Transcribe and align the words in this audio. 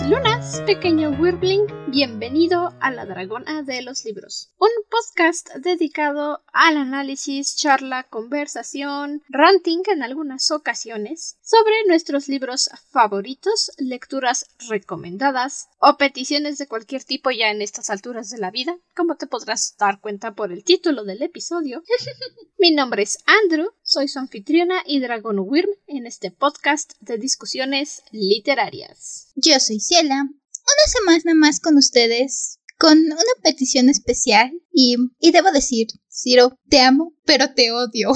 lunas, 0.00 0.62
pequeño 0.64 1.10
Wirbling. 1.10 1.66
Bienvenido 1.88 2.72
a 2.80 2.90
La 2.90 3.04
Dragona 3.04 3.62
de 3.62 3.82
los 3.82 4.04
Libros, 4.06 4.50
un 4.58 4.70
podcast 4.88 5.54
dedicado 5.56 6.42
al 6.52 6.78
análisis, 6.78 7.56
charla, 7.56 8.04
conversación, 8.04 9.22
ranting 9.28 9.82
en 9.92 10.02
algunas 10.02 10.50
ocasiones 10.50 11.36
sobre 11.42 11.74
nuestros 11.86 12.28
libros 12.28 12.70
favoritos, 12.90 13.70
lecturas 13.76 14.46
recomendadas 14.70 15.68
o 15.78 15.98
peticiones 15.98 16.56
de 16.56 16.66
cualquier 16.68 17.04
tipo 17.04 17.30
ya 17.30 17.50
en 17.50 17.60
estas 17.60 17.90
alturas 17.90 18.30
de 18.30 18.38
la 18.38 18.50
vida, 18.50 18.76
como 18.96 19.16
te 19.16 19.26
podrás 19.26 19.76
dar 19.78 20.00
cuenta 20.00 20.34
por 20.34 20.52
el 20.52 20.64
título 20.64 21.04
del 21.04 21.22
episodio. 21.22 21.82
Mi 22.58 22.70
nombre 22.70 23.02
es 23.02 23.18
Andrew, 23.26 23.68
soy 23.92 24.08
su 24.08 24.18
anfitriona 24.18 24.82
y 24.86 25.00
Dragon 25.00 25.38
Wyrm 25.38 25.68
en 25.86 26.06
este 26.06 26.30
podcast 26.30 26.94
de 27.00 27.18
discusiones 27.18 28.02
literarias. 28.10 29.28
Yo 29.34 29.60
soy 29.60 29.80
Ciela, 29.80 30.22
una 30.22 31.18
semana 31.20 31.34
más 31.34 31.60
con 31.60 31.76
ustedes, 31.76 32.58
con 32.78 32.98
una 32.98 33.34
petición 33.42 33.90
especial 33.90 34.50
y, 34.72 34.96
y 35.20 35.30
debo 35.30 35.52
decir, 35.52 35.88
Ciro, 36.10 36.58
te 36.70 36.80
amo, 36.80 37.14
pero 37.26 37.52
te 37.52 37.70
odio. 37.70 38.12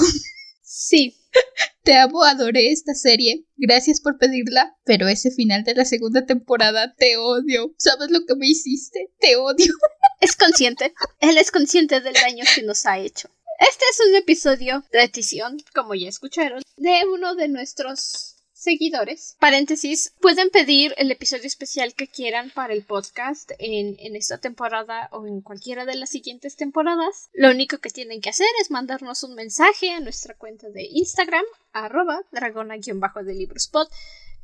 Sí. 0.63 1.15
Te 1.83 1.95
amo, 1.95 2.23
adoré 2.23 2.71
esta 2.71 2.93
serie. 2.93 3.45
Gracias 3.55 4.01
por 4.01 4.17
pedirla, 4.17 4.75
pero 4.83 5.07
ese 5.07 5.31
final 5.31 5.63
de 5.63 5.75
la 5.75 5.85
segunda 5.85 6.25
temporada 6.25 6.93
te 6.97 7.15
odio. 7.15 7.73
¿Sabes 7.77 8.09
lo 8.09 8.25
que 8.25 8.35
me 8.35 8.47
hiciste? 8.47 9.11
Te 9.19 9.37
odio. 9.37 9.73
Es 10.19 10.35
consciente. 10.35 10.93
Él 11.19 11.37
es 11.37 11.51
consciente 11.51 12.01
del 12.01 12.15
daño 12.15 12.43
que 12.55 12.63
nos 12.63 12.85
ha 12.87 12.97
hecho. 12.97 13.29
Este 13.59 13.85
es 13.89 13.99
un 14.07 14.15
episodio 14.15 14.83
de 14.91 15.03
edición, 15.03 15.57
como 15.73 15.95
ya 15.95 16.09
escucharon, 16.09 16.61
de 16.75 17.05
uno 17.11 17.33
de 17.33 17.47
nuestros 17.47 18.35
seguidores. 18.53 19.35
Paréntesis, 19.39 20.13
pueden 20.21 20.51
pedir 20.51 20.93
el 20.97 21.09
episodio 21.09 21.47
especial 21.47 21.95
que 21.95 22.07
quieran 22.07 22.51
para 22.51 22.73
el 22.73 22.83
podcast 22.85 23.51
en, 23.57 23.95
en, 23.97 24.15
esta 24.15 24.37
temporada 24.37 25.09
o 25.11 25.25
en 25.25 25.41
cualquiera 25.41 25.85
de 25.85 25.95
las 25.95 26.11
siguientes 26.11 26.55
temporadas. 26.55 27.29
Lo 27.33 27.49
único 27.49 27.79
que 27.79 27.89
tienen 27.89 28.21
que 28.21 28.29
hacer 28.29 28.47
es 28.61 28.69
mandarnos 28.69 29.23
un 29.23 29.33
mensaje 29.33 29.89
a 29.89 30.01
nuestra 30.01 30.35
cuenta 30.35 30.69
de 30.69 30.83
Instagram, 30.83 31.45
arroba 31.73 32.21
dragona-de 32.31 33.33
librospot 33.33 33.89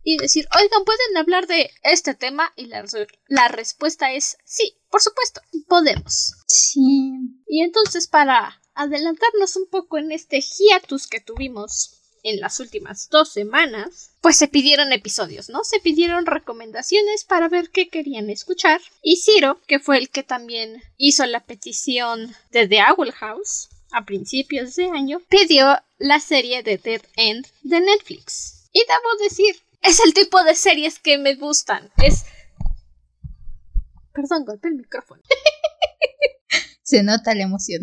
y 0.04 0.18
decir, 0.18 0.48
oigan, 0.56 0.86
¿pueden 0.86 1.18
hablar 1.18 1.46
de 1.46 1.70
este 1.84 2.16
tema? 2.16 2.52
Y 2.56 2.66
la, 2.66 2.84
la 3.28 3.48
respuesta 3.48 4.12
es 4.12 4.38
sí, 4.44 4.76
por 4.90 5.02
supuesto, 5.02 5.42
podemos. 5.68 6.34
Sí. 6.48 7.14
Y 7.48 7.62
entonces 7.62 8.08
para 8.08 8.60
adelantarnos 8.76 9.56
un 9.56 9.68
poco 9.68 9.98
en 9.98 10.12
este 10.12 10.42
hiatus 10.42 11.08
que 11.08 11.20
tuvimos 11.20 12.00
en 12.24 12.40
las 12.40 12.60
últimas 12.60 13.10
dos 13.10 13.30
semanas, 13.30 14.12
pues 14.22 14.38
se 14.38 14.48
pidieron 14.48 14.94
episodios, 14.94 15.50
¿no? 15.50 15.64
Se 15.64 15.80
pidieron 15.80 16.26
recomendaciones 16.26 17.26
para 17.26 17.50
ver 17.50 17.70
qué 17.70 17.90
querían 17.90 18.30
escuchar. 18.30 18.80
Y 19.02 19.18
Ciro, 19.18 19.60
que 19.68 19.80
fue 19.80 19.98
el 19.98 20.10
que 20.10 20.24
también 20.24 20.82
hizo 20.98 21.26
la 21.26 21.42
petición 21.42 22.34
de 22.52 22.68
The 22.68 22.80
Owl 22.98 23.12
House 23.12 23.70
a 23.92 24.06
principios 24.06 24.76
de 24.76 24.86
año, 24.86 25.22
pidió 25.30 25.78
la 25.98 26.20
serie 26.20 26.64
de 26.64 26.78
Dead 26.78 27.02
End 27.18 27.46
de 27.62 27.82
Netflix. 27.82 28.70
Y 28.72 28.80
debo 28.80 29.24
decir, 29.24 29.62
es 29.82 30.00
el 30.04 30.14
tipo 30.14 30.42
de 30.44 30.56
series 30.56 31.00
que 31.00 31.18
me 31.18 31.36
gustan. 31.36 31.92
Es... 32.02 32.24
Perdón, 34.14 34.46
golpe 34.46 34.70
el 34.70 34.76
micrófono. 34.76 35.22
Se 36.82 37.04
nota 37.04 37.36
la 37.36 37.44
emoción. 37.44 37.82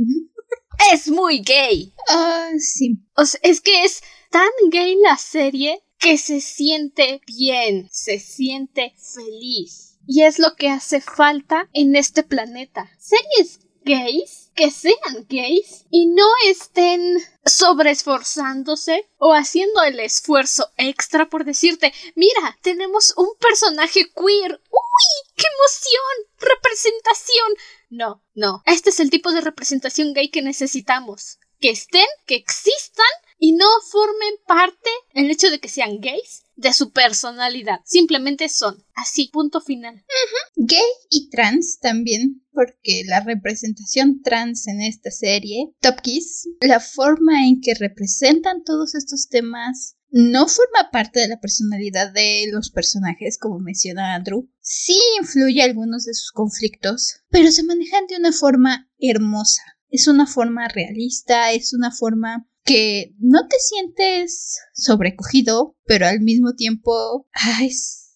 Es 0.92 1.08
muy 1.08 1.40
gay. 1.40 1.92
Ah, 2.08 2.50
sí. 2.58 2.98
O 3.16 3.24
sea, 3.24 3.40
es 3.42 3.60
que 3.60 3.84
es 3.84 4.02
tan 4.30 4.48
gay 4.70 4.96
la 4.96 5.16
serie 5.16 5.82
que 5.98 6.16
se 6.16 6.40
siente 6.40 7.20
bien, 7.26 7.88
se 7.92 8.18
siente 8.18 8.94
feliz. 9.14 9.98
Y 10.06 10.22
es 10.22 10.38
lo 10.38 10.56
que 10.56 10.68
hace 10.68 11.00
falta 11.00 11.68
en 11.72 11.94
este 11.94 12.22
planeta. 12.22 12.90
Series 12.98 13.60
gays 13.84 14.50
que 14.54 14.70
sean 14.70 15.26
gays 15.28 15.86
y 15.90 16.06
no 16.06 16.26
estén 16.46 17.18
sobreesforzándose 17.44 19.08
o 19.18 19.32
haciendo 19.32 19.82
el 19.82 20.00
esfuerzo 20.00 20.70
extra 20.76 21.28
por 21.28 21.44
decirte, 21.44 21.92
mira, 22.14 22.58
tenemos 22.62 23.14
un 23.16 23.28
personaje 23.38 24.06
queer. 24.14 24.60
¡Uy! 25.00 25.32
¡Qué 25.36 25.44
emoción! 25.56 26.50
¡Representación! 26.50 27.52
No, 27.88 28.24
no. 28.34 28.62
Este 28.66 28.90
es 28.90 29.00
el 29.00 29.10
tipo 29.10 29.32
de 29.32 29.40
representación 29.40 30.12
gay 30.12 30.30
que 30.30 30.42
necesitamos. 30.42 31.38
Que 31.58 31.70
estén, 31.70 32.06
que 32.26 32.36
existan 32.36 33.06
y 33.38 33.52
no 33.52 33.66
formen 33.90 34.34
parte, 34.46 34.90
el 35.14 35.30
hecho 35.30 35.50
de 35.50 35.60
que 35.60 35.68
sean 35.68 36.00
gays, 36.00 36.42
de 36.56 36.72
su 36.74 36.92
personalidad. 36.92 37.80
Simplemente 37.84 38.48
son. 38.48 38.84
Así, 38.94 39.28
punto 39.28 39.60
final. 39.60 40.04
Gay 40.56 40.92
y 41.08 41.30
trans 41.30 41.78
también, 41.80 42.44
porque 42.52 43.02
la 43.06 43.20
representación 43.20 44.22
trans 44.22 44.68
en 44.68 44.82
esta 44.82 45.10
serie, 45.10 45.72
Top 45.80 46.00
Kiss, 46.02 46.48
la 46.60 46.80
forma 46.80 47.46
en 47.46 47.60
que 47.62 47.74
representan 47.74 48.62
todos 48.62 48.94
estos 48.94 49.28
temas, 49.28 49.96
no 50.10 50.48
forma 50.48 50.90
parte 50.90 51.20
de 51.20 51.28
la 51.28 51.40
personalidad 51.40 52.12
de 52.12 52.46
los 52.50 52.70
personajes, 52.70 53.38
como 53.38 53.58
menciona 53.58 54.14
Andrew. 54.14 54.50
Sí 54.60 54.98
influye 55.20 55.62
algunos 55.62 56.04
de 56.04 56.14
sus 56.14 56.32
conflictos, 56.32 57.22
pero 57.30 57.50
se 57.52 57.62
manejan 57.62 58.06
de 58.06 58.16
una 58.16 58.32
forma 58.32 58.90
hermosa. 58.98 59.62
Es 59.88 60.08
una 60.08 60.26
forma 60.26 60.68
realista, 60.68 61.52
es 61.52 61.72
una 61.72 61.90
forma 61.90 62.48
que 62.64 63.14
no 63.18 63.48
te 63.48 63.56
sientes 63.58 64.58
sobrecogido, 64.74 65.76
pero 65.84 66.06
al 66.06 66.20
mismo 66.20 66.54
tiempo, 66.54 67.26
ay, 67.32 67.70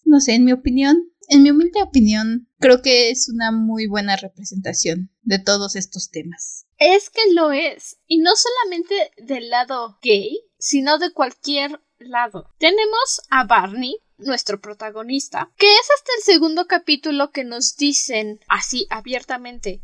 no 0.05 0.19
sé, 0.19 0.35
en 0.35 0.45
mi 0.45 0.51
opinión, 0.51 0.97
en 1.27 1.43
mi 1.43 1.51
humilde 1.51 1.81
opinión, 1.81 2.47
creo 2.59 2.81
que 2.81 3.09
es 3.09 3.29
una 3.29 3.51
muy 3.51 3.87
buena 3.87 4.15
representación 4.15 5.11
de 5.23 5.39
todos 5.39 5.75
estos 5.75 6.09
temas. 6.11 6.65
Es 6.77 7.09
que 7.09 7.33
lo 7.33 7.51
es, 7.51 7.97
y 8.05 8.19
no 8.19 8.31
solamente 8.35 9.11
del 9.25 9.49
lado 9.49 9.97
gay, 10.01 10.37
sino 10.57 10.97
de 10.97 11.11
cualquier 11.11 11.81
lado. 11.99 12.49
Tenemos 12.57 13.21
a 13.29 13.45
Barney, 13.45 13.97
nuestro 14.17 14.59
protagonista, 14.61 15.51
que 15.57 15.73
es 15.73 15.89
hasta 15.97 16.11
el 16.17 16.23
segundo 16.23 16.67
capítulo 16.67 17.31
que 17.31 17.43
nos 17.43 17.75
dicen 17.75 18.39
así 18.47 18.87
abiertamente 18.89 19.81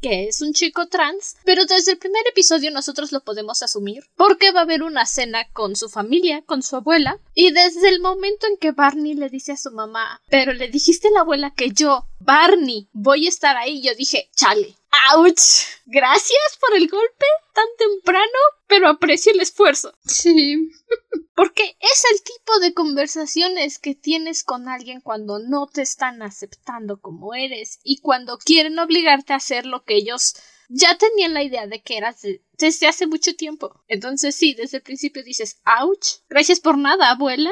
que 0.00 0.28
es 0.28 0.40
un 0.42 0.52
chico 0.52 0.86
trans, 0.88 1.36
pero 1.44 1.64
desde 1.64 1.92
el 1.92 1.98
primer 1.98 2.22
episodio 2.28 2.70
nosotros 2.70 3.12
lo 3.12 3.20
podemos 3.20 3.62
asumir, 3.62 4.04
porque 4.16 4.52
va 4.52 4.60
a 4.60 4.62
haber 4.62 4.82
una 4.82 5.06
cena 5.06 5.48
con 5.52 5.76
su 5.76 5.88
familia, 5.88 6.42
con 6.42 6.62
su 6.62 6.76
abuela, 6.76 7.18
y 7.34 7.50
desde 7.50 7.88
el 7.88 8.00
momento 8.00 8.46
en 8.46 8.56
que 8.56 8.72
Barney 8.72 9.14
le 9.14 9.28
dice 9.28 9.52
a 9.52 9.56
su 9.56 9.70
mamá, 9.70 10.22
pero 10.28 10.52
le 10.52 10.68
dijiste 10.68 11.08
a 11.08 11.12
la 11.12 11.20
abuela 11.20 11.52
que 11.54 11.70
yo, 11.70 12.06
Barney, 12.20 12.88
voy 12.92 13.26
a 13.26 13.28
estar 13.28 13.56
ahí, 13.56 13.82
yo 13.82 13.94
dije, 13.94 14.30
chale. 14.34 14.76
¡Auch! 15.10 15.78
Gracias 15.86 16.58
por 16.60 16.76
el 16.76 16.88
golpe 16.88 17.26
tan 17.54 17.66
temprano, 17.78 18.38
pero 18.66 18.88
aprecio 18.88 19.32
el 19.32 19.40
esfuerzo. 19.40 19.92
Sí. 20.04 20.70
Porque 21.34 21.76
es 21.80 22.04
el 22.12 22.22
tipo 22.22 22.58
de 22.60 22.74
conversaciones 22.74 23.78
que 23.78 23.94
tienes 23.94 24.42
con 24.44 24.68
alguien 24.68 25.00
cuando 25.00 25.38
no 25.38 25.66
te 25.66 25.82
están 25.82 26.22
aceptando 26.22 27.00
como 27.00 27.34
eres 27.34 27.78
y 27.84 28.00
cuando 28.00 28.38
quieren 28.38 28.78
obligarte 28.78 29.32
a 29.32 29.36
hacer 29.36 29.64
lo 29.64 29.84
que 29.84 29.94
ellos 29.94 30.34
ya 30.68 30.98
tenían 30.98 31.34
la 31.34 31.42
idea 31.42 31.66
de 31.66 31.80
que 31.80 31.96
eras 31.96 32.22
desde 32.58 32.86
hace 32.86 33.06
mucho 33.06 33.34
tiempo. 33.34 33.82
Entonces 33.88 34.34
sí, 34.34 34.54
desde 34.54 34.78
el 34.78 34.82
principio 34.82 35.22
dices, 35.22 35.60
ouch, 35.80 36.22
gracias 36.28 36.60
por 36.60 36.76
nada, 36.76 37.10
abuela. 37.10 37.50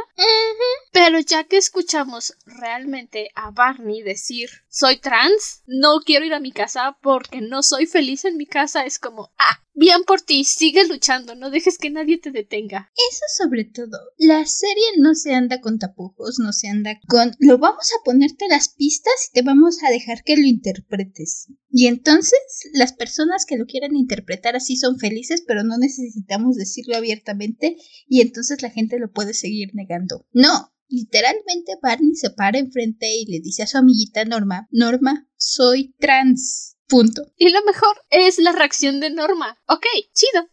Pero 0.93 1.21
ya 1.21 1.45
que 1.45 1.57
escuchamos 1.57 2.35
realmente 2.45 3.31
a 3.35 3.51
Barney 3.51 4.03
decir, 4.03 4.51
soy 4.69 4.99
trans, 4.99 5.63
no 5.67 6.01
quiero 6.05 6.27
ir 6.27 6.35
a 6.35 6.41
mi 6.41 6.53
casa 6.53 6.99
porque 7.03 7.41
no 7.41 7.63
soy 7.63 7.87
feliz 7.87 8.25
en 8.25 8.37
mi 8.37 8.47
casa, 8.47 8.85
es 8.85 8.99
como, 8.99 9.33
ah, 9.39 9.63
bien 9.77 10.05
por 10.05 10.23
ti, 10.23 10.45
sigue 10.45 10.87
luchando, 10.87 11.35
no 11.35 11.51
dejes 11.51 11.79
que 11.79 11.91
nadie 11.91 12.19
te 12.19 12.31
detenga. 12.31 12.91
Eso 12.95 13.45
sobre 13.45 13.65
todo, 13.65 13.99
la 14.17 14.45
serie 14.47 14.85
no 14.99 15.15
se 15.15 15.35
anda 15.35 15.61
con 15.61 15.79
tapujos, 15.79 16.39
no 16.39 16.53
se 16.53 16.69
anda 16.69 16.99
con, 17.09 17.33
lo 17.39 17.59
vamos 17.59 17.91
a 17.93 18.05
ponerte 18.05 18.49
las 18.49 18.69
pistas 18.69 19.29
y 19.29 19.35
te 19.35 19.43
vamos 19.43 19.83
a 19.83 19.91
dejar 19.91 20.23
que 20.25 20.37
lo 20.37 20.47
interpretes. 20.47 21.49
Y 21.71 21.89
entonces 21.89 22.41
las 22.73 22.95
personas 22.95 23.45
que 23.45 23.59
lo 23.59 23.67
quieran 23.67 23.97
interpretar 23.97 24.57
así 24.57 24.77
son 24.77 24.96
felices, 24.99 25.43
pero 25.47 25.65
no 25.65 25.79
necesitamos 25.79 26.57
decirlo 26.57 26.97
abiertamente 26.97 27.77
y 28.09 28.21
entonces 28.21 28.63
la 28.63 28.71
gente 28.71 28.99
lo 28.99 29.11
puede 29.11 29.35
seguir 29.35 29.71
negando. 29.75 30.27
No, 30.33 30.73
literalmente 30.89 31.79
Barney 31.83 32.15
se 32.15 32.31
para 32.31 32.59
enfrente 32.59 33.15
y 33.15 33.27
le 33.27 33.41
dice 33.41 33.63
a 33.63 33.67
su 33.67 33.79
amiguita 33.79 34.25
Norma, 34.25 34.69
Norma, 34.71 35.29
soy 35.37 35.95
trans. 35.99 36.75
Punto. 36.89 37.23
Y 37.37 37.51
lo 37.51 37.65
mejor 37.65 38.01
es 38.11 38.39
la 38.39 38.53
reacción 38.53 39.01
de 39.01 39.11
Norma. 39.11 39.61
Ok, 39.67 39.85
chido. 40.15 40.49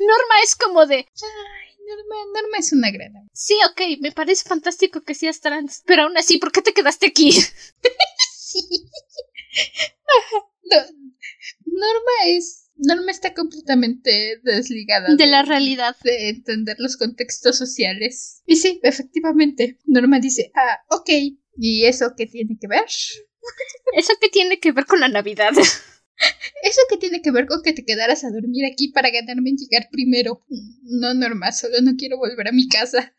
Norma 0.00 0.34
es 0.42 0.56
como 0.56 0.86
de... 0.86 0.96
Ay, 0.96 1.76
Norma, 1.86 2.40
Norma 2.40 2.56
es 2.58 2.72
una 2.72 2.90
gran. 2.90 3.12
Sí, 3.34 3.54
ok, 3.70 4.00
me 4.00 4.10
parece 4.10 4.48
fantástico 4.48 5.02
que 5.02 5.14
seas 5.14 5.40
trans, 5.40 5.82
pero 5.84 6.04
aún 6.04 6.16
así, 6.16 6.38
¿por 6.38 6.52
qué 6.52 6.62
te 6.62 6.72
quedaste 6.72 7.08
aquí? 7.08 7.32
sí. 8.40 8.62
no, 10.70 10.78
Norma 11.66 12.12
es 12.28 12.63
Norma 12.76 13.10
está 13.10 13.34
completamente 13.34 14.40
desligada 14.42 15.14
de 15.14 15.26
la 15.26 15.42
realidad. 15.42 15.96
De 16.02 16.28
entender 16.28 16.76
los 16.78 16.96
contextos 16.96 17.56
sociales. 17.56 18.42
Y 18.46 18.56
sí, 18.56 18.80
efectivamente, 18.82 19.78
Norma 19.86 20.18
dice, 20.18 20.50
ah, 20.54 20.80
ok, 20.90 21.10
¿Y 21.56 21.86
eso 21.86 22.14
qué 22.16 22.26
tiene 22.26 22.58
que 22.60 22.66
ver? 22.66 22.84
¿Eso 23.96 24.12
qué 24.20 24.28
tiene 24.28 24.58
que 24.58 24.72
ver 24.72 24.86
con 24.86 25.00
la 25.00 25.08
Navidad? 25.08 25.52
Eso 26.62 26.80
que 26.88 26.96
tiene 26.96 27.20
que 27.22 27.32
ver 27.32 27.46
con 27.46 27.62
que 27.62 27.72
te 27.72 27.84
quedaras 27.84 28.24
a 28.24 28.30
dormir 28.30 28.64
aquí 28.70 28.88
para 28.88 29.10
ganarme 29.10 29.50
en 29.50 29.56
llegar 29.56 29.88
primero. 29.90 30.44
No, 30.82 31.12
Norma, 31.12 31.50
solo 31.52 31.80
no 31.82 31.96
quiero 31.96 32.18
volver 32.18 32.48
a 32.48 32.52
mi 32.52 32.68
casa. 32.68 33.14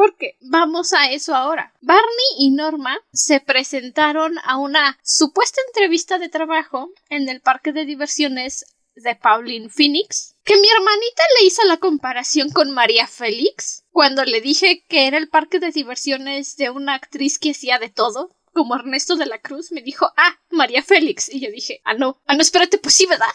Porque 0.00 0.38
vamos 0.40 0.94
a 0.94 1.10
eso 1.10 1.34
ahora. 1.34 1.74
Barney 1.82 2.30
y 2.38 2.52
Norma 2.52 2.96
se 3.12 3.38
presentaron 3.38 4.38
a 4.44 4.56
una 4.56 4.98
supuesta 5.02 5.60
entrevista 5.66 6.18
de 6.18 6.30
trabajo 6.30 6.90
en 7.10 7.28
el 7.28 7.42
parque 7.42 7.74
de 7.74 7.84
diversiones 7.84 8.64
de 8.94 9.14
Pauline 9.14 9.68
Phoenix, 9.68 10.36
que 10.42 10.56
mi 10.56 10.66
hermanita 10.70 11.22
le 11.38 11.46
hizo 11.46 11.62
la 11.64 11.76
comparación 11.76 12.48
con 12.48 12.70
María 12.70 13.06
Félix 13.06 13.84
cuando 13.90 14.24
le 14.24 14.40
dije 14.40 14.86
que 14.88 15.06
era 15.06 15.18
el 15.18 15.28
parque 15.28 15.58
de 15.58 15.70
diversiones 15.70 16.56
de 16.56 16.70
una 16.70 16.94
actriz 16.94 17.38
que 17.38 17.50
hacía 17.50 17.78
de 17.78 17.90
todo, 17.90 18.34
como 18.54 18.76
Ernesto 18.76 19.16
de 19.16 19.26
la 19.26 19.42
Cruz, 19.42 19.70
me 19.70 19.82
dijo, 19.82 20.10
ah, 20.16 20.40
María 20.48 20.82
Félix. 20.82 21.28
Y 21.28 21.40
yo 21.40 21.50
dije, 21.50 21.82
ah, 21.84 21.92
no, 21.92 22.22
ah, 22.24 22.34
no, 22.34 22.40
espérate, 22.40 22.78
pues 22.78 22.94
sí, 22.94 23.04
¿verdad? 23.04 23.28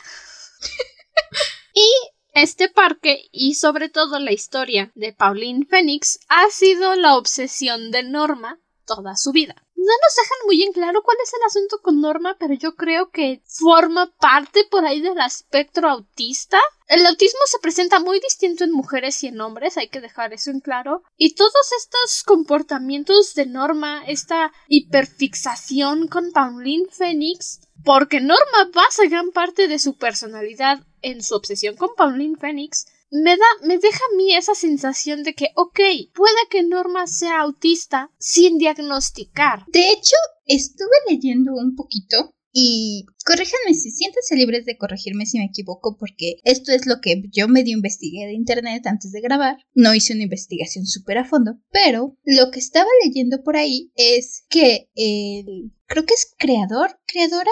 y 1.75 1.87
este 2.35 2.67
parque 2.67 3.29
y 3.31 3.55
sobre 3.55 3.87
todo 3.87 4.19
la 4.19 4.33
historia 4.33 4.91
de 4.93 5.13
Pauline 5.13 5.65
Phoenix 5.65 6.19
ha 6.27 6.49
sido 6.49 6.95
la 6.95 7.15
obsesión 7.15 7.91
de 7.91 8.03
Norma 8.03 8.59
toda 8.85 9.15
su 9.15 9.31
vida. 9.31 9.55
No 9.75 9.91
nos 10.01 10.15
dejan 10.15 10.37
muy 10.47 10.63
en 10.63 10.73
claro 10.73 11.03
cuál 11.03 11.17
es 11.21 11.31
el 11.33 11.43
asunto 11.45 11.79
con 11.79 12.01
Norma, 12.01 12.37
pero 12.39 12.55
yo 12.55 12.75
creo 12.75 13.11
que 13.11 13.43
forma 13.45 14.11
parte 14.19 14.65
por 14.71 14.83
ahí 14.83 14.99
del 14.99 15.19
espectro 15.19 15.89
autista. 15.89 16.59
El 16.87 17.05
autismo 17.05 17.41
se 17.45 17.59
presenta 17.59 17.99
muy 17.99 18.19
distinto 18.19 18.63
en 18.63 18.71
mujeres 18.71 19.23
y 19.23 19.27
en 19.27 19.39
hombres, 19.41 19.77
hay 19.77 19.89
que 19.89 20.01
dejar 20.01 20.33
eso 20.33 20.49
en 20.49 20.59
claro. 20.59 21.03
Y 21.17 21.35
todos 21.35 21.71
estos 21.79 22.23
comportamientos 22.23 23.35
de 23.35 23.45
Norma, 23.45 24.03
esta 24.07 24.51
hiperfixación 24.67 26.07
con 26.07 26.31
Pauline 26.31 26.87
Phoenix, 26.89 27.59
porque 27.83 28.21
Norma 28.21 28.71
basa 28.73 29.05
gran 29.07 29.31
parte 29.31 29.67
de 29.67 29.77
su 29.77 29.97
personalidad 29.97 30.79
en 31.03 31.21
su 31.21 31.35
obsesión 31.35 31.75
con 31.75 31.93
Pauline 31.95 32.37
Phoenix, 32.37 32.87
me 33.23 33.37
da, 33.37 33.45
me 33.63 33.77
deja 33.77 33.99
a 33.99 34.15
mí 34.15 34.35
esa 34.35 34.55
sensación 34.55 35.23
de 35.23 35.33
que, 35.33 35.49
ok, 35.55 35.79
puede 36.13 36.35
que 36.49 36.63
Norma 36.63 37.07
sea 37.07 37.41
autista 37.41 38.11
sin 38.19 38.57
diagnosticar. 38.57 39.65
De 39.67 39.91
hecho, 39.91 40.15
estuve 40.45 40.95
leyendo 41.09 41.53
un 41.53 41.75
poquito 41.75 42.35
y 42.57 43.05
corríjanme 43.25 43.73
si 43.73 43.91
siéntense 43.91 44.33
libres 44.35 44.65
de 44.65 44.77
corregirme 44.77 45.25
si 45.25 45.37
me 45.37 45.45
equivoco, 45.45 45.97
porque 45.97 46.37
esto 46.45 46.71
es 46.71 46.85
lo 46.85 47.01
que 47.01 47.23
yo 47.29 47.49
medio 47.49 47.73
investigué 47.73 48.25
de 48.25 48.33
internet 48.33 48.87
antes 48.87 49.11
de 49.11 49.19
grabar. 49.19 49.57
No 49.73 49.93
hice 49.93 50.13
una 50.13 50.23
investigación 50.23 50.85
súper 50.85 51.17
a 51.17 51.25
fondo, 51.25 51.59
pero 51.69 52.17
lo 52.23 52.51
que 52.51 52.59
estaba 52.59 52.87
leyendo 53.03 53.43
por 53.43 53.57
ahí 53.57 53.91
es 53.95 54.45
que 54.49 54.89
el. 54.95 55.73
Creo 55.87 56.05
que 56.05 56.13
es 56.13 56.33
creador, 56.37 56.97
creadora 57.05 57.51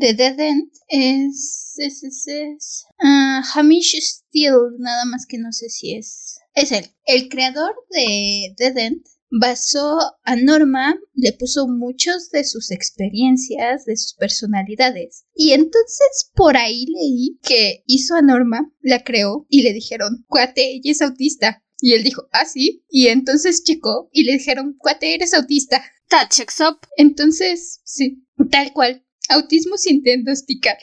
de 0.00 0.14
Dead 0.14 0.40
End 0.40 0.70
es, 0.88 1.74
es, 1.76 2.02
es, 2.02 2.26
es 2.26 2.84
uh, 3.02 3.42
Hamish 3.54 4.00
Steele, 4.00 4.76
nada 4.78 5.04
más 5.04 5.26
que 5.26 5.38
no 5.38 5.52
sé 5.52 5.68
si 5.68 5.94
es. 5.94 6.38
Es 6.54 6.72
él. 6.72 6.86
El 7.04 7.28
creador 7.28 7.74
de 7.90 8.54
Dead 8.56 8.76
End 8.76 9.04
basó 9.30 9.98
a 10.24 10.36
Norma, 10.36 10.98
le 11.14 11.32
puso 11.34 11.68
muchos 11.68 12.30
de 12.30 12.44
sus 12.44 12.70
experiencias, 12.70 13.84
de 13.84 13.96
sus 13.96 14.14
personalidades. 14.14 15.26
Y 15.34 15.52
entonces 15.52 16.30
por 16.34 16.56
ahí 16.56 16.86
leí 16.86 17.38
que 17.42 17.84
hizo 17.86 18.16
a 18.16 18.22
Norma, 18.22 18.72
la 18.80 19.04
creó 19.04 19.46
y 19.48 19.62
le 19.62 19.72
dijeron, 19.72 20.24
cuate, 20.28 20.72
ella 20.72 20.90
es 20.90 21.02
autista. 21.02 21.62
Y 21.82 21.92
él 21.92 22.02
dijo, 22.02 22.22
ah, 22.32 22.44
sí. 22.44 22.84
Y 22.90 23.08
entonces 23.08 23.62
checó 23.64 24.08
y 24.12 24.24
le 24.24 24.32
dijeron, 24.32 24.76
cuate, 24.78 25.14
eres 25.14 25.34
autista. 25.34 25.82
That 26.08 26.30
checks 26.30 26.60
up. 26.60 26.78
Entonces, 26.96 27.80
sí, 27.84 28.26
tal 28.50 28.72
cual. 28.72 29.04
Autismo 29.30 29.76
sin 29.78 30.02
diagnosticar. 30.02 30.76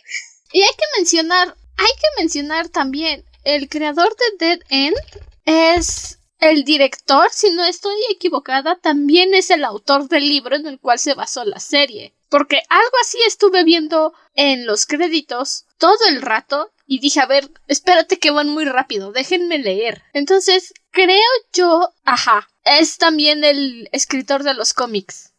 Y 0.51 0.61
hay 0.61 0.69
que 0.69 0.99
mencionar, 0.99 1.55
hay 1.77 1.91
que 2.01 2.21
mencionar 2.21 2.69
también, 2.69 3.23
el 3.43 3.69
creador 3.69 4.15
de 4.15 4.45
Dead 4.45 4.59
End 4.69 4.97
es 5.45 6.19
el 6.39 6.65
director, 6.65 7.29
si 7.31 7.51
no 7.51 7.63
estoy 7.63 7.95
equivocada, 8.11 8.77
también 8.79 9.33
es 9.33 9.49
el 9.49 9.63
autor 9.63 10.07
del 10.07 10.27
libro 10.27 10.55
en 10.55 10.67
el 10.67 10.79
cual 10.79 10.99
se 10.99 11.13
basó 11.13 11.45
la 11.45 11.59
serie. 11.59 12.13
Porque 12.29 12.61
algo 12.69 12.91
así 13.01 13.17
estuve 13.25 13.63
viendo 13.63 14.13
en 14.33 14.65
los 14.65 14.85
créditos 14.85 15.65
todo 15.77 15.97
el 16.09 16.21
rato 16.21 16.71
y 16.85 16.99
dije, 16.99 17.21
a 17.21 17.25
ver, 17.25 17.49
espérate 17.67 18.19
que 18.19 18.31
van 18.31 18.49
muy 18.49 18.65
rápido, 18.65 19.11
déjenme 19.11 19.59
leer. 19.59 20.03
Entonces, 20.13 20.73
creo 20.91 21.29
yo, 21.53 21.93
ajá, 22.03 22.47
es 22.63 22.97
también 22.97 23.43
el 23.43 23.89
escritor 23.91 24.43
de 24.43 24.53
los 24.53 24.73
cómics. 24.73 25.33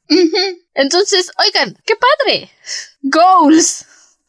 Entonces, 0.74 1.30
oigan, 1.44 1.76
qué 1.84 1.94
padre. 1.96 2.50
Goals. 3.02 3.84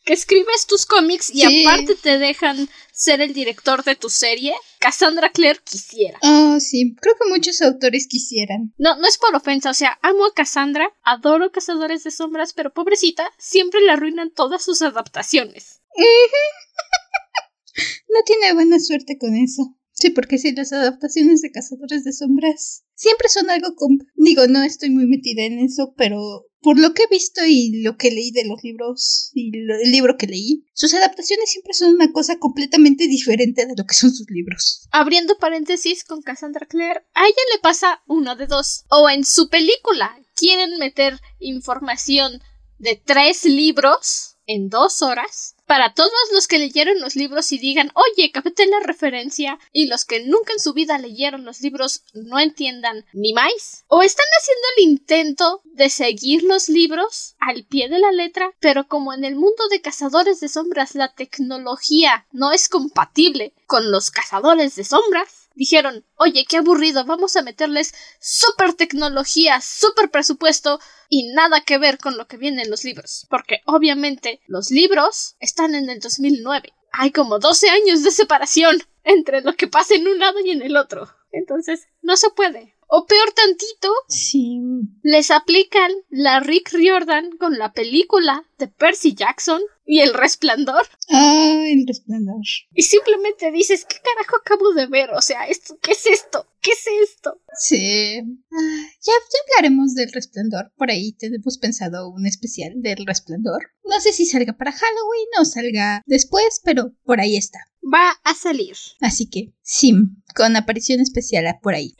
Que 0.05 0.13
escribes 0.13 0.65
tus 0.65 0.85
cómics 0.85 1.29
y 1.29 1.43
aparte 1.43 1.95
te 1.95 2.17
dejan 2.17 2.69
ser 2.91 3.21
el 3.21 3.33
director 3.33 3.83
de 3.83 3.95
tu 3.95 4.09
serie. 4.09 4.55
Cassandra 4.79 5.31
Clare 5.31 5.59
quisiera. 5.63 6.17
Oh, 6.23 6.59
sí. 6.59 6.95
Creo 6.99 7.15
que 7.15 7.29
muchos 7.29 7.61
autores 7.61 8.07
quisieran. 8.07 8.73
No, 8.77 8.95
no 8.97 9.07
es 9.07 9.17
por 9.17 9.35
ofensa. 9.35 9.69
O 9.69 9.73
sea, 9.73 9.99
amo 10.01 10.25
a 10.25 10.33
Cassandra, 10.33 10.91
adoro 11.03 11.51
Cazadores 11.51 12.03
de 12.03 12.11
Sombras, 12.11 12.53
pero 12.53 12.73
pobrecita, 12.73 13.29
siempre 13.37 13.81
le 13.81 13.91
arruinan 13.91 14.31
todas 14.31 14.63
sus 14.63 14.81
adaptaciones. 14.81 15.81
no 18.09 18.23
tiene 18.25 18.53
buena 18.53 18.79
suerte 18.79 19.17
con 19.19 19.35
eso. 19.35 19.75
Sí, 19.99 20.11
porque 20.11 20.37
sí, 20.37 20.53
las 20.53 20.71
adaptaciones 20.71 21.41
de 21.41 21.51
Cazadores 21.51 22.05
de 22.05 22.13
Sombras 22.13 22.85
siempre 22.95 23.27
son 23.27 23.49
algo 23.49 23.75
con... 23.75 23.99
Digo, 24.15 24.47
no 24.47 24.63
estoy 24.63 24.91
muy 24.91 25.05
metida 25.05 25.43
en 25.43 25.59
eso, 25.59 25.93
pero 25.97 26.45
por 26.61 26.79
lo 26.79 26.93
que 26.93 27.03
he 27.03 27.07
visto 27.07 27.41
y 27.45 27.81
lo 27.83 27.97
que 27.97 28.09
leí 28.09 28.31
de 28.31 28.45
los 28.45 28.63
libros 28.63 29.31
y 29.33 29.51
el 29.57 29.91
libro 29.91 30.15
que 30.17 30.27
leí, 30.27 30.65
sus 30.73 30.93
adaptaciones 30.93 31.51
siempre 31.51 31.73
son 31.73 31.95
una 31.95 32.13
cosa 32.13 32.39
completamente 32.39 33.07
diferente 33.07 33.65
de 33.65 33.73
lo 33.77 33.85
que 33.85 33.93
son 33.93 34.13
sus 34.13 34.29
libros. 34.29 34.87
Abriendo 34.91 35.37
paréntesis 35.37 36.05
con 36.05 36.21
Cassandra 36.21 36.65
Clare, 36.65 37.01
a 37.13 37.25
ella 37.25 37.43
le 37.53 37.59
pasa 37.61 38.01
uno 38.07 38.37
de 38.37 38.47
dos. 38.47 38.85
O 38.89 39.09
en 39.09 39.25
su 39.25 39.49
película 39.49 40.17
quieren 40.35 40.77
meter 40.79 41.19
información 41.39 42.41
de 42.77 42.95
tres 42.95 43.43
libros 43.43 44.37
en 44.45 44.69
dos 44.69 45.01
horas 45.01 45.55
para 45.69 45.93
todos 45.93 46.11
los 46.33 46.47
que 46.47 46.57
leyeron 46.57 46.99
los 46.99 47.15
libros 47.15 47.51
y 47.51 47.59
digan, 47.59 47.91
oye, 47.93 48.31
capté 48.31 48.65
la 48.65 48.79
referencia, 48.79 49.59
y 49.71 49.85
los 49.85 50.03
que 50.03 50.25
nunca 50.25 50.51
en 50.53 50.59
su 50.59 50.73
vida 50.73 50.97
leyeron 50.97 51.45
los 51.45 51.61
libros 51.61 52.01
no 52.13 52.39
entiendan 52.39 53.05
ni 53.13 53.33
más, 53.33 53.85
o 53.87 54.01
están 54.01 54.25
haciendo 54.39 54.63
el 54.75 54.83
intento 54.85 55.61
de 55.65 55.91
seguir 55.91 56.41
los 56.41 56.69
libros 56.69 57.35
al 57.39 57.65
pie 57.65 57.87
de 57.87 57.99
la 57.99 58.11
letra, 58.11 58.51
pero 58.59 58.87
como 58.87 59.13
en 59.13 59.23
el 59.23 59.35
mundo 59.35 59.67
de 59.69 59.79
cazadores 59.79 60.39
de 60.39 60.47
sombras 60.47 60.95
la 60.95 61.13
tecnología 61.13 62.25
no 62.31 62.51
es 62.51 62.67
compatible 62.67 63.53
con 63.67 63.91
los 63.91 64.09
cazadores 64.09 64.75
de 64.75 64.83
sombras, 64.83 65.38
dijeron, 65.59 66.05
oye, 66.15 66.45
qué 66.47 66.55
aburrido, 66.55 67.03
vamos 67.03 67.35
a 67.35 67.41
meterles 67.41 67.93
super 68.21 68.73
tecnología, 68.73 69.59
super 69.59 70.09
presupuesto 70.09 70.79
y 71.09 71.33
nada 71.33 71.61
que 71.65 71.77
ver 71.77 71.97
con 71.97 72.17
lo 72.17 72.27
que 72.27 72.37
viene 72.37 72.61
en 72.63 72.71
los 72.71 72.85
libros. 72.85 73.27
Porque 73.29 73.61
obviamente 73.65 74.39
los 74.47 74.71
libros 74.71 75.35
están 75.41 75.75
en 75.75 75.89
el 75.89 75.99
2009. 75.99 76.73
Hay 76.93 77.11
como 77.11 77.39
12 77.39 77.69
años 77.69 78.03
de 78.03 78.11
separación 78.11 78.81
entre 79.03 79.41
lo 79.41 79.53
que 79.53 79.67
pasa 79.67 79.95
en 79.95 80.07
un 80.07 80.17
lado 80.17 80.39
y 80.39 80.51
en 80.51 80.61
el 80.61 80.77
otro. 80.77 81.09
Entonces, 81.33 81.89
no 82.01 82.15
se 82.15 82.29
puede. 82.29 82.77
O 82.87 83.05
peor 83.05 83.31
tantito, 83.33 83.93
sí. 84.07 84.59
les 85.03 85.29
aplican 85.29 85.91
la 86.09 86.39
Rick 86.39 86.71
Riordan 86.71 87.31
con 87.37 87.59
la 87.59 87.73
película 87.73 88.45
de 88.57 88.69
Percy 88.69 89.13
Jackson 89.13 89.61
y 89.89 90.01
el 90.01 90.13
resplandor. 90.13 90.85
Ah, 91.09 91.65
el 91.67 91.87
resplandor. 91.87 92.43
Y 92.75 92.83
simplemente 92.83 93.51
dices, 93.51 93.85
¿qué 93.89 93.95
carajo 93.95 94.35
acabo 94.37 94.71
de 94.73 94.85
ver? 94.85 95.09
O 95.15 95.21
sea, 95.21 95.47
esto, 95.47 95.79
¿qué 95.81 95.93
es 95.93 96.05
esto? 96.05 96.45
¿Qué 96.61 96.71
es 96.73 96.85
esto? 97.09 97.41
Sí. 97.57 98.19
Ah, 98.19 98.83
ya, 99.01 99.13
ya 99.13 99.39
hablaremos 99.57 99.95
del 99.95 100.11
resplandor. 100.11 100.71
Por 100.77 100.91
ahí 100.91 101.13
tenemos 101.13 101.57
pensado 101.57 102.07
un 102.07 102.27
especial 102.27 102.73
del 102.75 103.03
resplandor. 103.07 103.71
No 103.83 103.99
sé 103.99 104.13
si 104.13 104.27
salga 104.27 104.53
para 104.53 104.73
Halloween 104.73 105.27
o 105.41 105.45
salga 105.45 106.03
después, 106.05 106.61
pero 106.63 106.93
por 107.03 107.19
ahí 107.19 107.35
está. 107.35 107.57
Va 107.81 108.11
a 108.23 108.35
salir. 108.35 108.75
Así 108.99 109.27
que, 109.27 109.55
sí, 109.63 109.95
con 110.35 110.55
aparición 110.55 110.99
especial 110.99 111.45
por 111.63 111.73
ahí. 111.73 111.95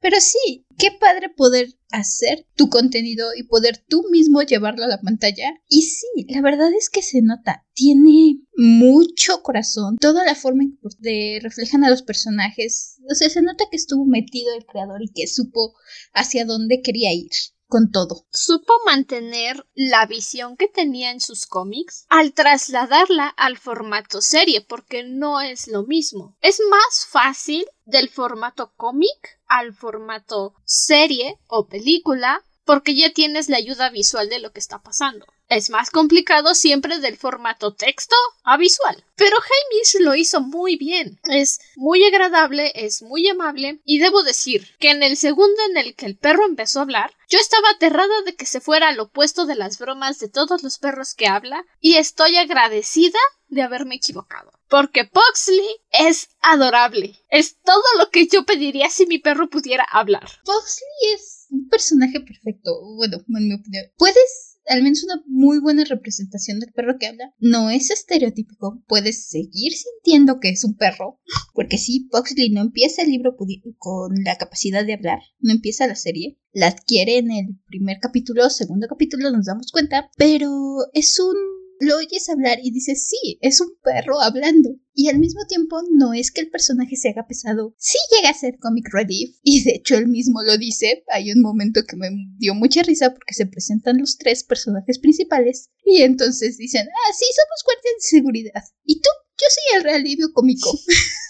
Pero 0.00 0.20
sí, 0.20 0.66
qué 0.78 0.92
padre 0.98 1.28
poder 1.28 1.68
hacer 1.90 2.46
tu 2.54 2.68
contenido 2.68 3.28
y 3.36 3.42
poder 3.42 3.84
tú 3.88 4.04
mismo 4.10 4.42
llevarlo 4.42 4.84
a 4.84 4.88
la 4.88 5.00
pantalla. 5.00 5.50
Y 5.68 5.82
sí, 5.82 6.06
la 6.28 6.40
verdad 6.40 6.72
es 6.72 6.88
que 6.88 7.02
se 7.02 7.20
nota, 7.22 7.66
tiene 7.74 8.40
mucho 8.56 9.42
corazón, 9.42 9.96
toda 9.98 10.24
la 10.24 10.34
forma 10.34 10.64
en 10.64 10.78
que 11.02 11.40
reflejan 11.42 11.84
a 11.84 11.90
los 11.90 12.02
personajes, 12.02 12.96
o 13.10 13.14
sea, 13.14 13.28
se 13.28 13.42
nota 13.42 13.64
que 13.70 13.76
estuvo 13.76 14.04
metido 14.04 14.54
el 14.54 14.64
creador 14.66 15.02
y 15.02 15.12
que 15.12 15.26
supo 15.26 15.74
hacia 16.12 16.44
dónde 16.44 16.80
quería 16.82 17.12
ir. 17.12 17.30
con 17.70 17.90
todo. 17.90 18.26
Supo 18.32 18.72
mantener 18.86 19.68
la 19.74 20.06
visión 20.06 20.56
que 20.56 20.68
tenía 20.68 21.10
en 21.10 21.20
sus 21.20 21.44
cómics 21.44 22.06
al 22.08 22.32
trasladarla 22.32 23.28
al 23.28 23.58
formato 23.58 24.22
serie, 24.22 24.64
porque 24.66 25.04
no 25.04 25.42
es 25.42 25.68
lo 25.68 25.82
mismo. 25.82 26.34
Es 26.40 26.62
más 26.70 27.04
fácil 27.06 27.66
del 27.84 28.08
formato 28.08 28.72
cómic 28.74 29.37
al 29.48 29.72
formato 29.72 30.54
serie 30.64 31.38
o 31.46 31.66
película 31.66 32.42
porque 32.64 32.94
ya 32.94 33.12
tienes 33.12 33.48
la 33.48 33.56
ayuda 33.56 33.90
visual 33.90 34.28
de 34.28 34.40
lo 34.40 34.52
que 34.52 34.60
está 34.60 34.82
pasando. 34.82 35.26
Es 35.48 35.70
más 35.70 35.90
complicado 35.90 36.54
siempre 36.54 37.00
del 37.00 37.16
formato 37.16 37.72
texto 37.72 38.14
a 38.44 38.58
visual. 38.58 39.02
Pero 39.16 39.36
Hamish 39.36 40.00
lo 40.00 40.14
hizo 40.14 40.40
muy 40.42 40.76
bien. 40.76 41.18
Es 41.24 41.60
muy 41.74 42.04
agradable, 42.04 42.70
es 42.74 43.02
muy 43.02 43.26
amable 43.28 43.80
y 43.84 43.98
debo 43.98 44.22
decir 44.22 44.76
que 44.78 44.90
en 44.90 45.02
el 45.02 45.16
segundo 45.16 45.56
en 45.70 45.78
el 45.78 45.94
que 45.94 46.04
el 46.06 46.18
perro 46.18 46.44
empezó 46.44 46.80
a 46.80 46.82
hablar, 46.82 47.14
yo 47.30 47.38
estaba 47.38 47.70
aterrada 47.70 48.22
de 48.26 48.34
que 48.34 48.44
se 48.44 48.60
fuera 48.60 48.88
al 48.88 49.00
opuesto 49.00 49.46
de 49.46 49.54
las 49.54 49.78
bromas 49.78 50.18
de 50.18 50.28
todos 50.28 50.62
los 50.62 50.78
perros 50.78 51.14
que 51.14 51.26
habla 51.26 51.64
y 51.80 51.96
estoy 51.96 52.36
agradecida 52.36 53.18
de 53.48 53.62
haberme 53.62 53.96
equivocado. 53.96 54.52
Porque 54.68 55.04
Poxley 55.04 55.76
es 55.90 56.28
adorable. 56.42 57.18
Es 57.30 57.56
todo 57.62 57.82
lo 57.98 58.10
que 58.10 58.26
yo 58.26 58.44
pediría 58.44 58.90
si 58.90 59.06
mi 59.06 59.18
perro 59.18 59.48
pudiera 59.48 59.84
hablar. 59.90 60.28
Poxley 60.44 61.14
es 61.14 61.46
un 61.50 61.68
personaje 61.68 62.20
perfecto. 62.20 62.70
Bueno, 62.96 63.16
en 63.16 63.48
mi 63.48 63.54
opinión. 63.54 63.86
Puedes 63.96 64.47
al 64.68 64.82
menos 64.82 65.04
una 65.04 65.22
muy 65.26 65.58
buena 65.60 65.84
representación 65.84 66.60
del 66.60 66.72
perro 66.72 66.96
que 66.98 67.06
habla. 67.06 67.34
No 67.38 67.70
es 67.70 67.90
estereotípico, 67.90 68.82
puedes 68.86 69.28
seguir 69.28 69.72
sintiendo 69.72 70.40
que 70.40 70.50
es 70.50 70.64
un 70.64 70.76
perro, 70.76 71.20
porque 71.54 71.78
si 71.78 72.08
Poxley 72.10 72.50
no 72.50 72.60
empieza 72.60 73.02
el 73.02 73.10
libro 73.10 73.36
con 73.78 74.14
la 74.24 74.36
capacidad 74.36 74.84
de 74.84 74.94
hablar, 74.94 75.20
no 75.40 75.52
empieza 75.52 75.86
la 75.86 75.96
serie, 75.96 76.38
la 76.52 76.68
adquiere 76.68 77.18
en 77.18 77.30
el 77.30 77.46
primer 77.66 77.98
capítulo, 78.00 78.48
segundo 78.50 78.86
capítulo 78.88 79.30
nos 79.30 79.46
damos 79.46 79.70
cuenta, 79.72 80.10
pero 80.16 80.50
es 80.92 81.18
un 81.18 81.57
lo 81.80 81.96
oyes 81.96 82.28
hablar 82.28 82.58
y 82.62 82.70
dices, 82.70 83.06
sí, 83.06 83.38
es 83.40 83.60
un 83.60 83.70
perro 83.82 84.20
hablando. 84.20 84.70
Y 84.94 85.08
al 85.08 85.18
mismo 85.18 85.46
tiempo 85.46 85.80
no 85.92 86.12
es 86.12 86.30
que 86.30 86.40
el 86.40 86.50
personaje 86.50 86.96
se 86.96 87.10
haga 87.10 87.26
pesado. 87.26 87.74
Sí 87.78 87.98
llega 88.10 88.30
a 88.30 88.34
ser 88.34 88.58
comic 88.58 88.88
relief. 88.92 89.36
Y 89.42 89.62
de 89.62 89.76
hecho 89.76 89.96
él 89.96 90.08
mismo 90.08 90.42
lo 90.42 90.58
dice. 90.58 91.04
Hay 91.12 91.30
un 91.30 91.40
momento 91.40 91.82
que 91.86 91.96
me 91.96 92.08
dio 92.36 92.54
mucha 92.54 92.82
risa 92.82 93.14
porque 93.14 93.34
se 93.34 93.46
presentan 93.46 93.98
los 93.98 94.18
tres 94.18 94.42
personajes 94.42 94.98
principales. 94.98 95.70
Y 95.84 96.02
entonces 96.02 96.58
dicen, 96.58 96.88
ah, 96.88 97.12
sí, 97.16 97.24
somos 97.24 97.64
guardias 97.64 97.94
de 97.96 98.18
seguridad. 98.18 98.64
¿Y 98.84 99.00
tú? 99.00 99.08
Yo 99.38 99.46
soy 99.48 99.78
el 99.78 99.84
realivio 99.84 100.32
cómico. 100.32 100.70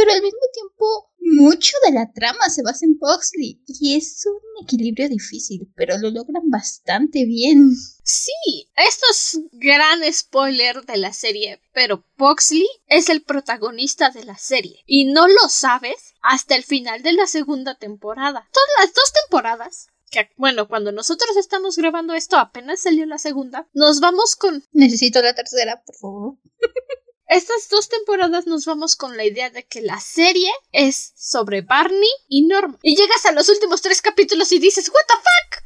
Pero 0.00 0.12
al 0.12 0.22
mismo 0.22 0.40
tiempo, 0.54 1.10
mucho 1.18 1.76
de 1.84 1.92
la 1.92 2.10
trama 2.10 2.48
se 2.48 2.62
basa 2.62 2.86
en 2.86 2.98
Boxley. 2.98 3.62
Y 3.66 3.98
es 3.98 4.24
un 4.24 4.64
equilibrio 4.64 5.10
difícil, 5.10 5.70
pero 5.76 5.98
lo 5.98 6.10
logran 6.10 6.48
bastante 6.48 7.26
bien. 7.26 7.70
Sí, 8.02 8.70
esto 8.76 9.04
es 9.10 9.40
gran 9.52 10.00
spoiler 10.10 10.86
de 10.86 10.96
la 10.96 11.12
serie, 11.12 11.60
pero 11.74 12.02
Boxley 12.16 12.66
es 12.86 13.10
el 13.10 13.22
protagonista 13.22 14.08
de 14.08 14.24
la 14.24 14.38
serie. 14.38 14.82
Y 14.86 15.12
no 15.12 15.28
lo 15.28 15.50
sabes 15.50 16.14
hasta 16.22 16.56
el 16.56 16.64
final 16.64 17.02
de 17.02 17.12
la 17.12 17.26
segunda 17.26 17.74
temporada. 17.74 18.48
Todas 18.54 18.86
las 18.86 18.94
dos 18.94 19.12
temporadas 19.12 19.88
que, 20.10 20.30
bueno, 20.36 20.66
cuando 20.66 20.92
nosotros 20.92 21.36
estamos 21.36 21.76
grabando 21.76 22.14
esto, 22.14 22.36
apenas 22.36 22.80
salió 22.80 23.04
la 23.06 23.18
segunda, 23.18 23.68
nos 23.74 24.00
vamos 24.00 24.34
con... 24.34 24.64
Necesito 24.72 25.22
la 25.22 25.34
tercera, 25.34 25.82
por 25.84 25.94
favor. 25.94 26.36
Estas 27.30 27.68
dos 27.68 27.88
temporadas 27.88 28.48
nos 28.48 28.64
vamos 28.64 28.96
con 28.96 29.16
la 29.16 29.24
idea 29.24 29.50
de 29.50 29.64
que 29.64 29.80
la 29.82 30.00
serie 30.00 30.50
es 30.72 31.12
sobre 31.14 31.60
Barney 31.60 32.10
y 32.26 32.42
Norma. 32.42 32.76
Y 32.82 32.96
llegas 32.96 33.24
a 33.24 33.30
los 33.30 33.48
últimos 33.48 33.82
tres 33.82 34.02
capítulos 34.02 34.50
y 34.50 34.58
dices, 34.58 34.88
¿What 34.88 35.06
the 35.06 35.14
fuck? 35.14 35.60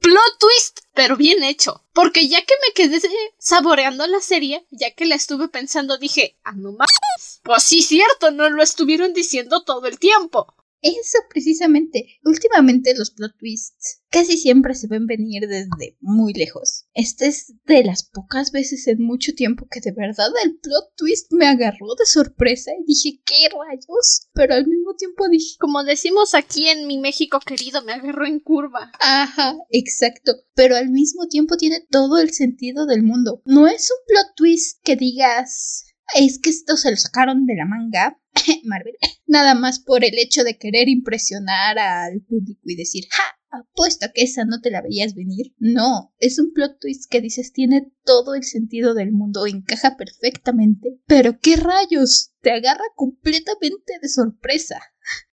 Plot 0.00 0.38
twist, 0.40 0.80
pero 0.94 1.16
bien 1.16 1.44
hecho. 1.44 1.84
Porque 1.92 2.26
ya 2.26 2.44
que 2.44 2.54
me 2.66 2.74
quedé 2.74 3.00
saboreando 3.38 4.04
la 4.08 4.20
serie, 4.20 4.66
ya 4.72 4.90
que 4.94 5.06
la 5.06 5.14
estuve 5.14 5.46
pensando, 5.46 5.96
dije, 5.96 6.36
ah, 6.42 6.54
no 6.56 6.72
más. 6.72 7.40
Pues 7.44 7.62
sí, 7.62 7.80
cierto, 7.82 8.32
no 8.32 8.50
lo 8.50 8.64
estuvieron 8.64 9.12
diciendo 9.14 9.62
todo 9.62 9.86
el 9.86 10.00
tiempo. 10.00 10.56
Eso 10.80 11.18
precisamente. 11.28 12.06
Últimamente 12.24 12.94
los 12.94 13.10
plot 13.10 13.36
twists 13.38 14.02
casi 14.10 14.36
siempre 14.36 14.74
se 14.74 14.86
ven 14.86 15.06
venir 15.06 15.46
desde 15.48 15.96
muy 16.00 16.32
lejos. 16.32 16.86
Esta 16.94 17.26
es 17.26 17.52
de 17.66 17.84
las 17.84 18.04
pocas 18.04 18.52
veces 18.52 18.86
en 18.86 19.02
mucho 19.02 19.34
tiempo 19.34 19.66
que 19.70 19.80
de 19.80 19.92
verdad 19.92 20.28
el 20.44 20.58
plot 20.58 20.94
twist 20.96 21.32
me 21.32 21.46
agarró 21.46 21.94
de 21.98 22.06
sorpresa 22.06 22.70
y 22.78 22.84
dije, 22.84 23.20
¿qué 23.24 23.48
rayos? 23.48 24.28
Pero 24.32 24.54
al 24.54 24.66
mismo 24.66 24.94
tiempo 24.94 25.28
dije, 25.28 25.56
como 25.58 25.84
decimos 25.84 26.34
aquí 26.34 26.68
en 26.68 26.86
mi 26.86 26.98
México 26.98 27.40
querido, 27.44 27.82
me 27.82 27.92
agarró 27.92 28.26
en 28.26 28.40
curva. 28.40 28.92
Ajá, 29.00 29.56
exacto. 29.70 30.36
Pero 30.54 30.76
al 30.76 30.90
mismo 30.90 31.26
tiempo 31.28 31.56
tiene 31.56 31.84
todo 31.90 32.18
el 32.18 32.30
sentido 32.30 32.86
del 32.86 33.02
mundo. 33.02 33.42
No 33.44 33.66
es 33.66 33.90
un 33.90 33.98
plot 34.06 34.36
twist 34.36 34.80
que 34.84 34.96
digas, 34.96 35.84
es 36.14 36.38
que 36.38 36.50
esto 36.50 36.76
se 36.76 36.90
lo 36.90 36.96
sacaron 36.96 37.46
de 37.46 37.56
la 37.56 37.66
manga 37.66 38.18
Marvel, 38.64 38.94
nada 39.26 39.54
más 39.54 39.80
por 39.80 40.04
el 40.04 40.18
hecho 40.18 40.44
de 40.44 40.58
querer 40.58 40.88
impresionar 40.88 41.78
al 41.78 42.20
público 42.22 42.62
y 42.64 42.76
decir, 42.76 43.04
¡ja! 43.10 43.22
Apuesto 43.50 44.04
a 44.04 44.12
que 44.12 44.24
esa 44.24 44.44
no 44.44 44.60
te 44.60 44.70
la 44.70 44.82
veías 44.82 45.14
venir. 45.14 45.54
No, 45.58 46.14
es 46.18 46.38
un 46.38 46.52
plot 46.52 46.80
twist 46.80 47.10
que 47.10 47.22
dices 47.22 47.52
tiene 47.52 47.90
todo 48.04 48.34
el 48.34 48.44
sentido 48.44 48.92
del 48.92 49.10
mundo, 49.10 49.46
encaja 49.46 49.96
perfectamente. 49.96 51.00
Pero 51.06 51.38
qué 51.40 51.56
rayos, 51.56 52.32
te 52.42 52.50
agarra 52.50 52.84
completamente 52.94 53.94
de 54.02 54.08
sorpresa. 54.10 54.82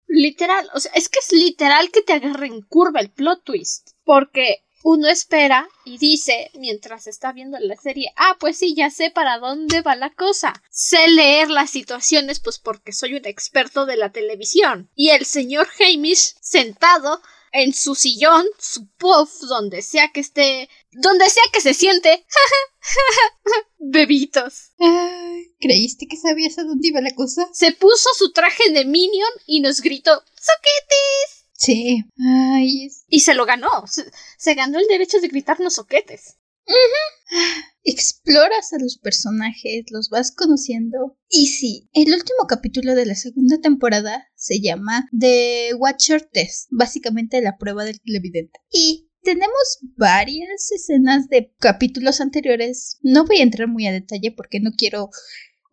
Literal, 0.07 0.65
o 0.75 0.79
sea, 0.79 0.93
es 0.95 1.09
que 1.09 1.19
es 1.19 1.33
literal 1.33 1.91
que 1.91 2.03
te 2.03 2.13
agarre 2.13 2.47
en 2.47 2.63
curva 2.63 3.01
el 3.01 3.11
plot 3.11 3.43
twist. 3.43 3.91
Porque 4.05 4.59
uno 4.85 5.09
espera 5.09 5.67
y 5.87 5.97
dice, 5.97 6.51
mientras 6.55 7.07
está 7.07 7.33
viendo 7.33 7.59
la 7.59 7.75
serie, 7.75 8.13
ah, 8.17 8.37
pues 8.39 8.59
sí, 8.59 8.75
ya 8.75 8.91
sé 8.91 9.11
para 9.11 9.39
dónde 9.39 9.81
va 9.81 9.97
la 9.97 10.11
cosa. 10.11 10.63
Sé 10.69 11.09
leer 11.09 11.49
las 11.49 11.71
situaciones, 11.71 12.39
pues 12.39 12.59
porque 12.59 12.93
soy 12.93 13.15
un 13.15 13.25
experto 13.27 13.87
de 13.87 13.97
la 13.97 14.13
televisión. 14.13 14.91
Y 14.95 15.09
el 15.09 15.25
señor 15.25 15.67
Hamish, 15.81 16.35
sentado 16.39 17.23
en 17.53 17.73
su 17.73 17.95
sillón, 17.95 18.45
su 18.59 18.87
puff, 18.99 19.41
donde 19.49 19.81
sea 19.81 20.11
que 20.13 20.21
esté, 20.21 20.69
donde 20.93 21.31
sea 21.31 21.45
que 21.51 21.63
se 21.63 21.73
siente. 21.73 22.27
Bebitos. 23.79 24.73
¿Creíste 25.61 26.07
que 26.09 26.19
sabías 26.19 26.59
a 26.59 26.65
dónde 26.65 26.89
iba 26.89 27.01
la 27.01 27.15
cosa? 27.15 27.49
Se 27.55 27.73
puso 27.73 28.11
su 28.19 28.33
traje 28.33 28.71
de 28.71 28.85
Minion 28.85 29.31
y 29.47 29.61
nos 29.61 29.81
gritó 29.81 30.13
¡Soquetes! 30.13 31.14
Sí. 31.57 32.05
Ay, 32.19 32.89
Y 33.09 33.21
se 33.21 33.35
lo 33.35 33.47
ganó. 33.47 33.71
Se, 34.39 34.55
ganó 34.55 34.79
el 34.79 34.87
derecho 34.87 35.21
de 35.21 35.29
gritarnos 35.29 35.75
soquetes. 35.75 36.39
Exploras 37.83 38.73
a 38.73 38.79
los 38.79 38.99
personajes, 38.99 39.85
los 39.91 40.09
vas 40.09 40.33
conociendo. 40.33 41.19
Y 41.29 41.49
sí, 41.49 41.89
el 41.93 42.13
último 42.13 42.47
capítulo 42.49 42.95
de 42.95 43.07
la 43.07 43.15
segunda 43.15 43.61
temporada 43.61 44.27
se 44.35 44.61
llama 44.61 45.09
The 45.19 45.75
Watcher 45.75 46.23
Test, 46.23 46.69
básicamente 46.71 47.43
la 47.43 47.59
prueba 47.59 47.85
del 47.85 48.01
televidente. 48.01 48.59
Y 48.71 49.11
tenemos 49.23 49.79
varias 49.97 50.71
escenas 50.71 51.29
de 51.29 51.53
capítulos 51.59 52.21
anteriores. 52.21 52.99
No 53.03 53.27
voy 53.27 53.39
a 53.39 53.43
entrar 53.43 53.69
muy 53.69 53.87
a 53.87 53.93
detalle 53.93 54.33
porque 54.33 54.61
no 54.61 54.73
quiero 54.77 55.11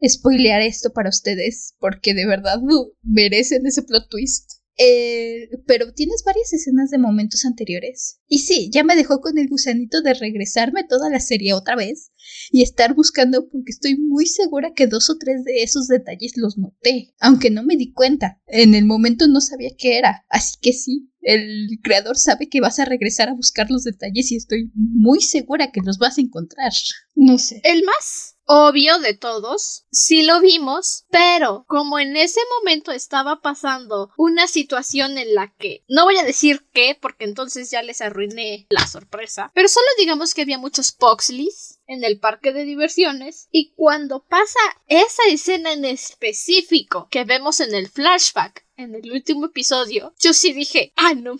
spoilear 0.05 0.61
esto 0.61 0.91
para 0.93 1.09
ustedes, 1.09 1.75
porque 1.79 2.13
de 2.13 2.25
verdad 2.25 2.59
merecen 3.03 3.65
ese 3.65 3.83
plot 3.83 4.09
twist. 4.09 4.60
Eh, 4.77 5.49
pero 5.67 5.93
tienes 5.93 6.23
varias 6.25 6.53
escenas 6.53 6.89
de 6.89 6.97
momentos 6.97 7.45
anteriores. 7.45 8.19
Y 8.27 8.39
sí, 8.39 8.69
ya 8.71 8.83
me 8.83 8.95
dejó 8.95 9.21
con 9.21 9.37
el 9.37 9.47
gusanito 9.47 10.01
de 10.01 10.13
regresarme 10.13 10.83
toda 10.87 11.09
la 11.09 11.19
serie 11.19 11.53
otra 11.53 11.75
vez 11.75 12.11
y 12.51 12.63
estar 12.63 12.93
buscando 12.93 13.47
porque 13.49 13.71
estoy 13.71 13.97
muy 13.97 14.25
segura 14.25 14.73
que 14.73 14.87
dos 14.87 15.09
o 15.09 15.17
tres 15.17 15.43
de 15.43 15.63
esos 15.63 15.87
detalles 15.87 16.33
los 16.35 16.57
noté, 16.57 17.13
aunque 17.19 17.49
no 17.49 17.63
me 17.63 17.75
di 17.75 17.91
cuenta. 17.91 18.41
En 18.47 18.73
el 18.73 18.85
momento 18.85 19.27
no 19.27 19.41
sabía 19.41 19.71
qué 19.77 19.97
era, 19.97 20.25
así 20.29 20.55
que 20.61 20.73
sí, 20.73 21.11
el 21.21 21.79
creador 21.83 22.17
sabe 22.17 22.49
que 22.49 22.61
vas 22.61 22.79
a 22.79 22.85
regresar 22.85 23.29
a 23.29 23.35
buscar 23.35 23.69
los 23.69 23.83
detalles 23.83 24.31
y 24.31 24.35
estoy 24.35 24.71
muy 24.73 25.21
segura 25.21 25.71
que 25.71 25.81
los 25.81 25.97
vas 25.97 26.17
a 26.17 26.21
encontrar. 26.21 26.71
No 27.15 27.37
sé. 27.37 27.61
El 27.63 27.83
más 27.83 28.37
obvio 28.53 28.99
de 28.99 29.13
todos, 29.13 29.85
sí 29.91 30.23
lo 30.23 30.41
vimos, 30.41 31.05
pero 31.09 31.63
como 31.69 31.99
en 31.99 32.17
ese 32.17 32.41
momento 32.59 32.91
estaba 32.91 33.39
pasando 33.39 34.11
una 34.17 34.45
situación 34.45 35.17
en 35.17 35.35
la 35.35 35.53
que 35.57 35.85
no 35.87 36.03
voy 36.03 36.17
a 36.17 36.23
decir 36.23 36.67
qué, 36.73 36.97
porque 36.99 37.23
entonces 37.23 37.71
ya 37.71 37.81
les 37.81 38.01
arruiné 38.01 38.67
la 38.69 38.85
sorpresa, 38.87 39.53
pero 39.55 39.69
solo 39.69 39.85
digamos 39.97 40.33
que 40.33 40.41
había 40.41 40.57
muchos 40.57 40.91
Poxleys 40.91 41.79
en 41.87 42.03
el 42.03 42.19
parque 42.19 42.51
de 42.51 42.65
diversiones 42.65 43.47
y 43.51 43.71
cuando 43.71 44.25
pasa 44.25 44.59
esa 44.87 45.23
escena 45.29 45.71
en 45.71 45.85
específico 45.85 47.07
que 47.09 47.23
vemos 47.23 47.61
en 47.61 47.73
el 47.73 47.87
flashback 47.87 48.65
en 48.75 48.95
el 48.95 49.11
último 49.11 49.45
episodio, 49.45 50.13
yo 50.19 50.33
sí 50.33 50.53
dije, 50.53 50.91
ah, 50.95 51.13
no 51.13 51.37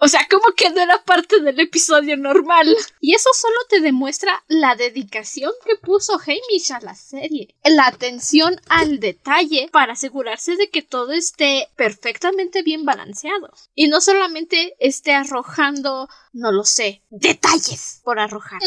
O 0.00 0.08
sea, 0.08 0.26
como 0.30 0.52
que 0.54 0.68
no 0.70 0.80
era 0.80 1.02
parte 1.02 1.40
del 1.40 1.58
episodio 1.60 2.16
normal. 2.16 2.76
Y 3.00 3.14
eso 3.14 3.30
solo 3.32 3.56
te 3.70 3.80
demuestra 3.80 4.44
la 4.48 4.76
dedicación 4.76 5.50
que 5.64 5.76
puso 5.76 6.20
Hamish 6.20 6.72
a 6.72 6.80
la 6.80 6.94
serie. 6.94 7.54
La 7.64 7.86
atención 7.86 8.60
al 8.68 9.00
detalle 9.00 9.68
para 9.72 9.94
asegurarse 9.94 10.56
de 10.56 10.68
que 10.68 10.82
todo 10.82 11.12
esté 11.12 11.68
perfectamente 11.76 12.62
bien 12.62 12.84
balanceado. 12.84 13.50
Y 13.74 13.88
no 13.88 14.00
solamente 14.00 14.76
esté 14.78 15.14
arrojando, 15.14 16.08
no 16.32 16.52
lo 16.52 16.64
sé, 16.64 17.02
detalles 17.10 18.00
por 18.04 18.18
arrojar. 18.18 18.60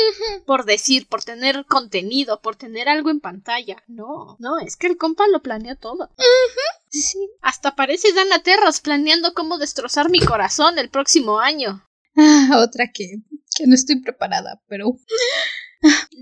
Por 0.46 0.66
decir, 0.66 1.08
por 1.08 1.24
tener 1.24 1.66
contenido, 1.66 2.42
por 2.42 2.56
tener 2.56 2.90
algo 2.90 3.10
en 3.10 3.20
pantalla. 3.20 3.84
No, 3.88 4.38
no, 4.40 4.60
es 4.60 4.76
que 4.76 4.88
el 4.88 4.98
compa 4.98 5.28
lo 5.28 5.42
planeó 5.42 5.76
todo. 5.76 6.10
Hasta 7.42 7.76
parece 7.76 8.14
Dana 8.14 8.40
Terras 8.44 8.82
planeando 8.82 9.34
cómo 9.34 9.58
destrozar 9.58 10.10
mi 10.10 10.20
corazón 10.20 10.78
el 10.80 10.90
próximo 10.90 11.40
año. 11.40 11.88
Ah, 12.16 12.64
otra 12.64 12.92
que, 12.94 13.18
que 13.56 13.68
no 13.68 13.76
estoy 13.76 14.02
preparada, 14.02 14.62
pero 14.68 14.98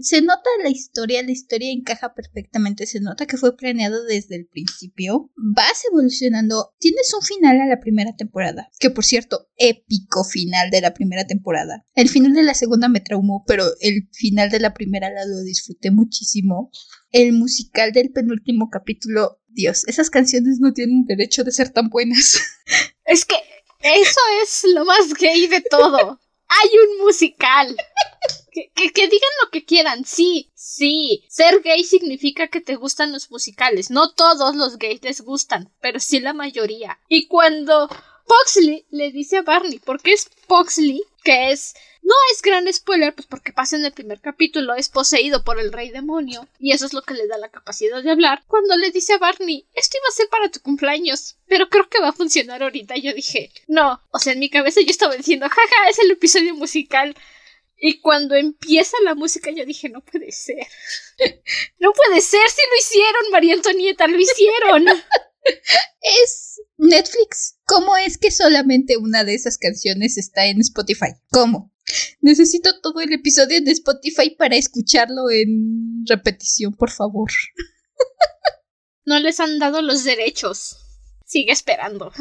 se 0.01 0.21
nota 0.21 0.49
la 0.61 0.69
historia, 0.69 1.23
la 1.23 1.31
historia 1.31 1.71
encaja 1.71 2.13
perfectamente, 2.13 2.85
se 2.85 2.99
nota 2.99 3.25
que 3.25 3.37
fue 3.37 3.55
planeado 3.55 4.03
desde 4.05 4.35
el 4.35 4.47
principio. 4.47 5.31
Vas 5.35 5.83
evolucionando, 5.89 6.73
tienes 6.79 7.13
un 7.13 7.21
final 7.21 7.61
a 7.61 7.67
la 7.67 7.79
primera 7.79 8.15
temporada, 8.15 8.69
que 8.79 8.89
por 8.89 9.05
cierto, 9.05 9.47
épico 9.57 10.23
final 10.23 10.69
de 10.69 10.81
la 10.81 10.93
primera 10.93 11.25
temporada. 11.25 11.85
El 11.95 12.09
final 12.09 12.33
de 12.33 12.43
la 12.43 12.53
segunda 12.53 12.89
me 12.89 12.99
traumó, 12.99 13.43
pero 13.47 13.65
el 13.79 14.09
final 14.11 14.49
de 14.49 14.59
la 14.59 14.73
primera 14.73 15.09
la 15.09 15.25
lo 15.25 15.41
disfruté 15.43 15.91
muchísimo. 15.91 16.71
El 17.11 17.33
musical 17.33 17.91
del 17.91 18.11
penúltimo 18.11 18.69
capítulo, 18.69 19.41
Dios, 19.47 19.87
esas 19.87 20.09
canciones 20.09 20.59
no 20.59 20.73
tienen 20.73 21.05
derecho 21.05 21.43
de 21.43 21.51
ser 21.51 21.69
tan 21.69 21.89
buenas. 21.89 22.41
Es 23.07 23.23
que 23.23 23.35
eso 23.83 24.19
es 24.41 24.63
lo 24.73 24.83
más 24.83 25.13
gay 25.13 25.45
de 25.45 25.61
todo. 25.61 26.19
Hay 26.47 26.69
un 26.77 27.05
musical. 27.05 27.75
Que, 28.55 28.91
que, 28.91 29.07
digan 29.07 29.29
lo 29.43 29.49
que 29.51 29.65
quieran, 29.65 30.05
sí, 30.05 30.49
sí. 30.55 31.25
Ser 31.27 31.61
gay 31.61 31.83
significa 31.83 32.47
que 32.47 32.61
te 32.61 32.77
gustan 32.77 33.11
los 33.11 33.29
musicales. 33.29 33.91
No 33.91 34.13
todos 34.13 34.55
los 34.55 34.77
gays 34.77 35.03
les 35.03 35.19
gustan, 35.19 35.73
pero 35.81 35.99
sí 35.99 36.21
la 36.21 36.33
mayoría. 36.33 36.97
Y 37.09 37.27
cuando 37.27 37.89
Poxley 38.25 38.85
le 38.91 39.11
dice 39.11 39.37
a 39.37 39.41
Barney, 39.41 39.79
porque 39.79 40.13
es 40.13 40.29
Poxley, 40.47 41.03
que 41.23 41.51
es 41.51 41.75
no 42.05 42.13
es 42.31 42.43
gran 42.43 42.71
spoiler, 42.71 43.15
pues 43.15 43.25
porque 43.25 43.51
pasa 43.51 43.75
en 43.75 43.83
el 43.83 43.91
primer 43.91 44.21
capítulo, 44.21 44.75
es 44.75 44.89
poseído 44.89 45.43
por 45.43 45.59
el 45.59 45.73
rey 45.73 45.89
demonio, 45.89 46.47
y 46.59 46.71
eso 46.71 46.85
es 46.85 46.93
lo 46.93 47.01
que 47.01 47.15
le 47.15 47.27
da 47.27 47.39
la 47.39 47.49
capacidad 47.49 48.03
de 48.03 48.11
hablar. 48.11 48.43
Cuando 48.45 48.77
le 48.77 48.91
dice 48.91 49.13
a 49.13 49.17
Barney, 49.17 49.65
esto 49.73 49.97
iba 49.97 50.07
a 50.07 50.15
ser 50.15 50.29
para 50.29 50.51
tu 50.51 50.59
cumpleaños, 50.59 51.37
pero 51.47 51.67
creo 51.67 51.89
que 51.89 51.99
va 51.99 52.09
a 52.09 52.13
funcionar 52.13 52.61
ahorita, 52.61 52.95
yo 52.97 53.11
dije, 53.11 53.51
no, 53.67 54.03
o 54.11 54.19
sea, 54.19 54.33
en 54.33 54.39
mi 54.39 54.51
cabeza 54.51 54.81
yo 54.81 54.91
estaba 54.91 55.15
diciendo, 55.15 55.49
jaja, 55.49 55.89
es 55.89 55.97
el 55.97 56.11
episodio 56.11 56.53
musical. 56.53 57.15
Y 57.87 57.99
cuando 57.99 58.33
empieza 58.33 58.97
la 59.03 59.13
música 59.13 59.51
yo 59.51 59.63
dije, 59.63 59.89
no 59.89 60.03
puede 60.03 60.31
ser. 60.31 60.65
no 61.79 61.93
puede 61.93 62.19
ser, 62.19 62.41
si 62.49 62.61
lo 62.67 62.77
hicieron, 62.79 63.31
María 63.31 63.53
Antonieta, 63.53 64.07
lo 64.07 64.19
hicieron. 64.19 64.87
es 66.01 66.61
Netflix. 66.77 67.59
¿Cómo 67.67 67.95
es 67.95 68.17
que 68.17 68.31
solamente 68.31 68.97
una 68.97 69.23
de 69.23 69.35
esas 69.35 69.59
canciones 69.59 70.17
está 70.17 70.47
en 70.47 70.61
Spotify? 70.61 71.13
¿Cómo? 71.29 71.71
Necesito 72.21 72.81
todo 72.81 73.01
el 73.01 73.13
episodio 73.13 73.61
de 73.61 73.73
Spotify 73.73 74.31
para 74.31 74.55
escucharlo 74.55 75.29
en 75.29 76.03
repetición, 76.07 76.73
por 76.73 76.89
favor. 76.89 77.29
No 79.05 79.19
les 79.19 79.39
han 79.39 79.59
dado 79.59 79.83
los 79.83 80.03
derechos. 80.03 80.77
Sigue 81.23 81.51
esperando. 81.51 82.11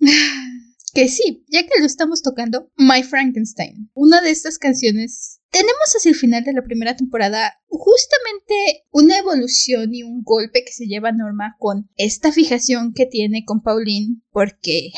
Que 0.94 1.08
sí, 1.08 1.44
ya 1.48 1.64
que 1.64 1.80
lo 1.80 1.86
estamos 1.86 2.22
tocando, 2.22 2.70
My 2.76 3.02
Frankenstein. 3.02 3.90
Una 3.94 4.20
de 4.20 4.30
estas 4.30 4.58
canciones 4.58 5.40
tenemos 5.50 5.94
hacia 5.96 6.10
el 6.10 6.16
final 6.16 6.44
de 6.44 6.52
la 6.52 6.62
primera 6.62 6.96
temporada 6.96 7.54
justamente 7.78 8.84
una 8.90 9.18
evolución 9.18 9.94
y 9.94 10.02
un 10.02 10.22
golpe 10.22 10.64
que 10.64 10.72
se 10.72 10.86
lleva 10.86 11.12
Norma 11.12 11.56
con 11.58 11.88
esta 11.96 12.32
fijación 12.32 12.92
que 12.94 13.06
tiene 13.06 13.44
con 13.44 13.62
Pauline, 13.62 14.22
porque, 14.30 14.90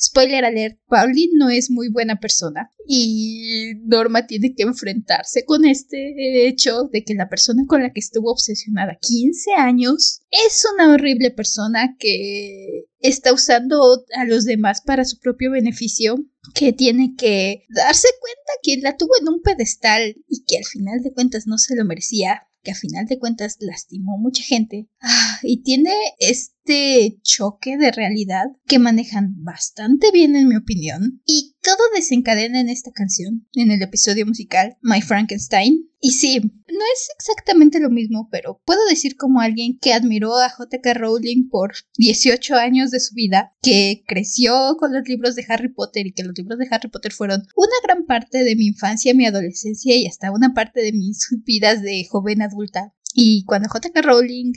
spoiler 0.00 0.44
alert, 0.44 0.78
Pauline 0.86 1.32
no 1.36 1.50
es 1.50 1.70
muy 1.70 1.88
buena 1.90 2.20
persona 2.20 2.70
y 2.86 3.74
Norma 3.84 4.26
tiene 4.26 4.54
que 4.54 4.64
enfrentarse 4.64 5.44
con 5.44 5.64
este 5.64 6.46
hecho 6.46 6.88
de 6.92 7.04
que 7.04 7.14
la 7.14 7.28
persona 7.28 7.64
con 7.66 7.82
la 7.82 7.92
que 7.92 8.00
estuvo 8.00 8.30
obsesionada 8.30 8.98
15 9.00 9.52
años 9.54 10.22
es 10.30 10.64
una 10.74 10.92
horrible 10.92 11.30
persona 11.30 11.96
que 11.98 12.86
está 13.00 13.32
usando 13.32 14.04
a 14.16 14.24
los 14.24 14.44
demás 14.44 14.80
para 14.80 15.04
su 15.04 15.18
propio 15.18 15.50
beneficio 15.50 16.16
que 16.54 16.72
tiene 16.72 17.14
que 17.16 17.64
darse 17.68 18.08
cuenta 18.20 18.52
que 18.62 18.78
la 18.78 18.96
tuvo 18.96 19.10
en 19.20 19.28
un 19.28 19.42
pedestal 19.42 20.16
y 20.28 20.44
que 20.44 20.58
al 20.58 20.64
final 20.64 21.00
de 21.02 21.12
cuentas 21.12 21.46
no 21.46 21.58
se 21.58 21.76
lo 21.76 21.84
merecía, 21.84 22.21
que 22.62 22.70
al 22.70 22.76
final 22.76 23.06
de 23.06 23.18
cuentas 23.18 23.56
lastimó 23.60 24.18
mucha 24.18 24.42
gente. 24.42 24.88
Ah, 25.00 25.38
y 25.42 25.62
tiene 25.62 25.92
este 26.18 27.18
choque 27.22 27.76
de 27.76 27.90
realidad 27.90 28.44
que 28.66 28.78
manejan 28.78 29.34
bastante 29.42 30.10
bien 30.12 30.36
en 30.36 30.48
mi 30.48 30.56
opinión. 30.56 31.22
Y 31.26 31.56
todo 31.60 31.78
desencadena 31.94 32.60
en 32.60 32.68
esta 32.68 32.92
canción, 32.92 33.46
en 33.54 33.70
el 33.70 33.82
episodio 33.82 34.26
musical 34.26 34.76
My 34.80 35.00
Frankenstein. 35.00 35.90
Y 36.00 36.12
sí, 36.12 36.40
no 36.72 36.84
es 36.92 37.10
exactamente 37.16 37.80
lo 37.80 37.90
mismo, 37.90 38.28
pero 38.30 38.60
puedo 38.64 38.84
decir 38.86 39.16
como 39.16 39.40
alguien 39.40 39.78
que 39.78 39.92
admiró 39.92 40.36
a 40.38 40.48
JK 40.48 40.94
Rowling 40.94 41.48
por 41.48 41.72
18 41.98 42.54
años 42.56 42.90
de 42.90 43.00
su 43.00 43.14
vida, 43.14 43.54
que 43.62 44.02
creció 44.06 44.76
con 44.78 44.92
los 44.92 45.06
libros 45.06 45.34
de 45.36 45.44
Harry 45.48 45.72
Potter 45.72 46.06
y 46.06 46.12
que 46.12 46.24
los 46.24 46.36
libros 46.36 46.58
de 46.58 46.68
Harry 46.70 46.88
Potter 46.88 47.12
fueron 47.12 47.42
una 47.56 47.76
gran 47.84 48.06
parte 48.06 48.44
de 48.44 48.56
mi 48.56 48.66
infancia, 48.66 49.14
mi 49.14 49.26
adolescencia 49.26 49.96
y 49.96 50.06
hasta 50.06 50.32
una 50.32 50.54
parte 50.54 50.80
de 50.80 50.92
mis 50.92 51.28
vidas 51.44 51.82
de 51.82 52.06
joven 52.08 52.42
adulta. 52.42 52.94
Y 53.14 53.44
cuando 53.44 53.68
JK 53.68 54.02
Rowling 54.02 54.54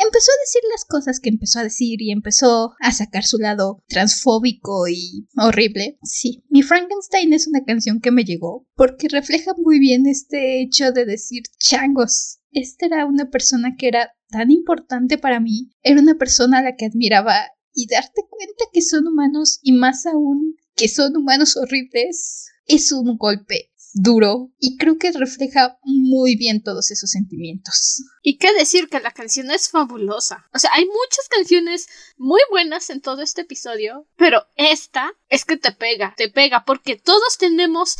empezó 0.00 0.30
a 0.30 0.42
decir 0.42 0.62
las 0.70 0.84
cosas 0.84 1.20
que 1.20 1.28
empezó 1.28 1.60
a 1.60 1.64
decir 1.64 2.00
y 2.02 2.10
empezó 2.10 2.72
a 2.80 2.92
sacar 2.92 3.24
su 3.24 3.38
lado 3.38 3.82
transfóbico 3.88 4.88
y 4.88 5.28
horrible. 5.36 5.98
Sí, 6.02 6.44
mi 6.48 6.62
Frankenstein 6.62 7.32
es 7.32 7.46
una 7.46 7.64
canción 7.64 8.00
que 8.00 8.10
me 8.10 8.24
llegó 8.24 8.66
porque 8.74 9.08
refleja 9.08 9.52
muy 9.58 9.78
bien 9.78 10.06
este 10.06 10.62
hecho 10.62 10.92
de 10.92 11.04
decir 11.04 11.42
changos. 11.58 12.38
Esta 12.52 12.86
era 12.86 13.06
una 13.06 13.30
persona 13.30 13.76
que 13.78 13.88
era 13.88 14.12
tan 14.28 14.50
importante 14.50 15.18
para 15.18 15.40
mí, 15.40 15.70
era 15.82 16.00
una 16.00 16.16
persona 16.16 16.58
a 16.58 16.62
la 16.62 16.76
que 16.76 16.86
admiraba 16.86 17.36
y 17.72 17.86
darte 17.86 18.22
cuenta 18.28 18.64
que 18.72 18.82
son 18.82 19.06
humanos 19.06 19.60
y 19.62 19.72
más 19.72 20.06
aún 20.06 20.56
que 20.74 20.88
son 20.88 21.16
humanos 21.16 21.56
horribles 21.56 22.48
es 22.66 22.92
un 22.92 23.16
golpe 23.16 23.70
duro 23.92 24.50
y 24.58 24.76
creo 24.76 24.98
que 24.98 25.12
refleja 25.12 25.78
muy 25.82 26.36
bien 26.36 26.62
todos 26.62 26.90
esos 26.90 27.10
sentimientos. 27.10 28.02
Y 28.22 28.38
qué 28.38 28.52
decir 28.54 28.88
que 28.88 29.00
la 29.00 29.12
canción 29.12 29.50
es 29.50 29.68
fabulosa. 29.68 30.46
O 30.52 30.58
sea, 30.58 30.70
hay 30.74 30.84
muchas 30.86 31.28
canciones 31.28 31.88
muy 32.16 32.40
buenas 32.50 32.90
en 32.90 33.00
todo 33.00 33.22
este 33.22 33.42
episodio, 33.42 34.06
pero 34.16 34.46
esta 34.56 35.12
es 35.28 35.44
que 35.44 35.56
te 35.56 35.72
pega, 35.72 36.14
te 36.16 36.28
pega 36.28 36.64
porque 36.64 36.96
todos 36.96 37.38
tenemos 37.38 37.96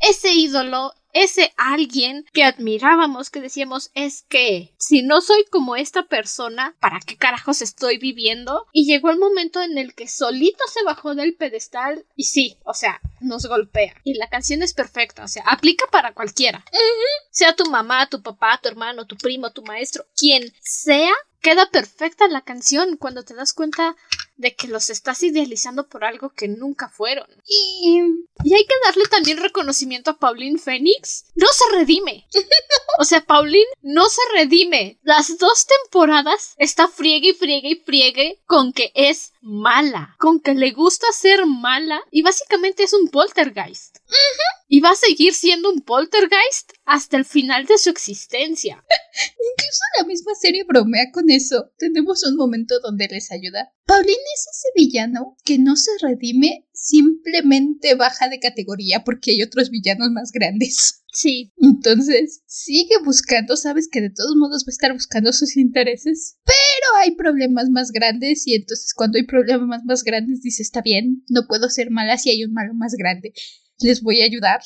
ese 0.00 0.32
ídolo, 0.32 0.92
ese 1.12 1.52
alguien 1.56 2.24
que 2.32 2.44
admirábamos, 2.44 3.30
que 3.30 3.40
decíamos 3.40 3.90
es 3.94 4.24
que 4.28 4.74
si 4.78 5.02
no 5.02 5.20
soy 5.20 5.44
como 5.50 5.76
esta 5.76 6.04
persona, 6.04 6.76
¿para 6.80 7.00
qué 7.00 7.16
carajos 7.16 7.62
estoy 7.62 7.98
viviendo? 7.98 8.66
Y 8.72 8.86
llegó 8.86 9.10
el 9.10 9.18
momento 9.18 9.62
en 9.62 9.78
el 9.78 9.94
que 9.94 10.08
solito 10.08 10.64
se 10.72 10.82
bajó 10.84 11.14
del 11.14 11.34
pedestal 11.34 12.04
y 12.16 12.24
sí, 12.24 12.58
o 12.64 12.74
sea, 12.74 13.00
nos 13.20 13.46
golpea. 13.46 13.94
Y 14.04 14.14
la 14.14 14.28
canción 14.28 14.62
es 14.62 14.74
perfecta, 14.74 15.24
o 15.24 15.28
sea, 15.28 15.42
aplica 15.46 15.86
para 15.90 16.14
cualquiera. 16.14 16.64
Sea 17.30 17.54
tu 17.54 17.70
mamá, 17.70 18.08
tu 18.08 18.22
papá, 18.22 18.58
tu 18.62 18.68
hermano, 18.68 19.06
tu 19.06 19.16
primo, 19.16 19.52
tu 19.52 19.62
maestro, 19.62 20.04
quien 20.16 20.52
sea, 20.60 21.12
queda 21.40 21.70
perfecta 21.70 22.28
la 22.28 22.42
canción 22.42 22.96
cuando 22.96 23.24
te 23.24 23.34
das 23.34 23.52
cuenta 23.52 23.96
de 24.40 24.54
que 24.54 24.68
los 24.68 24.88
estás 24.88 25.22
idealizando 25.22 25.86
por 25.86 26.04
algo 26.04 26.30
que 26.30 26.48
nunca 26.48 26.88
fueron. 26.88 27.26
Y, 27.46 28.00
y 28.42 28.54
hay 28.54 28.64
que 28.64 28.74
darle 28.84 29.04
también 29.04 29.36
reconocimiento 29.36 30.10
a 30.10 30.18
Pauline 30.18 30.58
Phoenix. 30.58 31.26
No 31.34 31.46
se 31.52 31.76
redime. 31.76 32.26
O 32.98 33.04
sea, 33.04 33.24
Pauline 33.24 33.70
no 33.80 34.08
se 34.10 34.20
redime. 34.34 34.98
Las 35.02 35.38
dos 35.38 35.66
temporadas 35.66 36.54
está 36.58 36.86
friegue 36.86 37.30
y 37.30 37.34
friegue 37.34 37.70
y 37.70 37.76
friegue 37.76 38.42
con 38.44 38.74
que 38.74 38.92
es 38.94 39.32
mala, 39.40 40.16
con 40.18 40.40
que 40.40 40.54
le 40.54 40.72
gusta 40.72 41.06
ser 41.12 41.46
mala 41.46 42.02
y 42.10 42.20
básicamente 42.22 42.82
es 42.82 42.92
un 42.92 43.08
poltergeist. 43.08 43.99
Y 44.72 44.78
va 44.78 44.90
a 44.90 44.94
seguir 44.94 45.34
siendo 45.34 45.68
un 45.68 45.80
poltergeist 45.80 46.70
hasta 46.84 47.16
el 47.16 47.24
final 47.24 47.66
de 47.66 47.76
su 47.76 47.90
existencia. 47.90 48.84
Incluso 49.58 49.80
la 49.98 50.06
misma 50.06 50.32
serie 50.40 50.62
bromea 50.62 51.10
con 51.12 51.28
eso. 51.28 51.72
Tenemos 51.76 52.22
un 52.24 52.36
momento 52.36 52.78
donde 52.80 53.08
les 53.08 53.32
ayuda. 53.32 53.72
Pauline 53.84 54.12
es 54.12 54.46
ese 54.48 54.68
villano 54.76 55.36
que 55.44 55.58
no 55.58 55.74
se 55.74 55.90
redime, 56.00 56.68
simplemente 56.72 57.96
baja 57.96 58.28
de 58.28 58.38
categoría 58.38 59.02
porque 59.04 59.32
hay 59.32 59.42
otros 59.42 59.70
villanos 59.70 60.10
más 60.12 60.30
grandes. 60.30 61.00
Sí. 61.12 61.52
Entonces, 61.56 62.42
sigue 62.46 62.96
buscando, 63.04 63.56
sabes 63.56 63.88
que 63.90 64.00
de 64.00 64.10
todos 64.10 64.36
modos 64.36 64.62
va 64.62 64.70
a 64.70 64.76
estar 64.76 64.92
buscando 64.92 65.32
sus 65.32 65.56
intereses, 65.56 66.38
pero 66.44 66.98
hay 66.98 67.16
problemas 67.16 67.68
más 67.70 67.90
grandes 67.90 68.46
y 68.46 68.54
entonces 68.54 68.94
cuando 68.94 69.18
hay 69.18 69.26
problemas 69.26 69.82
más 69.84 70.04
grandes 70.04 70.42
dice, 70.42 70.62
está 70.62 70.82
bien, 70.82 71.24
no 71.28 71.46
puedo 71.48 71.68
ser 71.68 71.90
mala 71.90 72.16
si 72.18 72.30
hay 72.30 72.44
un 72.44 72.52
malo 72.52 72.74
más 72.74 72.94
grande, 72.94 73.32
les 73.80 74.02
voy 74.02 74.22
a 74.22 74.24
ayudar. 74.24 74.60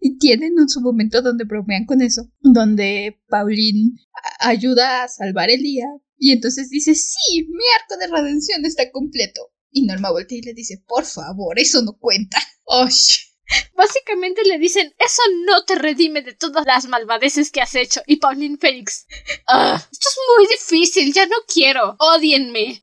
Y 0.00 0.18
tienen 0.18 0.54
un 0.58 0.68
su 0.68 0.80
momento 0.80 1.20
donde 1.20 1.44
bromean 1.44 1.84
con 1.84 2.00
eso, 2.00 2.30
donde 2.40 3.20
Pauline 3.28 3.98
ayuda 4.40 5.04
a 5.04 5.08
salvar 5.08 5.50
el 5.50 5.62
día 5.62 5.84
y 6.24 6.30
entonces 6.30 6.70
dice, 6.70 6.94
sí, 6.94 7.48
mi 7.48 7.64
arco 7.80 7.96
de 7.96 8.06
redención 8.06 8.64
está 8.64 8.92
completo. 8.92 9.52
Y 9.72 9.82
Norma 9.86 10.12
voltea 10.12 10.38
y 10.38 10.42
le 10.42 10.54
dice, 10.54 10.80
por 10.86 11.04
favor, 11.04 11.58
eso 11.58 11.82
no 11.82 11.98
cuenta. 11.98 12.38
¡Osh! 12.64 13.32
Básicamente 13.74 14.42
le 14.44 14.60
dicen, 14.60 14.94
eso 14.98 15.22
no 15.46 15.64
te 15.64 15.74
redime 15.74 16.22
de 16.22 16.34
todas 16.34 16.64
las 16.64 16.86
malvadeces 16.86 17.50
que 17.50 17.60
has 17.60 17.74
hecho. 17.74 18.02
Y 18.06 18.16
Pauline 18.16 18.56
Félix, 18.56 19.06
ah, 19.48 19.84
esto 19.90 20.08
es 20.08 20.16
muy 20.36 20.46
difícil, 20.46 21.12
ya 21.12 21.26
no 21.26 21.36
quiero, 21.52 21.96
odienme. 21.98 22.80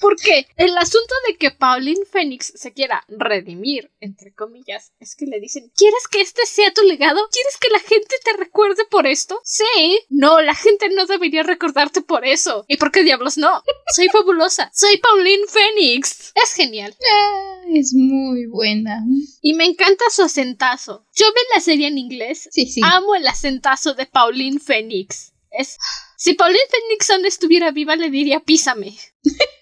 Porque 0.00 0.46
el 0.56 0.76
asunto 0.76 1.14
de 1.26 1.36
que 1.36 1.50
Pauline 1.50 2.04
Phoenix 2.10 2.52
se 2.54 2.72
quiera 2.72 3.04
redimir, 3.08 3.90
entre 4.00 4.34
comillas, 4.34 4.92
es 5.00 5.16
que 5.16 5.26
le 5.26 5.40
dicen, 5.40 5.72
¿quieres 5.76 6.06
que 6.08 6.20
este 6.20 6.44
sea 6.46 6.72
tu 6.72 6.82
legado? 6.82 7.20
¿Quieres 7.32 7.56
que 7.58 7.70
la 7.70 7.80
gente 7.80 8.16
te 8.22 8.36
recuerde 8.36 8.84
por 8.90 9.06
esto? 9.06 9.40
Sí. 9.44 10.00
No, 10.10 10.40
la 10.40 10.54
gente 10.54 10.88
no 10.90 11.06
debería 11.06 11.42
recordarte 11.42 12.02
por 12.02 12.26
eso. 12.26 12.64
¿Y 12.68 12.76
por 12.76 12.92
qué 12.92 13.02
diablos 13.02 13.38
no? 13.38 13.62
Soy 13.94 14.08
fabulosa. 14.08 14.70
Soy 14.74 14.98
Pauline 14.98 15.46
Phoenix. 15.48 16.32
Es 16.34 16.52
genial. 16.52 16.94
Ah, 17.00 17.62
es 17.72 17.94
muy 17.94 18.46
buena. 18.46 19.02
Y 19.40 19.54
me 19.54 19.64
encanta 19.64 20.04
su 20.10 20.22
acentazo. 20.22 21.06
Yo 21.14 21.26
vi 21.32 21.40
la 21.54 21.60
serie 21.60 21.88
en 21.88 21.98
inglés. 21.98 22.48
Sí, 22.52 22.66
sí. 22.66 22.80
Amo 22.84 23.14
el 23.14 23.26
acentazo 23.26 23.94
de 23.94 24.06
Pauline 24.06 24.60
Phoenix. 24.60 25.32
Es... 25.50 25.78
Si 26.16 26.34
Pauline 26.34 26.60
Phoenix 26.70 27.10
estuviera 27.26 27.70
viva, 27.70 27.96
le 27.96 28.10
diría 28.10 28.40
písame. 28.40 28.96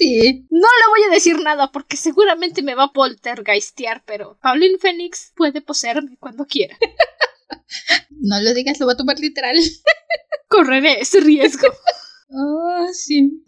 Sí. 0.00 0.46
No 0.48 0.60
le 0.60 0.88
voy 0.88 1.02
a 1.10 1.12
decir 1.12 1.38
nada 1.42 1.72
porque 1.72 1.98
seguramente 1.98 2.62
me 2.62 2.74
va 2.74 2.84
a 2.84 2.92
poltergeistear, 2.92 4.02
pero 4.06 4.38
Pauline 4.40 4.78
Phoenix 4.78 5.32
puede 5.36 5.60
poseerme 5.60 6.16
cuando 6.18 6.46
quiera. 6.46 6.78
no 8.10 8.40
lo 8.40 8.54
digas, 8.54 8.80
lo 8.80 8.86
va 8.86 8.92
a 8.92 8.96
tomar 8.96 9.18
literal. 9.18 9.56
Correré 10.48 11.00
ese 11.00 11.20
riesgo. 11.20 11.68
Oh, 12.30 12.86
sí. 12.92 13.44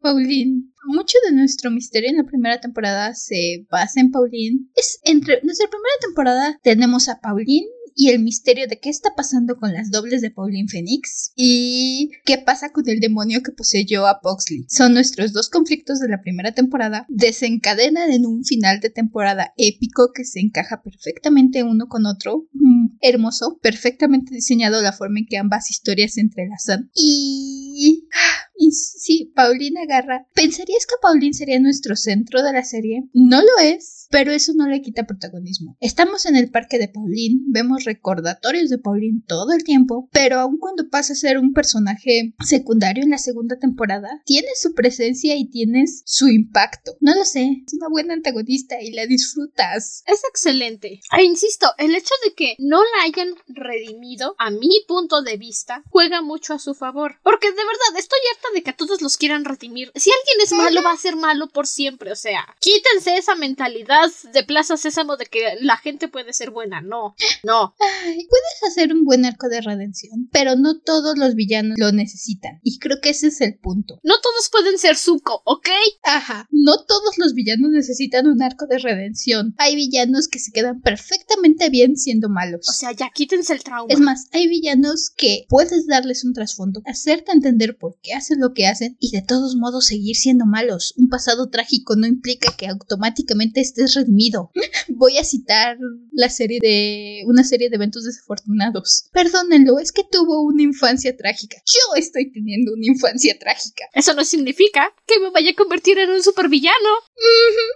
Pauline. 0.00 0.72
Mucho 0.86 1.18
de 1.26 1.32
nuestro 1.32 1.70
misterio 1.70 2.08
en 2.08 2.16
la 2.16 2.24
primera 2.24 2.60
temporada 2.60 3.12
se 3.14 3.66
basa 3.70 4.00
en 4.00 4.12
Pauline. 4.12 4.70
Es 4.76 4.98
entre 5.04 5.42
nuestra 5.42 5.68
primera 5.68 5.94
temporada 6.00 6.58
tenemos 6.62 7.08
a 7.08 7.20
Pauline 7.20 7.68
y 7.94 8.10
el 8.10 8.22
misterio 8.22 8.66
de 8.66 8.78
qué 8.78 8.90
está 8.90 9.10
pasando 9.16 9.56
con 9.56 9.72
las 9.72 9.90
dobles 9.90 10.22
de 10.22 10.30
Pauline 10.30 10.68
Phoenix 10.68 11.32
y 11.36 12.10
qué 12.24 12.38
pasa 12.38 12.70
con 12.70 12.88
el 12.88 13.00
demonio 13.00 13.42
que 13.42 13.52
poseyó 13.52 14.06
a 14.06 14.20
Boxley. 14.22 14.66
Son 14.68 14.94
nuestros 14.94 15.32
dos 15.32 15.48
conflictos 15.48 16.00
de 16.00 16.08
la 16.08 16.20
primera 16.20 16.52
temporada, 16.52 17.06
desencadenan 17.08 18.10
en 18.10 18.26
un 18.26 18.44
final 18.44 18.80
de 18.80 18.90
temporada 18.90 19.52
épico 19.56 20.12
que 20.14 20.24
se 20.24 20.40
encaja 20.40 20.82
perfectamente 20.82 21.62
uno 21.62 21.88
con 21.88 22.06
otro, 22.06 22.48
mm, 22.52 22.98
hermoso, 23.00 23.58
perfectamente 23.62 24.34
diseñado 24.34 24.82
la 24.82 24.92
forma 24.92 25.20
en 25.20 25.26
que 25.26 25.38
ambas 25.38 25.70
historias 25.70 26.14
se 26.14 26.20
entrelazan 26.20 26.90
y... 26.94 28.08
Y 28.54 28.70
sí, 28.70 29.32
Pauline 29.34 29.80
agarra. 29.80 30.28
¿Pensarías 30.34 30.86
que 30.86 30.94
Pauline 31.02 31.34
sería 31.34 31.58
nuestro 31.58 31.96
centro 31.96 32.44
de 32.44 32.52
la 32.52 32.62
serie? 32.62 33.08
No 33.12 33.40
lo 33.40 33.58
es, 33.60 34.01
pero 34.12 34.30
eso 34.30 34.52
no 34.54 34.68
le 34.68 34.82
quita 34.82 35.06
protagonismo. 35.06 35.76
Estamos 35.80 36.26
en 36.26 36.36
el 36.36 36.50
parque 36.50 36.78
de 36.78 36.88
Pauline, 36.88 37.40
vemos 37.48 37.84
recordatorios 37.84 38.68
de 38.68 38.76
Pauline 38.76 39.22
todo 39.26 39.52
el 39.52 39.64
tiempo, 39.64 40.10
pero 40.12 40.38
aun 40.38 40.58
cuando 40.58 40.90
pasa 40.90 41.14
a 41.14 41.16
ser 41.16 41.38
un 41.38 41.54
personaje 41.54 42.34
secundario 42.44 43.02
en 43.02 43.10
la 43.10 43.18
segunda 43.18 43.58
temporada, 43.58 44.20
tiene 44.26 44.48
su 44.54 44.74
presencia 44.74 45.34
y 45.34 45.48
tienes 45.48 46.02
su 46.04 46.28
impacto. 46.28 46.92
No 47.00 47.14
lo 47.14 47.24
sé, 47.24 47.62
es 47.66 47.72
una 47.72 47.88
buena 47.88 48.12
antagonista 48.12 48.82
y 48.82 48.92
la 48.92 49.06
disfrutas. 49.06 50.02
Es 50.06 50.22
excelente. 50.28 51.00
E 51.16 51.24
insisto, 51.24 51.68
el 51.78 51.94
hecho 51.94 52.14
de 52.22 52.34
que 52.34 52.54
no 52.58 52.82
la 52.82 53.04
hayan 53.04 53.34
redimido, 53.48 54.34
a 54.38 54.50
mi 54.50 54.84
punto 54.86 55.22
de 55.22 55.38
vista, 55.38 55.82
juega 55.88 56.20
mucho 56.20 56.52
a 56.52 56.58
su 56.58 56.74
favor. 56.74 57.16
Porque 57.22 57.48
de 57.48 57.56
verdad, 57.56 57.98
estoy 57.98 58.18
harta 58.34 58.48
de 58.52 58.62
que 58.62 58.70
a 58.70 58.76
todos 58.76 59.00
los 59.00 59.16
quieran 59.16 59.46
redimir. 59.46 59.90
Si 59.94 60.10
alguien 60.10 60.44
es 60.44 60.52
malo, 60.52 60.82
va 60.82 60.92
a 60.92 60.98
ser 60.98 61.16
malo 61.16 61.48
por 61.48 61.66
siempre. 61.66 62.12
O 62.12 62.16
sea, 62.16 62.44
quítense 62.60 63.16
esa 63.16 63.34
mentalidad 63.36 64.01
de 64.32 64.44
Plaza 64.44 64.76
Sésamo 64.76 65.16
de 65.16 65.26
que 65.26 65.40
la 65.60 65.76
gente 65.76 66.08
puede 66.08 66.32
ser 66.32 66.50
buena. 66.50 66.80
No, 66.80 67.14
no. 67.44 67.74
puedes 67.78 68.62
hacer 68.68 68.92
un 68.92 69.04
buen 69.04 69.24
arco 69.24 69.48
de 69.48 69.60
redención, 69.60 70.28
pero 70.32 70.56
no 70.56 70.80
todos 70.80 71.18
los 71.18 71.34
villanos 71.34 71.78
lo 71.78 71.92
necesitan. 71.92 72.60
Y 72.62 72.78
creo 72.78 73.00
que 73.00 73.10
ese 73.10 73.28
es 73.28 73.40
el 73.40 73.58
punto. 73.58 74.00
No 74.02 74.14
todos 74.20 74.48
pueden 74.50 74.78
ser 74.78 74.96
Zuko, 74.96 75.42
¿ok? 75.44 75.68
Ajá. 76.02 76.48
No 76.50 76.84
todos 76.84 77.18
los 77.18 77.34
villanos 77.34 77.70
necesitan 77.70 78.26
un 78.26 78.42
arco 78.42 78.66
de 78.66 78.78
redención. 78.78 79.54
Hay 79.58 79.76
villanos 79.76 80.28
que 80.28 80.38
se 80.38 80.52
quedan 80.52 80.80
perfectamente 80.80 81.70
bien 81.70 81.96
siendo 81.96 82.28
malos. 82.28 82.68
O 82.68 82.72
sea, 82.72 82.92
ya 82.92 83.10
quítense 83.14 83.52
el 83.52 83.62
trauma. 83.62 83.86
Es 83.88 84.00
más, 84.00 84.28
hay 84.32 84.48
villanos 84.48 85.10
que 85.16 85.46
puedes 85.48 85.86
darles 85.86 86.24
un 86.24 86.32
trasfondo, 86.32 86.82
hacerte 86.86 87.32
entender 87.32 87.76
por 87.76 87.98
qué 88.02 88.14
hacen 88.14 88.40
lo 88.40 88.52
que 88.52 88.66
hacen 88.66 88.96
y 89.00 89.10
de 89.10 89.22
todos 89.22 89.56
modos 89.56 89.86
seguir 89.86 90.16
siendo 90.16 90.46
malos. 90.46 90.94
Un 90.96 91.08
pasado 91.08 91.48
trágico 91.48 91.96
no 91.96 92.06
implica 92.06 92.54
que 92.56 92.66
automáticamente 92.66 93.60
estés 93.60 93.91
redimido. 93.94 94.50
Voy 94.88 95.18
a 95.18 95.24
citar 95.24 95.78
la 96.12 96.28
serie 96.28 96.58
de 96.60 97.22
una 97.26 97.44
serie 97.44 97.70
de 97.70 97.76
eventos 97.76 98.04
desafortunados. 98.04 99.08
Perdónenlo, 99.12 99.78
es 99.78 99.92
que 99.92 100.04
tuvo 100.04 100.42
una 100.42 100.62
infancia 100.62 101.16
trágica. 101.16 101.58
Yo 101.66 101.96
estoy 101.96 102.30
teniendo 102.32 102.72
una 102.72 102.86
infancia 102.86 103.38
trágica. 103.38 103.84
Eso 103.94 104.14
no 104.14 104.24
significa 104.24 104.92
que 105.06 105.20
me 105.20 105.30
vaya 105.30 105.50
a 105.52 105.54
convertir 105.54 105.98
en 105.98 106.10
un 106.10 106.22
supervillano. 106.22 106.72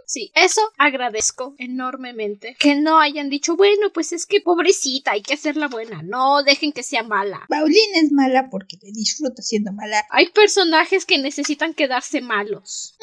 Sí, 0.07 0.31
eso 0.35 0.61
agradezco 0.79 1.55
enormemente. 1.59 2.57
Que 2.59 2.75
no 2.75 2.99
hayan 2.99 3.31
dicho, 3.31 3.57
bueno, 3.57 3.93
pues 3.93 4.13
es 4.13 4.27
que 4.27 4.41
pobrecita, 4.41 5.13
hay 5.13 5.23
que 5.23 5.35
hacerla 5.35 5.69
buena. 5.69 6.03
No 6.03 6.43
dejen 6.43 6.73
que 6.73 6.83
sea 6.83 7.03
mala. 7.03 7.43
Pauline 7.49 8.01
es 8.03 8.13
mala 8.13 8.49
porque 8.51 8.79
le 8.83 8.93
disfruta 8.93 9.43
siendo 9.43 9.73
mala. 9.73 10.05
Hay 10.11 10.31
personajes 10.31 11.05
que 11.05 11.19
necesitan 11.19 11.75
quedarse 11.75 12.21
malos. 12.21 12.97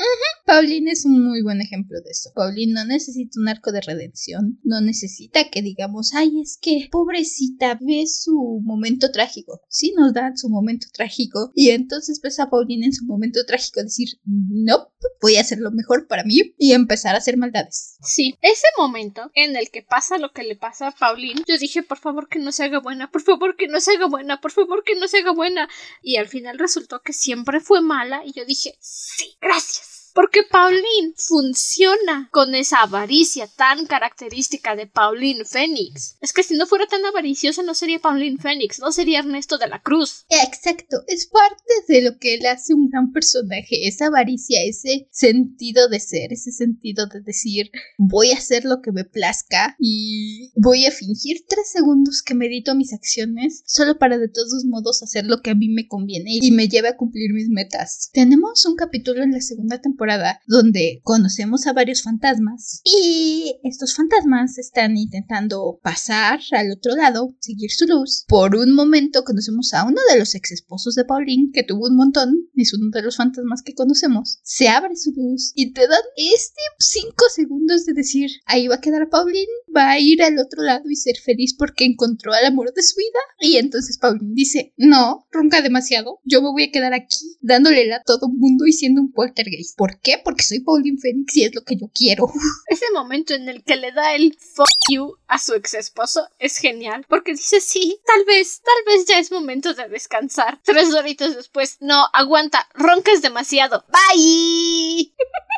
Pauline 0.46 0.92
es 0.92 1.06
un 1.06 1.24
muy 1.26 1.42
buen 1.42 1.62
ejemplo 1.62 2.00
de 2.02 2.12
eso. 2.12 2.32
Pauline 2.34 2.74
no 2.74 2.86
necesita 2.86 3.03
un 3.36 3.50
arco 3.50 3.72
de 3.72 3.82
redención. 3.82 4.60
No 4.64 4.82
necesita 4.82 5.50
que 5.50 5.62
digamos, 5.62 6.14
ay, 6.14 6.42
es 6.42 6.58
que 6.62 6.88
pobrecita, 6.92 7.78
ve 7.82 8.06
su 8.08 8.62
momento 8.64 9.12
trágico. 9.12 9.62
Sí 9.70 9.94
nos 9.98 10.14
dan 10.14 10.38
su 10.38 10.50
momento 10.50 10.88
trágico. 10.94 11.52
Y 11.56 11.70
entonces 11.70 12.20
ves 12.22 12.40
a 12.40 12.50
Pauline 12.50 12.86
en 12.86 12.94
su 12.94 13.06
momento 13.06 13.46
trágico 13.46 13.84
decir, 13.84 14.10
no, 14.26 14.92
voy 15.22 15.38
a 15.38 15.42
hacer 15.42 15.60
lo 15.60 15.72
mejor 15.72 16.08
para 16.08 16.24
mí 16.24 16.54
y 16.58 16.74
empezar 16.74 17.16
a 17.16 17.20
hacer 17.20 17.38
maldades. 17.38 17.98
Sí, 18.02 18.36
ese 18.42 18.68
momento 18.78 19.32
en 19.34 19.56
el 19.56 19.70
que 19.70 19.84
pasa 19.84 20.18
lo 20.18 20.32
que 20.32 20.44
le 20.44 20.56
pasa 20.56 20.88
a 20.88 20.92
Pauline, 20.92 21.42
yo 21.48 21.58
dije, 21.58 21.84
por 21.84 21.98
favor 21.98 22.28
que 22.28 22.40
no 22.40 22.52
se 22.52 22.64
haga 22.64 22.80
buena, 22.80 23.12
por 23.12 23.22
favor 23.22 23.56
que 23.56 23.68
no 23.68 23.80
se 23.80 23.92
haga 23.92 24.08
buena, 24.08 24.42
por 24.42 24.52
favor 24.52 24.84
que 24.84 24.96
no 24.96 25.08
se 25.08 25.20
haga 25.20 25.34
buena. 25.34 25.70
Y 26.02 26.18
al 26.18 26.28
final 26.28 26.60
resultó 26.60 27.02
que 27.02 27.14
siempre 27.14 27.60
fue 27.60 27.82
mala 27.82 28.24
y 28.26 28.34
yo 28.34 28.46
dije, 28.46 28.78
sí, 28.80 29.38
gracias. 29.42 30.03
Porque 30.14 30.44
Pauline 30.44 31.14
funciona 31.16 32.30
con 32.32 32.54
esa 32.54 32.82
avaricia 32.82 33.48
tan 33.48 33.88
característica 33.88 34.76
de 34.76 34.86
Pauline 34.86 35.44
Phoenix. 35.44 36.18
Es 36.22 36.34
que 36.34 36.44
si 36.44 36.56
no 36.56 36.68
fuera 36.68 36.86
tan 36.86 37.04
avariciosa 37.04 37.64
no 37.64 37.74
sería 37.74 38.00
Pauline 38.00 38.38
Phoenix, 38.38 38.80
no 38.80 38.92
sería 38.92 39.20
Ernesto 39.20 39.58
de 39.58 39.68
la 39.68 39.82
Cruz. 39.82 40.26
Exacto, 40.30 41.04
es 41.08 41.26
parte 41.26 41.74
de 41.88 42.04
lo 42.04 42.20
que 42.20 42.36
él 42.36 42.46
hace 42.46 42.76
un 42.76 42.90
gran 42.90 43.12
personaje, 43.12 43.88
esa 43.88 44.08
avaricia, 44.08 44.62
ese 44.64 45.08
sentido 45.10 45.90
de 45.90 46.00
ser, 46.00 46.32
ese 46.32 46.52
sentido 46.52 47.08
de 47.08 47.22
decir 47.22 47.72
voy 47.98 48.32
a 48.32 48.38
hacer 48.38 48.66
lo 48.66 48.82
que 48.82 48.92
me 48.92 49.06
plazca 49.06 49.76
y 49.80 50.52
voy 50.56 50.86
a 50.86 50.92
fingir 50.92 51.44
tres 51.48 51.72
segundos 51.72 52.22
que 52.22 52.36
medito 52.36 52.76
mis 52.76 52.94
acciones 52.94 53.64
solo 53.66 53.98
para 53.98 54.20
de 54.20 54.28
todos 54.28 54.64
modos 54.66 55.02
hacer 55.02 55.26
lo 55.26 55.42
que 55.42 55.52
a 55.52 55.56
mí 55.56 55.70
me 55.70 55.88
conviene 55.88 56.38
y 56.40 56.52
me 56.52 56.68
lleve 56.68 56.90
a 56.90 56.98
cumplir 56.98 57.34
mis 57.34 57.50
metas. 57.50 58.12
Tenemos 58.14 58.66
un 58.68 58.76
capítulo 58.76 59.24
en 59.24 59.32
la 59.32 59.42
segunda 59.42 59.82
temporada 59.82 60.03
donde 60.48 61.00
conocemos 61.04 61.66
a 61.66 61.74
varios 61.74 62.04
fantasmas 62.04 62.82
y 62.84 63.56
estos 63.64 63.96
fantasmas 63.96 64.58
están 64.58 64.98
intentando 64.98 65.80
pasar 65.82 66.40
al 66.52 66.72
otro 66.72 66.96
lado, 66.96 67.36
seguir 67.40 67.72
su 67.72 67.86
luz. 67.86 68.26
Por 68.28 68.56
un 68.56 68.74
momento 68.74 69.24
conocemos 69.24 69.74
a 69.74 69.86
uno 69.86 70.02
de 70.12 70.20
los 70.20 70.36
ex 70.36 70.52
esposos 70.52 70.96
de 70.96 71.06
Pauline 71.06 71.52
que 71.54 71.64
tuvo 71.64 71.88
un 71.88 71.96
montón, 71.96 72.50
es 72.56 72.74
uno 72.74 72.90
de 72.92 73.02
los 73.02 73.18
fantasmas 73.18 73.62
que 73.62 73.74
conocemos. 73.74 74.40
Se 74.44 74.68
abre 74.68 74.96
su 74.96 75.12
luz 75.12 75.54
y 75.56 75.72
te 75.72 75.88
dan 75.88 76.02
este 76.18 76.62
cinco 76.80 77.26
segundos 77.34 77.86
de 77.86 77.94
decir, 77.94 78.30
ahí 78.46 78.68
va 78.68 78.76
a 78.76 78.82
quedar 78.82 79.10
Pauline, 79.10 79.48
va 79.76 79.92
a 79.92 80.00
ir 80.00 80.22
al 80.22 80.38
otro 80.38 80.64
lado 80.64 80.90
y 80.90 80.96
ser 80.96 81.16
feliz 81.18 81.56
porque 81.58 81.86
encontró 81.86 82.34
al 82.34 82.46
amor 82.46 82.74
de 82.74 82.84
su 82.84 82.98
vida. 82.98 83.20
Y 83.40 83.58
entonces 83.58 83.98
Pauline 83.98 84.34
dice, 84.34 84.74
no, 84.78 85.28
ronca 85.32 85.62
demasiado, 85.62 86.20
yo 86.24 86.42
me 86.42 86.52
voy 86.52 86.64
a 86.64 86.72
quedar 86.72 86.94
aquí 86.94 87.38
dándole 87.42 87.94
a 87.94 88.02
todo 88.04 88.30
mundo 88.30 88.66
y 88.66 88.74
siendo 88.74 89.02
un 89.02 89.12
poltergeist. 89.12 89.78
¿Por 89.78 89.93
qué? 90.02 90.22
Porque 90.24 90.44
soy 90.44 90.60
Pauline 90.60 90.98
Phoenix 90.98 91.36
y 91.36 91.46
es 91.46 91.56
lo 91.56 91.64
que 91.64 91.76
yo 91.76 91.90
quiero. 91.94 92.28
Ese 92.68 92.86
momento 92.94 93.34
en 93.34 93.50
el 93.50 93.64
que 93.64 93.76
le 93.76 93.92
da 93.92 94.16
el 94.16 94.38
fuck 94.38 94.68
you 94.90 95.18
a 95.28 95.38
su 95.40 95.54
ex 95.54 95.74
esposo 95.74 96.28
es 96.40 96.58
genial 96.58 97.06
porque 97.08 97.34
dice, 97.34 97.62
sí, 97.62 98.00
tal 98.06 98.26
vez, 98.26 98.62
tal 98.62 98.94
vez 98.94 99.06
ya 99.06 99.20
es 99.20 99.32
momento 99.32 99.74
de 99.74 99.88
descansar. 99.90 100.60
Tres 100.64 100.94
horitos 100.94 101.36
después, 101.36 101.78
no, 101.82 102.08
aguanta, 102.14 102.68
roncas 102.74 103.22
demasiado. 103.22 103.86
Bye. 103.90 105.14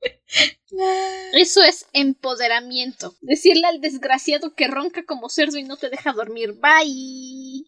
Eso 1.32 1.62
es 1.62 1.86
empoderamiento. 1.92 3.16
Decirle 3.20 3.66
al 3.66 3.80
desgraciado 3.80 4.54
que 4.54 4.68
ronca 4.68 5.04
como 5.04 5.28
cerdo 5.28 5.58
y 5.58 5.64
no 5.64 5.76
te 5.76 5.90
deja 5.90 6.12
dormir. 6.12 6.54
Bye. 6.54 7.66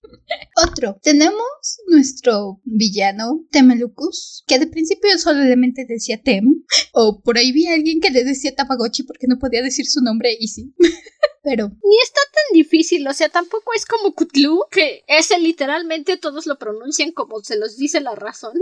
Otro. 0.56 0.98
Tenemos 1.02 1.80
nuestro 1.88 2.60
villano, 2.64 3.44
Temelucus, 3.50 4.44
que 4.46 4.58
de 4.58 4.66
principio 4.66 5.18
solamente 5.18 5.84
decía 5.86 6.20
Tem. 6.22 6.64
O 6.92 7.20
por 7.22 7.38
ahí 7.38 7.52
vi 7.52 7.66
a 7.66 7.74
alguien 7.74 8.00
que 8.00 8.10
le 8.10 8.24
decía 8.24 8.54
Tamagotchi 8.54 9.02
porque 9.02 9.26
no 9.26 9.38
podía 9.38 9.62
decir 9.62 9.86
su 9.86 10.00
nombre 10.00 10.36
y 10.38 10.48
sí. 10.48 10.74
Pero. 11.42 11.68
Ni 11.68 11.96
está 12.04 12.20
tan 12.32 12.54
difícil, 12.54 13.06
o 13.08 13.12
sea, 13.12 13.28
tampoco 13.28 13.72
es 13.74 13.84
como 13.84 14.14
Kutlu, 14.14 14.60
que 14.70 15.02
ese 15.08 15.38
literalmente 15.38 16.16
todos 16.16 16.46
lo 16.46 16.56
pronuncian 16.56 17.10
como 17.10 17.40
se 17.40 17.56
los 17.56 17.76
dice 17.76 18.00
la 18.00 18.14
razón. 18.14 18.54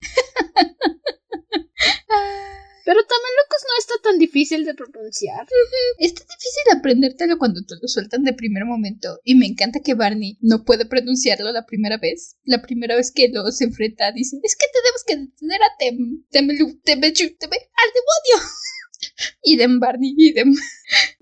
Pero 2.88 3.04
Tamalocos 3.04 3.62
no 3.68 3.74
está 3.78 3.94
tan 4.02 4.18
difícil 4.18 4.64
de 4.64 4.72
pronunciar. 4.72 5.46
Está 5.98 6.22
difícil 6.24 6.72
aprendértelo 6.74 7.36
cuando 7.36 7.60
te 7.62 7.74
lo 7.74 7.86
sueltan 7.86 8.24
de 8.24 8.32
primer 8.32 8.64
momento. 8.64 9.20
Y 9.24 9.34
me 9.34 9.44
encanta 9.44 9.80
que 9.84 9.92
Barney 9.92 10.38
no 10.40 10.64
puede 10.64 10.86
pronunciarlo 10.86 11.52
la 11.52 11.66
primera 11.66 11.98
vez. 11.98 12.38
La 12.44 12.62
primera 12.62 12.96
vez 12.96 13.12
que 13.12 13.28
lo 13.28 13.52
se 13.52 13.64
enfrenta 13.64 14.10
dice, 14.12 14.38
es 14.42 14.56
que 14.56 14.64
tenemos 14.72 15.04
que 15.06 15.16
detener 15.16 15.62
a 15.64 15.76
Tem... 15.78 16.24
Temelu... 16.30 16.80
Temechu... 16.80 17.36
Teme... 17.38 17.56
¡Al 17.58 17.90
demonio! 17.92 18.48
Idem, 19.42 19.80
Barney, 19.80 20.14
idem. 20.16 20.54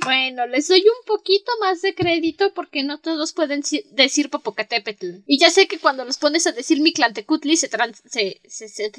Bueno, 0.04 0.46
les 0.46 0.68
doy 0.68 0.80
un 0.80 1.06
poquito 1.06 1.50
más 1.60 1.82
de 1.82 1.94
crédito 1.94 2.54
porque 2.54 2.84
no 2.84 3.00
todos 3.00 3.32
pueden 3.32 3.62
decir 3.92 4.30
Popocatépetl. 4.30 5.22
Y 5.26 5.38
ya 5.38 5.50
sé 5.50 5.66
que 5.66 5.78
cuando 5.78 6.04
los 6.04 6.18
pones 6.18 6.46
a 6.46 6.52
decir 6.52 6.80
Mictlantecutli 6.80 7.56
se 7.56 7.68
trans... 7.68 8.02
Se, 8.04 8.40
se, 8.48 8.68
se... 8.68 8.92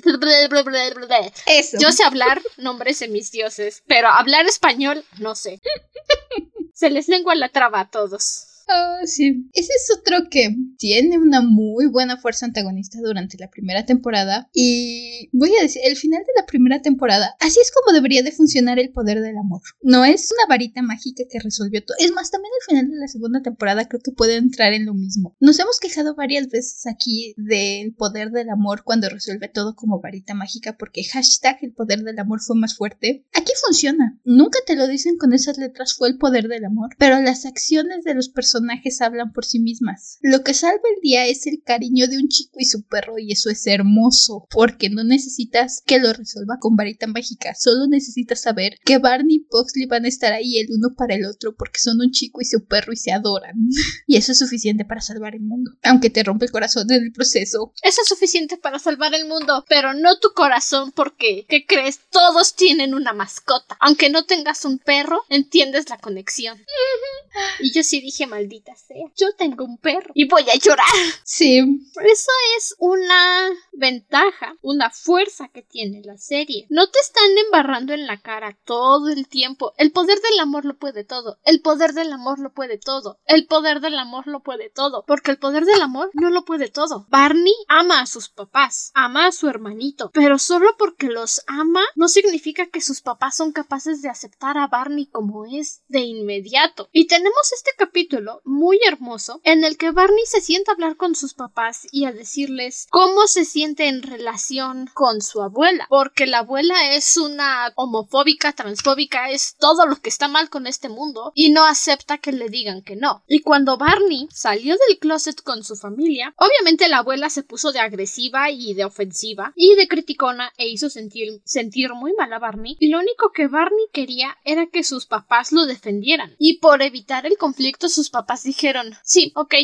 Eso. 1.45 1.77
Yo 1.79 1.91
sé 1.91 2.03
hablar 2.03 2.41
nombres 2.57 2.99
de 2.99 3.07
mis 3.07 3.31
dioses, 3.31 3.83
pero 3.87 4.09
hablar 4.09 4.45
español 4.45 5.05
no 5.19 5.35
sé. 5.35 5.61
Se 6.73 6.91
les 6.91 7.07
lengua 7.07 7.33
la 7.33 7.49
traba 7.49 7.79
a 7.79 7.89
todos. 7.89 8.56
Ah, 8.67 8.99
sí. 9.05 9.47
Ese 9.53 9.71
es 9.73 9.97
otro 9.97 10.29
que 10.29 10.53
tiene 10.77 11.17
una 11.17 11.41
muy 11.41 11.85
buena 11.85 12.17
fuerza 12.17 12.45
antagonista 12.45 12.99
durante 13.01 13.37
la 13.37 13.49
primera 13.49 13.85
temporada. 13.85 14.49
Y 14.53 15.29
voy 15.31 15.55
a 15.55 15.61
decir, 15.61 15.81
el 15.85 15.95
final 15.95 16.19
de 16.19 16.33
la 16.35 16.45
primera 16.45 16.81
temporada, 16.81 17.35
así 17.39 17.59
es 17.61 17.71
como 17.71 17.93
debería 17.95 18.23
de 18.23 18.33
funcionar 18.33 18.77
el 18.79 18.91
poder 18.91 19.21
del 19.21 19.37
amor. 19.37 19.61
No 19.81 20.03
es 20.03 20.31
una 20.31 20.49
varita 20.49 20.81
mágica 20.81 21.23
que 21.29 21.39
resolvió 21.39 21.83
todo. 21.83 21.95
Es 21.99 22.11
más, 22.11 22.29
también 22.29 22.51
el 22.59 22.75
final 22.75 22.91
de 22.91 22.99
la 22.99 23.07
segunda 23.07 23.41
temporada 23.41 23.87
creo 23.87 24.01
que 24.03 24.11
puede 24.11 24.35
entrar 24.35 24.73
en 24.73 24.85
lo 24.85 24.93
mismo. 24.93 25.35
Nos 25.39 25.59
hemos 25.59 25.79
quejado 25.79 26.15
varias 26.15 26.49
veces 26.49 26.85
aquí 26.87 27.33
del 27.37 27.93
poder 27.93 28.31
del 28.31 28.49
amor 28.49 28.83
cuando 28.83 29.09
resuelve 29.09 29.47
todo 29.47 29.75
como 29.75 30.01
varita 30.01 30.33
mágica 30.33 30.75
porque 30.77 31.05
hashtag 31.05 31.59
el 31.61 31.73
poder 31.73 32.01
del 32.03 32.19
amor 32.19 32.41
fue 32.41 32.57
más 32.57 32.75
fuerte. 32.75 33.25
Aquí 33.33 33.53
funciona. 33.65 34.19
Nunca 34.25 34.59
te 34.65 34.75
lo 34.75 34.87
dicen 34.87 35.17
con 35.17 35.31
esas 35.31 35.57
letras 35.57 35.93
fue 35.93 36.09
el 36.09 36.17
poder 36.17 36.49
del 36.49 36.65
amor, 36.65 36.89
pero 36.97 37.21
las 37.21 37.45
acciones 37.45 38.03
de 38.03 38.13
los 38.13 38.27
personajes 38.27 38.56
personajes 38.57 39.01
hablan 39.01 39.31
por 39.33 39.45
sí 39.45 39.59
mismas. 39.59 40.17
Lo 40.21 40.43
que 40.43 40.53
salva 40.53 40.81
el 40.95 41.01
día 41.01 41.27
es 41.27 41.45
el 41.45 41.61
cariño 41.63 42.07
de 42.07 42.17
un 42.17 42.27
chico 42.27 42.59
y 42.59 42.65
su 42.65 42.83
perro 42.83 43.19
y 43.19 43.31
eso 43.31 43.49
es 43.49 43.65
hermoso, 43.67 44.47
porque 44.49 44.89
no 44.89 45.03
necesitas 45.03 45.83
que 45.85 45.99
lo 45.99 46.11
resuelva 46.11 46.57
con 46.59 46.75
varita 46.75 47.07
mágica, 47.07 47.53
solo 47.55 47.87
necesitas 47.87 48.41
saber 48.41 48.77
que 48.83 48.97
Barney 48.97 49.35
y 49.35 49.39
Pugsley 49.39 49.85
van 49.85 50.05
a 50.05 50.07
estar 50.07 50.33
ahí 50.33 50.57
el 50.57 50.67
uno 50.71 50.95
para 50.95 51.15
el 51.15 51.25
otro 51.25 51.55
porque 51.55 51.79
son 51.79 51.99
un 52.01 52.11
chico 52.11 52.41
y 52.41 52.45
su 52.45 52.65
perro 52.65 52.93
y 52.93 52.97
se 52.97 53.11
adoran. 53.11 53.55
y 54.07 54.17
eso 54.17 54.31
es 54.31 54.39
suficiente 54.39 54.85
para 54.85 55.01
salvar 55.01 55.35
el 55.35 55.43
mundo, 55.43 55.71
aunque 55.83 56.09
te 56.09 56.23
rompe 56.23 56.45
el 56.45 56.51
corazón 56.51 56.91
en 56.91 57.03
el 57.03 57.11
proceso. 57.11 57.73
Eso 57.83 58.01
es 58.01 58.07
suficiente 58.07 58.57
para 58.57 58.79
salvar 58.79 59.13
el 59.13 59.27
mundo, 59.27 59.65
pero 59.69 59.93
no 59.93 60.19
tu 60.19 60.29
corazón 60.33 60.91
porque, 60.93 61.45
¿qué 61.47 61.65
crees? 61.65 61.99
Todos 62.09 62.55
tienen 62.55 62.95
una 62.95 63.13
mascota. 63.13 63.77
Aunque 63.79 64.09
no 64.09 64.25
tengas 64.25 64.65
un 64.65 64.79
perro, 64.79 65.21
entiendes 65.29 65.89
la 65.89 65.97
conexión. 65.97 66.57
y 67.59 67.71
yo 67.71 67.83
sí 67.83 68.01
dije 68.01 68.25
mal 68.25 68.46
maldita 68.47 68.75
sea. 68.75 69.11
Yo 69.15 69.27
tengo 69.37 69.65
un 69.65 69.77
perro 69.77 70.11
y 70.13 70.27
voy 70.27 70.43
a 70.49 70.55
llorar. 70.55 70.85
Sí. 71.23 71.59
Eso 72.03 72.31
es 72.57 72.75
una 72.79 73.49
ventaja, 73.73 74.55
una 74.61 74.89
fuerza 74.89 75.49
que 75.49 75.61
tiene 75.61 76.01
la 76.03 76.17
serie. 76.17 76.65
No 76.69 76.89
te 76.89 76.99
están 76.99 77.37
embarrando 77.45 77.93
en 77.93 78.07
la 78.07 78.21
cara 78.21 78.57
todo 78.63 79.09
el 79.09 79.27
tiempo. 79.27 79.73
El 79.77 79.91
poder 79.91 80.19
del 80.21 80.39
amor 80.39 80.65
lo 80.65 80.77
puede 80.77 81.03
todo. 81.03 81.37
El 81.43 81.61
poder 81.61 81.93
del 81.93 82.11
amor 82.13 82.39
lo 82.39 82.53
puede 82.53 82.77
todo. 82.77 83.19
El 83.25 83.45
poder 83.45 83.81
del 83.81 83.99
amor 83.99 84.27
lo 84.27 84.41
puede 84.41 84.69
todo. 84.69 85.03
Porque 85.05 85.31
el 85.31 85.37
poder 85.37 85.65
del 85.65 85.81
amor 85.81 86.09
no 86.13 86.29
lo 86.29 86.45
puede 86.45 86.69
todo. 86.69 87.05
Barney 87.09 87.53
ama 87.67 88.01
a 88.01 88.05
sus 88.05 88.29
papás, 88.29 88.91
ama 88.93 89.27
a 89.27 89.31
su 89.31 89.49
hermanito, 89.49 90.11
pero 90.13 90.39
solo 90.39 90.75
porque 90.77 91.07
los 91.07 91.41
ama 91.47 91.83
no 91.95 92.07
significa 92.07 92.67
que 92.67 92.81
sus 92.81 93.01
papás 93.01 93.35
son 93.35 93.51
capaces 93.51 94.01
de 94.01 94.09
aceptar 94.09 94.57
a 94.57 94.67
Barney 94.67 95.07
como 95.07 95.45
es 95.45 95.81
de 95.87 95.99
inmediato. 95.99 96.89
Y 96.91 97.07
tenemos 97.07 97.51
este 97.53 97.71
capítulo 97.77 98.36
muy 98.45 98.79
hermoso 98.85 99.41
en 99.43 99.63
el 99.63 99.77
que 99.77 99.91
Barney 99.91 100.25
se 100.25 100.41
sienta 100.41 100.71
a 100.71 100.73
hablar 100.75 100.97
con 100.97 101.15
sus 101.15 101.33
papás 101.33 101.87
y 101.91 102.05
a 102.05 102.11
decirles 102.11 102.87
cómo 102.89 103.27
se 103.27 103.45
siente 103.45 103.87
en 103.87 104.01
relación 104.01 104.89
con 104.93 105.21
su 105.21 105.41
abuela, 105.41 105.85
porque 105.89 106.27
la 106.27 106.39
abuela 106.39 106.93
es 106.93 107.17
una 107.17 107.71
homofóbica, 107.75 108.53
transfóbica, 108.53 109.29
es 109.29 109.55
todo 109.59 109.85
lo 109.85 109.95
que 109.97 110.09
está 110.09 110.27
mal 110.27 110.49
con 110.49 110.67
este 110.67 110.89
mundo 110.89 111.31
y 111.35 111.49
no 111.51 111.65
acepta 111.65 112.17
que 112.17 112.31
le 112.31 112.49
digan 112.49 112.81
que 112.81 112.95
no. 112.95 113.23
Y 113.27 113.41
cuando 113.41 113.77
Barney 113.77 114.27
salió 114.31 114.75
del 114.87 114.99
closet 114.99 115.41
con 115.41 115.63
su 115.63 115.75
familia, 115.75 116.33
obviamente 116.37 116.89
la 116.89 116.99
abuela 116.99 117.29
se 117.29 117.43
puso 117.43 117.71
de 117.71 117.79
agresiva 117.79 118.51
y 118.51 118.73
de 118.73 118.85
ofensiva 118.85 119.53
y 119.55 119.75
de 119.75 119.87
criticona 119.87 120.51
e 120.57 120.67
hizo 120.67 120.89
sentir, 120.89 121.41
sentir 121.45 121.93
muy 121.93 122.13
mal 122.13 122.31
a 122.33 122.39
Barney 122.39 122.77
y 122.79 122.89
lo 122.89 122.99
único 122.99 123.31
que 123.31 123.47
Barney 123.47 123.85
quería 123.91 124.37
era 124.43 124.67
que 124.67 124.83
sus 124.83 125.05
papás 125.05 125.51
lo 125.51 125.65
defendieran 125.65 126.35
y 126.37 126.59
por 126.59 126.81
evitar 126.81 127.25
el 127.25 127.37
conflicto 127.37 127.89
sus 127.89 128.09
papás 128.09 128.26
dijeron, 128.43 128.93
sí, 129.03 129.31
ok. 129.35 129.55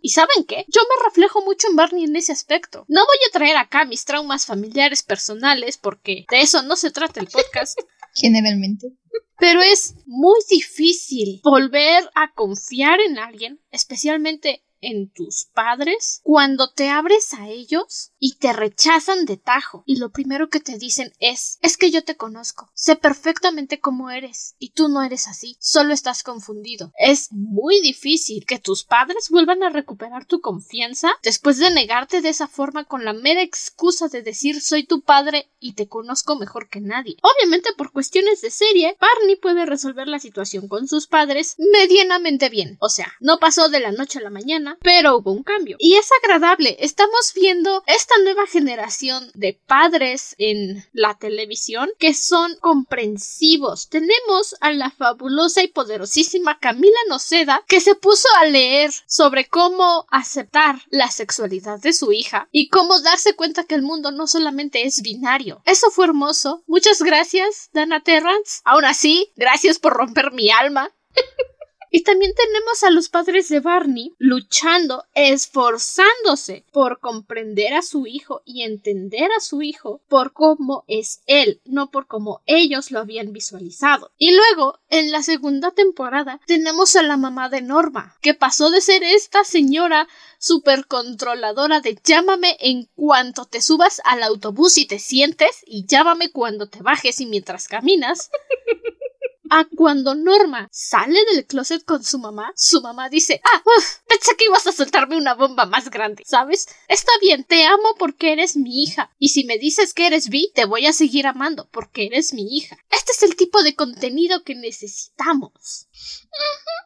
¿Y 0.00 0.10
saben 0.10 0.44
qué? 0.46 0.64
Yo 0.68 0.80
me 0.82 1.04
reflejo 1.04 1.44
mucho 1.44 1.68
en 1.68 1.76
Barney 1.76 2.04
en 2.04 2.16
ese 2.16 2.32
aspecto. 2.32 2.84
No 2.88 3.00
voy 3.00 3.16
a 3.28 3.32
traer 3.32 3.56
acá 3.56 3.84
mis 3.84 4.04
traumas 4.04 4.46
familiares 4.46 5.02
personales 5.02 5.78
porque 5.78 6.26
de 6.30 6.40
eso 6.40 6.62
no 6.62 6.76
se 6.76 6.90
trata 6.90 7.20
el 7.20 7.28
podcast. 7.28 7.78
Generalmente. 8.14 8.92
Pero 9.38 9.60
es 9.60 9.94
muy 10.06 10.38
difícil 10.48 11.40
volver 11.42 12.08
a 12.14 12.32
confiar 12.32 13.00
en 13.00 13.18
alguien, 13.18 13.60
especialmente 13.70 14.64
en 14.82 15.10
tus 15.10 15.46
padres 15.54 16.20
cuando 16.22 16.70
te 16.70 16.90
abres 16.90 17.32
a 17.34 17.48
ellos 17.48 18.12
y 18.18 18.36
te 18.36 18.52
rechazan 18.52 19.24
de 19.24 19.38
tajo 19.38 19.84
y 19.86 19.96
lo 19.96 20.10
primero 20.10 20.50
que 20.50 20.60
te 20.60 20.76
dicen 20.76 21.12
es 21.18 21.58
es 21.62 21.76
que 21.76 21.90
yo 21.90 22.04
te 22.04 22.16
conozco, 22.16 22.70
sé 22.74 22.96
perfectamente 22.96 23.80
cómo 23.80 24.10
eres 24.10 24.56
y 24.58 24.72
tú 24.72 24.88
no 24.88 25.02
eres 25.02 25.26
así, 25.28 25.56
solo 25.60 25.94
estás 25.94 26.22
confundido. 26.22 26.92
Es 26.98 27.32
muy 27.32 27.80
difícil 27.80 28.44
que 28.46 28.58
tus 28.58 28.84
padres 28.84 29.28
vuelvan 29.30 29.62
a 29.62 29.70
recuperar 29.70 30.26
tu 30.26 30.40
confianza 30.40 31.10
después 31.22 31.58
de 31.58 31.70
negarte 31.70 32.20
de 32.20 32.28
esa 32.28 32.48
forma 32.48 32.84
con 32.84 33.04
la 33.04 33.12
mera 33.12 33.42
excusa 33.42 34.08
de 34.08 34.22
decir 34.22 34.60
soy 34.60 34.84
tu 34.84 35.02
padre 35.02 35.50
y 35.58 35.74
te 35.74 35.88
conozco 35.88 36.36
mejor 36.36 36.68
que 36.68 36.80
nadie. 36.80 37.16
Obviamente 37.22 37.70
por 37.76 37.92
cuestiones 37.92 38.40
de 38.40 38.50
serie, 38.50 38.96
Barney 39.00 39.36
puede 39.36 39.64
resolver 39.66 40.08
la 40.08 40.18
situación 40.18 40.68
con 40.68 40.88
sus 40.88 41.06
padres 41.06 41.54
medianamente 41.58 42.48
bien. 42.48 42.76
O 42.80 42.88
sea, 42.88 43.12
no 43.20 43.38
pasó 43.38 43.68
de 43.68 43.80
la 43.80 43.92
noche 43.92 44.18
a 44.18 44.22
la 44.22 44.30
mañana, 44.30 44.71
pero 44.82 45.18
hubo 45.18 45.32
un 45.32 45.42
cambio. 45.42 45.76
Y 45.78 45.94
es 45.94 46.08
agradable. 46.22 46.76
Estamos 46.80 47.32
viendo 47.34 47.82
esta 47.86 48.14
nueva 48.22 48.46
generación 48.46 49.30
de 49.34 49.60
padres 49.66 50.34
en 50.38 50.84
la 50.92 51.18
televisión 51.18 51.90
que 51.98 52.14
son 52.14 52.56
comprensivos. 52.60 53.88
Tenemos 53.88 54.56
a 54.60 54.72
la 54.72 54.90
fabulosa 54.90 55.62
y 55.62 55.68
poderosísima 55.68 56.58
Camila 56.58 56.98
Noceda 57.08 57.64
que 57.68 57.80
se 57.80 57.94
puso 57.94 58.28
a 58.40 58.46
leer 58.46 58.90
sobre 59.06 59.46
cómo 59.46 60.06
aceptar 60.10 60.82
la 60.90 61.10
sexualidad 61.10 61.80
de 61.80 61.92
su 61.92 62.12
hija 62.12 62.48
y 62.50 62.68
cómo 62.68 63.00
darse 63.00 63.34
cuenta 63.34 63.64
que 63.64 63.74
el 63.74 63.82
mundo 63.82 64.10
no 64.10 64.26
solamente 64.26 64.84
es 64.86 65.02
binario. 65.02 65.62
Eso 65.64 65.90
fue 65.90 66.06
hermoso. 66.06 66.62
Muchas 66.66 67.02
gracias, 67.02 67.70
Dana 67.72 68.02
Terrance. 68.02 68.60
Aún 68.64 68.84
así, 68.84 69.32
gracias 69.36 69.78
por 69.78 69.94
romper 69.94 70.32
mi 70.32 70.50
alma. 70.50 70.90
Y 71.94 72.04
también 72.04 72.32
tenemos 72.34 72.82
a 72.84 72.90
los 72.90 73.10
padres 73.10 73.50
de 73.50 73.60
Barney 73.60 74.14
luchando, 74.16 75.04
esforzándose 75.12 76.64
por 76.72 77.00
comprender 77.00 77.74
a 77.74 77.82
su 77.82 78.06
hijo 78.06 78.40
y 78.46 78.62
entender 78.62 79.30
a 79.36 79.40
su 79.40 79.60
hijo 79.60 80.00
por 80.08 80.32
cómo 80.32 80.84
es 80.88 81.20
él, 81.26 81.60
no 81.66 81.90
por 81.90 82.06
cómo 82.06 82.40
ellos 82.46 82.92
lo 82.92 83.00
habían 83.00 83.34
visualizado. 83.34 84.10
Y 84.16 84.34
luego, 84.34 84.80
en 84.88 85.12
la 85.12 85.22
segunda 85.22 85.70
temporada, 85.72 86.40
tenemos 86.46 86.96
a 86.96 87.02
la 87.02 87.18
mamá 87.18 87.50
de 87.50 87.60
Norma, 87.60 88.16
que 88.22 88.32
pasó 88.32 88.70
de 88.70 88.80
ser 88.80 89.02
esta 89.04 89.44
señora 89.44 90.08
super 90.38 90.86
controladora 90.86 91.80
de 91.80 91.98
llámame 92.02 92.56
en 92.60 92.88
cuanto 92.96 93.44
te 93.44 93.60
subas 93.60 94.00
al 94.06 94.22
autobús 94.22 94.78
y 94.78 94.86
te 94.86 94.98
sientes 94.98 95.62
y 95.66 95.84
llámame 95.84 96.32
cuando 96.32 96.70
te 96.70 96.82
bajes 96.82 97.20
y 97.20 97.26
mientras 97.26 97.68
caminas 97.68 98.30
a 99.54 99.66
cuando 99.76 100.14
Norma 100.14 100.66
sale 100.72 101.20
del 101.30 101.44
closet 101.44 101.84
con 101.84 102.02
su 102.02 102.18
mamá, 102.18 102.54
su 102.56 102.80
mamá 102.80 103.10
dice, 103.10 103.42
ah, 103.44 103.62
pensé 104.08 104.34
que 104.38 104.46
ibas 104.46 104.66
a 104.66 104.72
soltarme 104.72 105.18
una 105.18 105.34
bomba 105.34 105.66
más 105.66 105.90
grande, 105.90 106.22
¿sabes? 106.26 106.68
Está 106.88 107.12
bien, 107.20 107.44
te 107.44 107.64
amo 107.64 107.94
porque 107.98 108.32
eres 108.32 108.56
mi 108.56 108.82
hija, 108.82 109.10
y 109.18 109.28
si 109.28 109.44
me 109.44 109.58
dices 109.58 109.92
que 109.92 110.06
eres 110.06 110.30
bi, 110.30 110.50
te 110.54 110.64
voy 110.64 110.86
a 110.86 110.94
seguir 110.94 111.26
amando 111.26 111.68
porque 111.70 112.06
eres 112.06 112.32
mi 112.32 112.56
hija. 112.56 112.78
Este 112.90 113.12
es 113.12 113.22
el 113.24 113.36
tipo 113.36 113.62
de 113.62 113.74
contenido 113.74 114.42
que 114.42 114.54
necesitamos. 114.54 115.86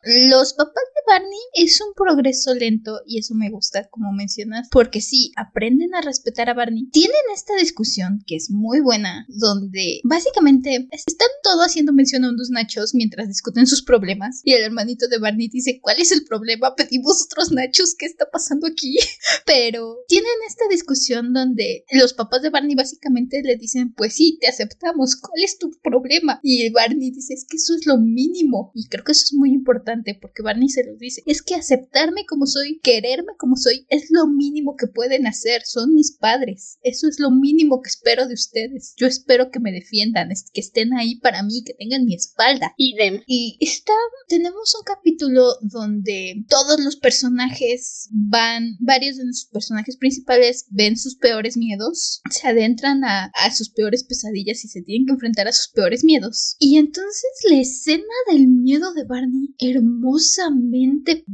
Los 0.03 0.55
papás 0.55 0.75
de 0.95 1.13
Barney 1.13 1.39
es 1.55 1.81
un 1.81 1.93
progreso 1.95 2.55
lento 2.55 3.01
y 3.07 3.19
eso 3.19 3.35
me 3.35 3.51
gusta, 3.51 3.89
como 3.89 4.13
mencionas, 4.13 4.69
porque 4.71 5.01
sí, 5.01 5.33
aprenden 5.37 5.95
a 5.95 6.01
respetar 6.01 6.49
a 6.49 6.55
Barney. 6.55 6.89
Tienen 6.91 7.17
esta 7.35 7.57
discusión 7.57 8.23
que 8.27 8.37
es 8.37 8.51
muy 8.51 8.81
buena, 8.81 9.25
donde 9.29 10.01
básicamente 10.05 10.89
están 10.91 11.29
todos 11.43 11.67
haciendo 11.67 11.93
mención 11.93 12.25
a 12.25 12.31
unos 12.31 12.51
nachos 12.57 12.95
mientras 12.95 13.29
discuten 13.29 13.67
sus 13.67 13.83
problemas 13.83 14.41
y 14.43 14.55
el 14.55 14.63
hermanito 14.63 15.09
de 15.09 15.19
Barney 15.19 15.49
dice, 15.49 15.79
¿cuál 15.81 16.01
es 16.01 16.11
el 16.11 16.25
problema? 16.25 16.75
Pedimos 16.75 17.23
otros 17.25 17.53
nachos, 17.53 17.95
¿qué 17.95 18.07
está 18.07 18.27
pasando 18.33 18.67
aquí? 18.67 18.97
Pero 19.47 19.99
tienen 20.09 20.31
esta 20.49 20.65
discusión 20.71 21.33
donde 21.33 21.85
los 21.93 22.15
papás 22.15 22.43
de 22.43 22.51
Barney 22.51 22.75
básicamente 22.75 23.43
le 23.43 23.57
dicen, 23.57 23.93
pues 23.93 24.15
sí, 24.15 24.39
te 24.41 24.49
aceptamos, 24.49 25.17
¿cuál 25.17 25.43
es 25.45 25.59
tu 25.59 25.71
problema? 25.83 26.41
Y 26.43 26.71
Barney 26.71 27.11
dice, 27.11 27.35
es 27.35 27.45
que 27.45 27.57
eso 27.57 27.75
es 27.75 27.87
lo 27.87 27.99
mínimo 27.99 28.73
y 28.75 28.89
creo 28.89 29.05
que 29.05 29.13
eso 29.13 29.25
es 29.25 29.35
muy 29.35 29.51
importante 29.51 30.19
porque 30.21 30.43
Barney 30.43 30.69
se 30.69 30.85
los 30.85 30.99
dice. 30.99 31.23
Es 31.27 31.43
que 31.43 31.55
aceptarme 31.55 32.25
como 32.27 32.47
soy, 32.47 32.81
quererme 32.81 33.33
como 33.39 33.57
soy, 33.57 33.87
es 33.89 34.09
lo 34.11 34.27
mínimo 34.27 34.77
que 34.77 34.87
pueden 34.87 35.27
hacer. 35.27 35.63
Son 35.65 35.95
mis 35.95 36.13
padres. 36.13 36.79
Eso 36.83 37.09
es 37.09 37.21
lo 37.21 37.31
mínimo 37.31 37.83
que 37.83 37.89
espero 37.89 38.27
de 38.27 38.35
ustedes. 38.35 38.95
Yo 38.97 39.07
espero 39.07 39.51
que 39.51 39.61
me 39.61 39.73
defiendan, 39.73 40.31
que 40.53 40.61
estén 40.61 40.95
ahí 40.95 41.17
para 41.17 41.43
mí, 41.43 41.63
que 41.65 41.75
tengan 41.75 42.05
mi 42.05 42.15
espalda. 42.47 42.75
Idem. 42.77 43.23
Y 43.27 43.57
está, 43.61 43.93
tenemos 44.29 44.75
un 44.79 44.85
capítulo 44.85 45.45
donde 45.63 46.45
todos 46.49 46.81
los 46.81 46.97
personajes 46.97 48.09
van, 48.13 48.77
varios 48.81 49.17
de 49.17 49.25
nuestros 49.25 49.51
personajes 49.51 49.97
principales 49.97 50.67
ven 50.71 50.97
sus 50.97 51.17
peores 51.17 51.57
miedos, 51.57 52.21
se 52.31 52.49
adentran 52.49 53.05
a, 53.05 53.31
a 53.35 53.51
sus 53.55 53.71
peores 53.71 54.05
pesadillas 54.05 54.65
y 54.65 54.69
se 54.69 54.83
tienen 54.83 55.07
que 55.07 55.13
enfrentar 55.13 55.49
a 55.49 55.53
sus 55.53 55.69
peores 55.73 56.05
miedos. 56.05 56.57
Y 56.59 56.79
entonces 56.79 57.31
la 57.49 57.61
escena 57.61 58.05
del 58.31 58.49
miedo 58.49 58.93
de 58.95 59.05
Barney 59.05 59.55
hermosamente 59.59 61.25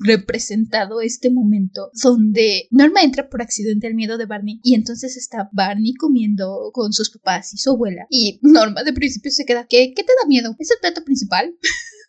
representado 0.00 1.00
este 1.00 1.30
momento 1.30 1.90
donde 2.02 2.68
Norma 2.70 3.02
entra 3.02 3.28
por 3.28 3.42
accidente 3.42 3.86
al 3.86 3.94
miedo 3.94 4.16
de 4.16 4.26
Barney 4.26 4.60
y 4.62 4.74
entonces 4.74 5.16
está 5.16 5.48
Barney 5.52 5.94
comiendo 5.94 6.70
con 6.72 6.92
sus 6.92 7.10
papás 7.10 7.52
y 7.52 7.58
su 7.58 7.70
abuela 7.70 8.06
y 8.10 8.38
Norma 8.42 8.84
de 8.84 8.92
principio 8.92 9.30
se 9.30 9.44
queda 9.44 9.66
¿qué, 9.68 9.92
qué 9.94 10.02
te 10.02 10.12
da 10.20 10.28
miedo? 10.28 10.54
¿Es 10.58 10.70
el 10.70 10.78
plato 10.80 11.04
principal? 11.04 11.56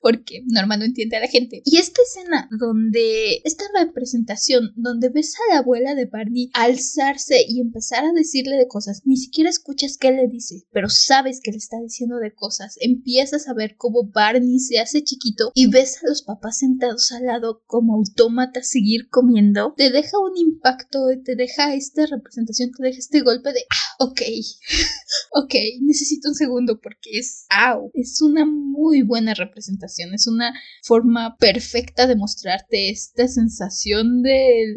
Porque 0.01 0.43
Norma 0.47 0.77
no 0.77 0.85
entiende 0.85 1.17
a 1.17 1.21
la 1.21 1.27
gente. 1.27 1.61
Y 1.65 1.77
esta 1.77 2.01
escena 2.01 2.47
donde, 2.57 3.41
esta 3.43 3.65
representación 3.77 4.71
donde 4.75 5.09
ves 5.09 5.35
a 5.35 5.53
la 5.53 5.59
abuela 5.59 5.95
de 5.95 6.05
Barney 6.05 6.49
alzarse 6.53 7.43
y 7.47 7.61
empezar 7.61 8.05
a 8.05 8.13
decirle 8.13 8.55
de 8.55 8.67
cosas, 8.67 9.01
ni 9.05 9.17
siquiera 9.17 9.49
escuchas 9.49 9.97
qué 9.97 10.11
le 10.11 10.27
dice, 10.27 10.63
pero 10.71 10.89
sabes 10.89 11.41
que 11.41 11.51
le 11.51 11.57
está 11.57 11.77
diciendo 11.81 12.17
de 12.17 12.33
cosas, 12.33 12.75
empiezas 12.79 13.47
a 13.47 13.53
ver 13.53 13.75
cómo 13.77 14.09
Barney 14.11 14.59
se 14.59 14.79
hace 14.79 15.03
chiquito 15.03 15.51
y 15.53 15.67
ves 15.67 15.97
a 16.03 16.07
los 16.07 16.21
papás 16.21 16.59
sentados 16.59 17.11
al 17.11 17.25
lado 17.25 17.63
como 17.65 17.95
autómatas 17.95 18.69
seguir 18.69 19.09
comiendo, 19.09 19.73
te 19.75 19.91
deja 19.91 20.17
un 20.19 20.37
impacto, 20.37 20.99
te 21.23 21.35
deja 21.35 21.75
esta 21.75 22.05
representación, 22.05 22.71
te 22.71 22.83
deja 22.83 22.99
este 22.99 23.21
golpe 23.21 23.51
de, 23.51 23.61
ah, 23.69 24.05
ok, 24.05 24.21
ok, 25.43 25.53
necesito 25.81 26.29
un 26.29 26.35
segundo 26.35 26.79
porque 26.81 27.17
es, 27.19 27.45
au, 27.49 27.91
es 27.93 28.21
una 28.21 28.45
muy 28.45 29.01
buena 29.01 29.33
representación 29.33 29.88
es 29.97 30.27
una 30.27 30.53
forma 30.83 31.35
perfecta 31.37 32.07
de 32.07 32.15
mostrarte 32.15 32.89
esta 32.89 33.27
sensación 33.27 34.21
de... 34.21 34.73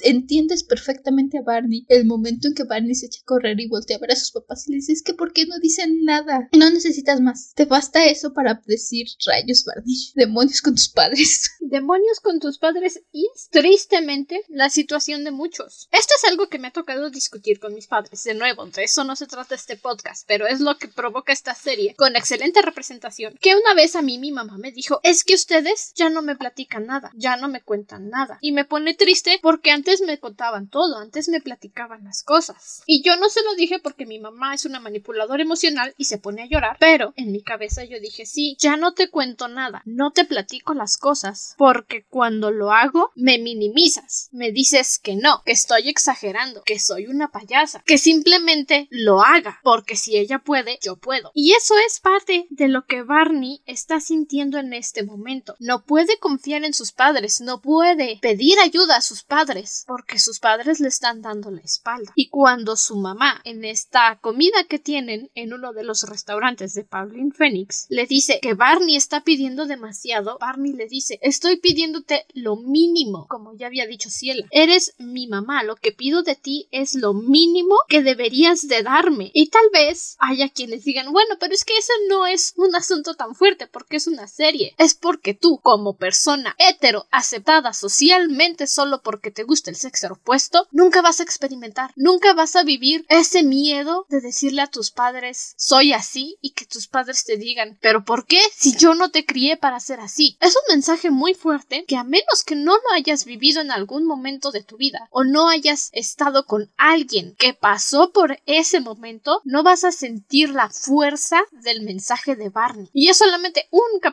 Entiendes 0.00 0.64
perfectamente 0.64 1.38
a 1.38 1.42
Barney 1.42 1.84
el 1.88 2.06
momento 2.06 2.48
en 2.48 2.54
que 2.54 2.64
Barney 2.64 2.94
se 2.94 3.06
echa 3.06 3.20
a 3.22 3.26
correr 3.26 3.60
y 3.60 3.68
voltea 3.68 3.96
a 3.96 4.00
ver 4.00 4.12
a 4.12 4.16
sus 4.16 4.32
papás 4.32 4.66
y 4.66 4.72
le 4.72 4.76
dice, 4.76 4.94
que 5.04 5.14
¿por 5.14 5.32
qué 5.32 5.46
no 5.46 5.58
dicen 5.60 6.04
nada? 6.04 6.48
No 6.52 6.70
necesitas 6.70 7.20
más. 7.20 7.52
Te 7.54 7.64
basta 7.64 8.06
eso 8.06 8.32
para 8.32 8.60
decir 8.66 9.06
rayos, 9.26 9.64
Barney. 9.64 9.94
Demonios 10.14 10.60
con 10.60 10.74
tus 10.74 10.88
padres. 10.88 11.50
Demonios 11.60 12.20
con 12.20 12.40
tus 12.40 12.58
padres 12.58 13.00
y 13.12 13.28
tristemente 13.50 14.40
la 14.48 14.70
situación 14.70 15.24
de 15.24 15.30
muchos. 15.30 15.88
Esto 15.92 16.14
es 16.16 16.30
algo 16.30 16.48
que 16.48 16.58
me 16.58 16.68
ha 16.68 16.72
tocado 16.72 17.10
discutir 17.10 17.60
con 17.60 17.74
mis 17.74 17.86
padres. 17.86 18.24
De 18.24 18.34
nuevo, 18.34 18.66
de 18.66 18.84
eso 18.84 19.04
no 19.04 19.16
se 19.16 19.26
trata 19.26 19.54
este 19.54 19.76
podcast, 19.76 20.24
pero 20.26 20.46
es 20.46 20.60
lo 20.60 20.76
que 20.78 20.88
provoca 20.88 21.32
esta 21.32 21.54
serie 21.54 21.94
con 21.96 22.16
excelente 22.16 22.62
representación. 22.62 23.36
Que 23.40 23.54
una 23.54 23.74
vez 23.74 23.96
a 23.96 24.02
mí 24.02 24.18
mi 24.18 24.32
mamá 24.32 24.41
me 24.44 24.72
dijo, 24.72 25.00
es 25.02 25.24
que 25.24 25.34
ustedes 25.34 25.92
ya 25.94 26.10
no 26.10 26.22
me 26.22 26.36
platican 26.36 26.86
nada, 26.86 27.10
ya 27.14 27.36
no 27.36 27.48
me 27.48 27.62
cuentan 27.62 28.08
nada. 28.10 28.38
Y 28.40 28.52
me 28.52 28.64
pone 28.64 28.94
triste 28.94 29.38
porque 29.42 29.70
antes 29.70 30.02
me 30.02 30.18
contaban 30.18 30.68
todo, 30.68 30.98
antes 30.98 31.28
me 31.28 31.40
platicaban 31.40 32.04
las 32.04 32.22
cosas. 32.22 32.82
Y 32.86 33.02
yo 33.02 33.16
no 33.16 33.28
se 33.28 33.42
lo 33.42 33.54
dije 33.54 33.78
porque 33.78 34.06
mi 34.06 34.18
mamá 34.18 34.54
es 34.54 34.64
una 34.64 34.80
manipuladora 34.80 35.42
emocional 35.42 35.94
y 35.96 36.04
se 36.04 36.18
pone 36.18 36.42
a 36.42 36.46
llorar, 36.46 36.76
pero 36.80 37.12
en 37.16 37.32
mi 37.32 37.42
cabeza 37.42 37.84
yo 37.84 38.00
dije, 38.00 38.26
sí, 38.26 38.56
ya 38.58 38.76
no 38.76 38.94
te 38.94 39.10
cuento 39.10 39.48
nada, 39.48 39.82
no 39.84 40.10
te 40.10 40.24
platico 40.24 40.74
las 40.74 40.96
cosas, 40.96 41.54
porque 41.56 42.04
cuando 42.08 42.50
lo 42.50 42.72
hago 42.72 43.12
me 43.14 43.38
minimizas, 43.38 44.28
me 44.32 44.52
dices 44.52 44.98
que 44.98 45.16
no, 45.16 45.42
que 45.44 45.52
estoy 45.52 45.88
exagerando, 45.88 46.62
que 46.64 46.78
soy 46.78 47.06
una 47.06 47.30
payasa, 47.30 47.82
que 47.86 47.98
simplemente 47.98 48.88
lo 48.90 49.22
haga, 49.22 49.60
porque 49.62 49.96
si 49.96 50.16
ella 50.16 50.38
puede, 50.38 50.78
yo 50.82 50.96
puedo. 50.96 51.30
Y 51.34 51.52
eso 51.52 51.74
es 51.86 52.00
parte 52.00 52.46
de 52.50 52.68
lo 52.68 52.84
que 52.86 53.02
Barney 53.02 53.62
está 53.66 54.00
sintiendo 54.00 54.31
en 54.40 54.72
este 54.72 55.02
momento. 55.02 55.54
No 55.58 55.84
puede 55.84 56.18
confiar 56.18 56.64
en 56.64 56.72
sus 56.72 56.92
padres, 56.92 57.40
no 57.40 57.60
puede 57.60 58.18
pedir 58.22 58.58
ayuda 58.60 58.96
a 58.96 59.02
sus 59.02 59.22
padres, 59.22 59.84
porque 59.86 60.18
sus 60.18 60.40
padres 60.40 60.80
le 60.80 60.88
están 60.88 61.20
dando 61.20 61.50
la 61.50 61.60
espalda. 61.60 62.12
Y 62.16 62.28
cuando 62.28 62.76
su 62.76 62.96
mamá, 62.96 63.40
en 63.44 63.64
esta 63.64 64.18
comida 64.20 64.64
que 64.64 64.78
tienen 64.78 65.30
en 65.34 65.52
uno 65.52 65.72
de 65.72 65.84
los 65.84 66.04
restaurantes 66.04 66.72
de 66.72 66.84
Pauline 66.84 67.32
Phoenix, 67.32 67.86
le 67.90 68.06
dice 68.06 68.38
que 68.40 68.54
Barney 68.54 68.96
está 68.96 69.22
pidiendo 69.22 69.66
demasiado, 69.66 70.38
Barney 70.40 70.72
le 70.72 70.88
dice 70.88 71.18
estoy 71.20 71.56
pidiéndote 71.56 72.24
lo 72.32 72.56
mínimo, 72.56 73.26
como 73.28 73.54
ya 73.54 73.66
había 73.66 73.86
dicho 73.86 74.08
Ciela. 74.08 74.46
Eres 74.50 74.94
mi 74.98 75.26
mamá, 75.26 75.62
lo 75.62 75.76
que 75.76 75.92
pido 75.92 76.22
de 76.22 76.36
ti 76.36 76.68
es 76.70 76.94
lo 76.94 77.12
mínimo 77.12 77.76
que 77.88 78.02
deberías 78.02 78.66
de 78.66 78.82
darme. 78.82 79.30
Y 79.34 79.50
tal 79.50 79.68
vez 79.72 80.16
haya 80.20 80.48
quienes 80.48 80.84
digan, 80.84 81.12
bueno, 81.12 81.36
pero 81.38 81.52
es 81.52 81.64
que 81.64 81.76
ese 81.76 81.92
no 82.08 82.26
es 82.26 82.54
un 82.56 82.74
asunto 82.74 83.14
tan 83.14 83.34
fuerte, 83.34 83.66
porque 83.66 83.96
es 83.96 84.06
una 84.06 84.21
serie 84.26 84.74
es 84.78 84.94
porque 84.94 85.34
tú, 85.34 85.60
como 85.62 85.96
persona 85.96 86.54
hetero 86.58 87.06
aceptada 87.10 87.72
socialmente 87.72 88.66
solo 88.66 89.02
porque 89.02 89.30
te 89.30 89.44
gusta 89.44 89.70
el 89.70 89.76
sexo 89.76 90.08
opuesto, 90.10 90.66
nunca 90.70 91.00
vas 91.00 91.20
a 91.20 91.22
experimentar, 91.22 91.92
nunca 91.96 92.34
vas 92.34 92.56
a 92.56 92.64
vivir 92.64 93.06
ese 93.08 93.42
miedo 93.42 94.06
de 94.08 94.20
decirle 94.20 94.62
a 94.62 94.66
tus 94.66 94.90
padres 94.90 95.54
soy 95.56 95.92
así 95.92 96.36
y 96.40 96.50
que 96.50 96.66
tus 96.66 96.88
padres 96.88 97.24
te 97.24 97.36
digan 97.36 97.78
pero 97.80 98.04
¿por 98.04 98.26
qué 98.26 98.40
si 98.54 98.76
yo 98.76 98.94
no 98.94 99.10
te 99.10 99.24
crié 99.24 99.56
para 99.56 99.80
ser 99.80 100.00
así? 100.00 100.36
Es 100.40 100.56
un 100.56 100.74
mensaje 100.74 101.10
muy 101.10 101.34
fuerte 101.34 101.84
que 101.86 101.96
a 101.96 102.04
menos 102.04 102.44
que 102.44 102.56
no 102.56 102.72
lo 102.72 102.92
hayas 102.94 103.24
vivido 103.24 103.60
en 103.60 103.70
algún 103.70 104.04
momento 104.04 104.50
de 104.50 104.62
tu 104.62 104.76
vida 104.76 105.08
o 105.10 105.24
no 105.24 105.48
hayas 105.48 105.90
estado 105.92 106.46
con 106.46 106.72
alguien 106.76 107.34
que 107.38 107.54
pasó 107.54 108.12
por 108.12 108.38
ese 108.46 108.80
momento, 108.80 109.40
no 109.44 109.62
vas 109.62 109.84
a 109.84 109.92
sentir 109.92 110.50
la 110.50 110.70
fuerza 110.70 111.42
del 111.50 111.82
mensaje 111.82 112.36
de 112.36 112.48
Barney. 112.48 112.90
Y 112.92 113.08
es 113.08 113.18
solamente 113.18 113.68
un 113.70 114.00
capítulo, 114.00 114.11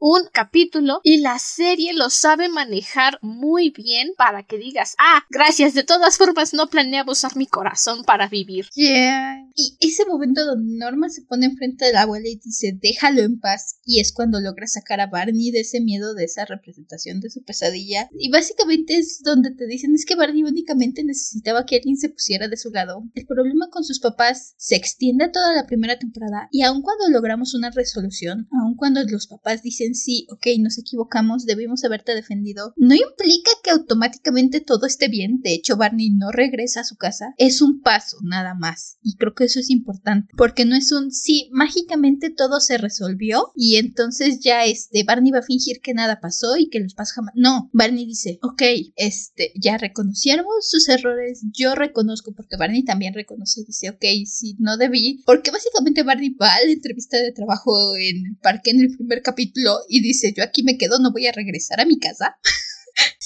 un 0.00 0.22
capítulo 0.32 1.00
y 1.02 1.18
la 1.18 1.38
serie 1.38 1.92
lo 1.92 2.10
sabe 2.10 2.48
manejar 2.48 3.18
muy 3.22 3.70
bien 3.70 4.12
para 4.16 4.42
que 4.42 4.58
digas, 4.58 4.94
ah, 4.98 5.22
gracias, 5.30 5.74
de 5.74 5.84
todas 5.84 6.16
formas 6.16 6.54
no 6.54 6.68
planeaba 6.68 7.12
usar 7.12 7.36
mi 7.36 7.46
corazón 7.46 8.04
para 8.04 8.28
vivir. 8.28 8.66
Yeah. 8.74 9.46
Y 9.54 9.76
ese 9.80 10.04
momento 10.06 10.44
donde 10.44 10.76
Norma 10.78 11.08
se 11.08 11.22
pone 11.22 11.46
enfrente 11.46 11.86
de 11.86 11.92
la 11.92 12.02
abuela 12.02 12.28
y 12.28 12.36
dice, 12.36 12.78
déjalo 12.80 13.22
en 13.22 13.40
paz, 13.40 13.78
y 13.84 14.00
es 14.00 14.12
cuando 14.12 14.40
logra 14.40 14.66
sacar 14.66 15.00
a 15.00 15.06
Barney 15.06 15.50
de 15.50 15.60
ese 15.60 15.80
miedo, 15.80 16.14
de 16.14 16.24
esa 16.24 16.44
representación 16.44 17.20
de 17.20 17.30
su 17.30 17.42
pesadilla. 17.42 18.08
Y 18.18 18.30
básicamente 18.30 18.96
es 18.96 19.22
donde 19.22 19.50
te 19.52 19.66
dicen, 19.66 19.94
es 19.94 20.04
que 20.04 20.16
Barney 20.16 20.42
únicamente 20.42 21.04
necesitaba 21.04 21.64
que 21.64 21.76
alguien 21.76 21.96
se 21.96 22.08
pusiera 22.08 22.48
de 22.48 22.56
su 22.56 22.70
lado. 22.70 23.04
El 23.14 23.26
problema 23.26 23.68
con 23.70 23.84
sus 23.84 24.00
papás 24.00 24.54
se 24.56 24.76
extiende 24.76 25.28
toda 25.28 25.54
la 25.54 25.66
primera 25.66 25.98
temporada 25.98 26.48
y 26.50 26.62
aun 26.62 26.82
cuando 26.82 27.08
logramos 27.08 27.54
una 27.54 27.70
resolución, 27.70 28.48
aun 28.52 28.76
cuando 28.76 29.02
los 29.04 29.26
papás 29.26 29.35
dicen 29.62 29.94
sí, 29.94 30.26
ok, 30.30 30.46
nos 30.58 30.78
equivocamos, 30.78 31.46
debimos 31.46 31.84
haberte 31.84 32.14
defendido, 32.14 32.72
no 32.76 32.94
implica 32.94 33.50
que 33.62 33.70
automáticamente 33.70 34.60
todo 34.60 34.86
esté 34.86 35.08
bien. 35.08 35.40
De 35.40 35.54
hecho, 35.54 35.76
Barney 35.76 36.10
no 36.10 36.30
regresa 36.30 36.80
a 36.80 36.84
su 36.84 36.96
casa. 36.96 37.34
Es 37.38 37.62
un 37.62 37.80
paso 37.80 38.18
nada 38.22 38.54
más. 38.54 38.98
Y 39.02 39.16
creo 39.16 39.34
que 39.34 39.44
eso 39.44 39.60
es 39.60 39.70
importante. 39.70 40.28
Porque 40.36 40.64
no 40.64 40.76
es 40.76 40.92
un 40.92 41.10
sí, 41.10 41.48
mágicamente 41.52 42.30
todo 42.30 42.60
se 42.60 42.78
resolvió 42.78 43.52
y 43.54 43.76
entonces 43.76 44.40
ya 44.40 44.64
este 44.64 45.04
Barney 45.04 45.30
va 45.30 45.38
a 45.38 45.42
fingir 45.42 45.80
que 45.80 45.94
nada 45.94 46.20
pasó 46.20 46.56
y 46.56 46.68
que 46.68 46.80
los 46.80 46.94
pasa 46.94 47.14
jamás. 47.16 47.34
No, 47.36 47.70
Barney 47.72 48.06
dice, 48.06 48.38
ok, 48.42 48.62
este, 48.96 49.52
ya 49.60 49.78
reconocieron 49.78 50.46
sus 50.60 50.88
errores, 50.88 51.44
yo 51.52 51.74
reconozco, 51.74 52.32
porque 52.34 52.56
Barney 52.56 52.84
también 52.84 53.14
reconoce, 53.14 53.64
dice, 53.66 53.90
ok, 53.90 54.04
sí, 54.26 54.56
no 54.58 54.76
debí, 54.76 55.22
porque 55.24 55.50
básicamente 55.50 56.02
Barney 56.02 56.30
va 56.30 56.54
a 56.54 56.64
la 56.64 56.72
entrevista 56.72 57.18
de 57.18 57.32
trabajo 57.32 57.96
en 57.96 58.26
el 58.26 58.36
parque 58.36 58.70
en 58.70 58.80
el 58.80 58.96
primer 58.96 59.15
capítulo 59.22 59.80
y 59.88 60.00
dice, 60.00 60.32
yo 60.36 60.42
aquí 60.42 60.62
me 60.62 60.78
quedo, 60.78 60.98
no 60.98 61.12
voy 61.12 61.26
a 61.26 61.32
regresar 61.32 61.80
a 61.80 61.84
mi 61.84 61.98
casa. 61.98 62.36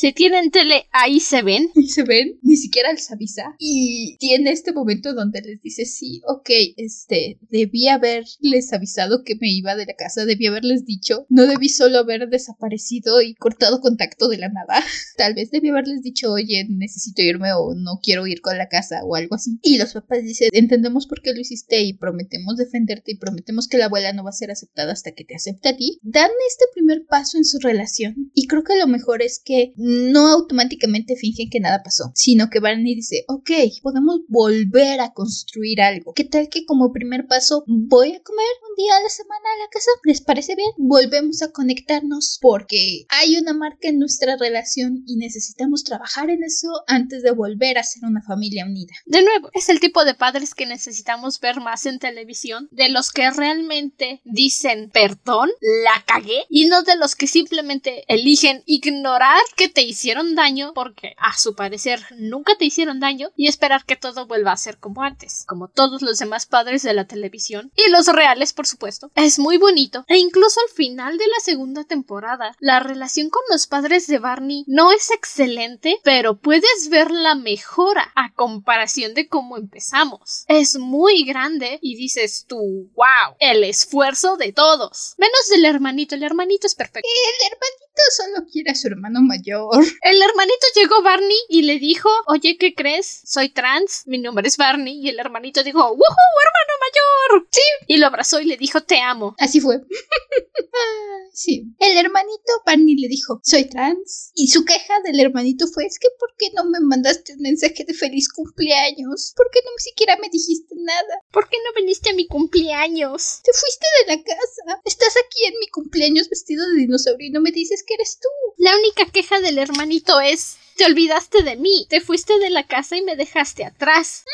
Si 0.01 0.15
tienen 0.15 0.51
tele, 0.51 0.87
ahí 0.93 1.21
se 1.21 1.43
ven. 1.43 1.69
Y 1.75 1.89
se 1.89 2.05
ven, 2.05 2.39
ni 2.41 2.57
siquiera 2.57 2.91
les 2.91 3.11
avisa. 3.11 3.55
Y 3.59 4.17
tiene 4.17 4.51
este 4.51 4.73
momento 4.73 5.13
donde 5.13 5.43
les 5.43 5.61
dice, 5.61 5.85
sí, 5.85 6.23
ok, 6.27 6.49
este, 6.79 7.39
debí 7.51 7.87
haberles 7.87 8.73
avisado 8.73 9.25
que 9.25 9.35
me 9.35 9.51
iba 9.53 9.77
de 9.77 9.85
la 9.85 9.93
casa, 9.93 10.25
debí 10.25 10.47
haberles 10.47 10.87
dicho, 10.87 11.27
no 11.29 11.47
debí 11.47 11.69
solo 11.69 11.99
haber 11.99 12.31
desaparecido 12.31 13.21
y 13.21 13.35
cortado 13.35 13.83
contacto 13.83 14.29
de 14.29 14.39
la 14.39 14.49
nada. 14.49 14.83
Tal 15.19 15.35
vez 15.35 15.51
debí 15.51 15.69
haberles 15.69 16.01
dicho, 16.01 16.33
oye, 16.33 16.67
necesito 16.71 17.21
irme 17.21 17.53
o 17.53 17.75
no 17.75 18.01
quiero 18.03 18.27
ir 18.27 18.41
con 18.41 18.57
la 18.57 18.71
casa 18.71 19.05
o 19.05 19.17
algo 19.17 19.35
así. 19.35 19.59
Y 19.63 19.77
los 19.77 19.93
papás 19.93 20.23
dicen, 20.23 20.49
entendemos 20.55 21.09
por 21.09 21.21
qué 21.21 21.35
lo 21.35 21.41
hiciste 21.41 21.83
y 21.83 21.93
prometemos 21.93 22.57
defenderte 22.57 23.13
y 23.13 23.19
prometemos 23.19 23.69
que 23.69 23.77
la 23.77 23.85
abuela 23.85 24.15
no 24.15 24.25
va 24.25 24.31
a 24.31 24.33
ser 24.33 24.51
aceptada 24.51 24.93
hasta 24.93 25.13
que 25.13 25.27
te 25.27 25.35
acepte 25.35 25.69
a 25.69 25.77
ti. 25.77 25.99
Dan 26.03 26.31
este 26.49 26.65
primer 26.73 27.05
paso 27.07 27.37
en 27.37 27.45
su 27.45 27.59
relación 27.59 28.31
y 28.33 28.47
creo 28.47 28.65
que 28.65 28.79
lo 28.79 28.87
mejor 28.87 29.21
es 29.21 29.43
que 29.45 29.75
no 29.91 30.29
automáticamente 30.29 31.17
fingen 31.17 31.51
que 31.51 31.61
nada 31.61 31.83
pasó, 31.83 32.13
sino 32.15 32.49
que 32.49 32.61
Barney 32.61 32.95
dice, 32.95 33.25
ok, 33.29 33.51
podemos 33.83 34.21
volver 34.29 35.01
a 35.01 35.13
construir 35.13 35.81
algo. 35.81 36.13
¿Qué 36.15 36.25
tal 36.25 36.49
que 36.49 36.65
como 36.65 36.93
primer 36.93 37.27
paso 37.27 37.65
voy 37.67 38.13
a 38.15 38.23
comer 38.23 38.47
un 38.69 38.77
día 38.77 38.97
a 38.97 39.03
la 39.03 39.09
semana 39.09 39.41
a 39.41 39.65
la 39.65 39.71
casa? 39.71 39.91
¿Les 40.05 40.21
parece 40.21 40.55
bien? 40.55 40.71
Volvemos 40.77 41.43
a 41.43 41.51
conectarnos 41.51 42.39
porque 42.41 43.05
hay 43.09 43.37
una 43.37 43.53
marca 43.53 43.89
en 43.89 43.99
nuestra 43.99 44.37
relación 44.37 45.03
y 45.07 45.17
necesitamos 45.17 45.85
trabajar 45.85 46.31
en 46.31 46.45
eso 46.45 46.69
antes 46.87 47.23
de 47.23 47.33
volver 47.33 47.79
a 47.79 47.83
ser 47.83 48.05
una 48.05 48.23
familia 48.23 48.65
unida. 48.65 48.93
De 49.07 49.23
nuevo, 49.23 49.51
es 49.53 49.69
el 49.69 49.81
tipo 49.81 50.05
de 50.05 50.15
padres 50.15 50.55
que 50.55 50.67
necesitamos 50.67 51.41
ver 51.41 51.61
más 51.61 51.87
en 51.87 51.99
televisión, 51.99 52.69
de 52.71 52.89
los 52.89 53.11
que 53.11 53.31
realmente 53.31 54.21
dicen 54.25 54.91
perdón, 54.93 55.51
la 55.61 56.05
cagué, 56.07 56.45
y 56.49 56.67
no 56.67 56.83
de 56.83 56.97
los 56.97 57.15
que 57.15 57.27
simplemente 57.27 58.05
eligen 58.09 58.63
ignorar 58.67 59.41
que 59.57 59.69
te 59.69 59.80
hicieron 59.83 60.35
daño 60.35 60.73
porque 60.75 61.15
a 61.19 61.37
su 61.37 61.55
parecer 61.55 62.01
nunca 62.17 62.57
te 62.57 62.65
hicieron 62.65 63.01
daño 63.01 63.31
y 63.37 63.49
esperar 63.49 63.85
que 63.85 63.97
todo 63.97 64.27
vuelva 64.27 64.53
a 64.53 64.57
ser 64.57 64.79
como 64.79 65.03
antes, 65.03 65.45
como 65.47 65.69
todos 65.69 66.03
los 66.03 66.19
demás 66.19 66.47
padres 66.47 66.83
de 66.83 66.95
la 66.95 67.07
televisión 67.07 67.73
y 67.77 67.91
los 67.91 68.07
reales 68.07 68.53
por 68.53 68.67
supuesto. 68.67 69.11
Es 69.15 69.39
muy 69.39 69.59
bonito 69.59 70.05
e 70.09 70.19
incluso 70.19 70.61
al 70.61 70.75
final 70.75 71.19
de 71.19 71.27
la 71.27 71.41
segunda 71.43 71.85
temporada 71.85 72.57
la 72.61 72.81
relación 72.81 73.31
con 73.31 73.43
los 73.51 73.67
padres 73.67 74.07
de 74.07 74.19
Barney 74.19 74.65
no 74.67 74.93
es 74.93 75.11
excelente 75.11 75.99
pero 76.05 76.39
puedes 76.39 76.89
ver 76.91 77.11
la 77.11 77.35
mejora 77.35 78.13
a 78.15 78.33
comparación 78.35 79.15
de 79.15 79.29
cómo 79.29 79.57
empezamos. 79.57 80.45
Es 80.49 80.79
muy 80.79 81.25
grande 81.25 81.79
y 81.83 81.97
dices 81.97 82.47
tú 82.49 82.91
wow 82.95 83.37
el 83.39 83.65
esfuerzo 83.65 84.37
de 84.37 84.53
todos 84.53 85.15
menos 85.19 85.49
del 85.51 85.65
hermanito 85.65 86.15
el 86.15 86.23
hermanito 86.23 86.67
es 86.67 86.75
perfecto. 86.75 87.09
El 87.09 87.53
hermanito 87.53 88.03
solo 88.11 88.49
quiere 88.51 88.71
a 88.71 88.75
su 88.75 88.89
hermano 88.89 89.21
mayor. 89.21 89.60
El 90.03 90.23
hermanito 90.23 90.67
llegó 90.75 91.03
Barney 91.03 91.39
y 91.49 91.63
le 91.63 91.79
dijo, 91.79 92.09
oye, 92.27 92.57
¿qué 92.59 92.75
crees? 92.75 93.23
Soy 93.25 93.49
trans, 93.51 94.03
mi 94.07 94.19
nombre 94.19 94.47
es 94.49 94.57
Barney. 94.57 95.01
Y 95.01 95.09
el 95.09 95.19
hermanito 95.19 95.63
dijo, 95.63 95.79
¡Woohoo, 95.79 95.97
hermano 95.97 96.73
mayor! 96.81 97.49
Sí. 97.51 97.61
Y 97.87 97.99
lo 97.99 98.07
abrazó 98.07 98.41
y 98.41 98.45
le 98.45 98.57
dijo, 98.57 98.83
te 98.83 99.01
amo. 99.01 99.35
Así 99.39 99.61
fue. 99.61 99.81
sí. 101.33 101.65
El 101.79 101.97
hermanito 101.97 102.53
Barney 102.65 102.97
le 102.97 103.09
dijo, 103.09 103.41
soy 103.43 103.69
trans. 103.69 104.31
Y 104.35 104.49
su 104.49 104.65
queja 104.65 104.95
del 105.05 105.21
hermanito 105.21 105.67
fue, 105.67 105.87
es 105.87 105.99
que 105.99 106.09
¿por 106.19 106.35
qué 106.39 106.51
no 106.55 106.65
me 106.65 106.81
mandaste 106.81 107.35
un 107.35 107.41
mensaje 107.41 107.85
de 107.85 107.95
feliz 107.95 108.29
cumpleaños? 108.29 109.33
¿Por 109.37 109.51
qué 109.51 109.61
no 109.65 109.71
siquiera 109.81 110.17
me 110.21 110.29
dijiste 110.29 110.75
nada? 110.77 111.23
¿Por 111.33 111.49
qué 111.49 111.57
no 111.65 111.81
viniste 111.81 112.11
a 112.11 112.15
mi 112.15 112.27
cumpleaños? 112.27 113.41
Te 113.43 113.53
fuiste 113.53 113.87
de 114.01 114.17
la 114.17 114.23
casa. 114.23 114.83
Estás 114.85 115.15
aquí 115.17 115.45
en 115.47 115.55
mi 115.59 115.69
cumpleaños 115.69 116.29
vestido 116.29 116.69
de 116.69 116.81
dinosaurio 116.81 117.29
y 117.29 117.31
no 117.31 117.41
me 117.41 117.51
dices 117.51 117.83
que 117.83 117.95
eres 117.95 118.19
tú. 118.21 118.29
La 118.59 118.77
única 118.77 119.11
queja 119.11 119.41
del 119.41 119.59
hermanito 119.59 120.21
es 120.21 120.57
te 120.81 120.87
olvidaste 120.87 121.43
de 121.43 121.57
mí, 121.57 121.87
te 121.91 122.01
fuiste 122.01 122.39
de 122.39 122.49
la 122.49 122.67
casa 122.67 122.97
y 122.97 123.03
me 123.03 123.15
dejaste 123.15 123.67
atrás. 123.67 124.25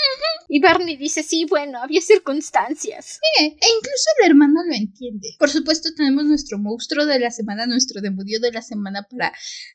Y 0.48 0.60
Barney 0.60 0.96
dice, 0.96 1.24
sí, 1.24 1.44
bueno, 1.44 1.82
había 1.82 2.00
circunstancias. 2.00 3.18
e 3.40 3.46
incluso 3.46 4.10
el 4.20 4.30
hermano 4.30 4.60
lo 4.64 4.72
entiende. 4.72 5.34
Por 5.40 5.50
supuesto, 5.50 5.88
tenemos 5.96 6.24
nuestro 6.24 6.60
monstruo 6.60 7.04
de 7.04 7.18
la 7.18 7.32
semana, 7.32 7.66
nuestro 7.66 8.00
demonio 8.00 8.38
de 8.38 8.52
la 8.52 8.62
semana 8.62 9.04
para 9.10 9.32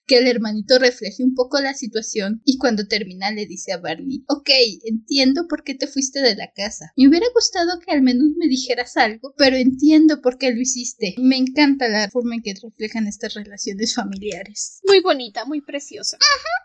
que 0.08 0.20
el 0.20 0.28
hermanito 0.28 0.80
refleje 0.80 1.26
un 1.26 1.36
poco 1.36 1.60
la 1.60 1.74
situación. 1.74 2.42
Y 2.46 2.58
cuando 2.58 2.88
termina 2.88 3.32
le 3.32 3.48
dice 3.48 3.74
a 3.74 3.78
Barney, 3.78 4.24
ok, 4.30 4.50
entiendo 4.86 5.48
por 5.50 5.66
qué 5.66 5.76
te 5.76 5.88
fuiste 5.88 6.22
de 6.22 6.38
la 6.38 6.54
casa. 6.54 6.94
Me 6.96 7.10
hubiera 7.10 7.28
gustado 7.34 7.82
que 7.86 7.92
al 7.92 8.02
menos 8.02 8.30
me 8.38 8.48
dijeras 8.48 8.96
algo, 8.96 9.34
pero 9.38 9.58
entiendo 9.58 10.22
por 10.22 10.38
qué 10.38 10.52
lo 10.52 10.62
hiciste. 10.62 11.16
Me 11.18 11.36
encanta 11.36 11.90
la 11.90 12.10
forma 12.10 12.36
en 12.36 12.44
que 12.44 12.54
reflejan 12.54 13.08
estas 13.08 13.34
relaciones 13.34 13.94
familiares. 13.94 14.80
Muy 14.88 15.02
bonita, 15.02 15.44
muy 15.44 15.60
preciosa. 15.60 16.18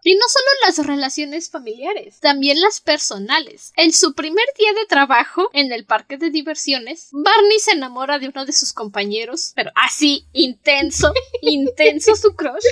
Y 0.02 0.14
no 0.14 0.22
solo 0.28 0.46
las 0.66 0.86
relaciones 0.86 1.50
familiares, 1.50 2.20
también 2.20 2.60
las 2.60 2.80
personales. 2.80 3.72
En 3.76 3.92
su 3.92 4.14
primer 4.14 4.46
día 4.58 4.72
de 4.72 4.86
trabajo 4.86 5.50
en 5.52 5.72
el 5.72 5.84
parque 5.84 6.16
de 6.16 6.30
diversiones, 6.30 7.08
Barney 7.12 7.58
se 7.58 7.72
enamora 7.72 8.18
de 8.18 8.28
uno 8.28 8.44
de 8.44 8.52
sus 8.52 8.72
compañeros, 8.72 9.52
pero 9.54 9.70
así 9.74 10.26
intenso, 10.32 11.12
intenso 11.42 12.14
su 12.16 12.34
crush. 12.34 12.64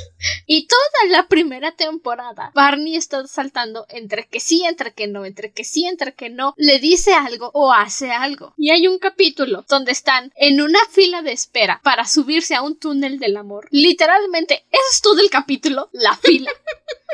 Y 0.47 0.67
toda 0.67 1.11
la 1.11 1.27
primera 1.29 1.73
temporada, 1.73 2.53
Barney 2.55 2.97
está 2.97 3.27
saltando 3.27 3.87
entre 3.89 4.27
que 4.27 4.41
sí, 4.41 4.65
entre 4.65 4.93
que 4.93 5.07
no, 5.07 5.25
entre 5.25 5.53
que 5.53 5.65
sí, 5.65 5.87
entre 5.87 6.15
que 6.15 6.31
no, 6.31 6.55
le 6.57 6.79
dice 6.79 7.15
algo 7.15 7.51
o 7.55 7.73
hace 7.73 8.11
algo. 8.11 8.55
Y 8.57 8.71
hay 8.71 8.87
un 8.87 8.99
capítulo 8.99 9.65
donde 9.69 9.93
están 9.93 10.33
en 10.37 10.61
una 10.61 10.79
fila 10.91 11.23
de 11.23 11.33
espera 11.33 11.81
para 11.83 12.07
subirse 12.07 12.55
a 12.55 12.63
un 12.63 12.79
túnel 12.79 13.19
del 13.19 13.37
amor. 13.37 13.67
Literalmente, 13.71 14.65
eso 14.71 14.83
es 14.93 15.01
todo 15.01 15.21
el 15.21 15.31
capítulo, 15.31 15.89
la 15.93 16.17
fila. 16.17 16.51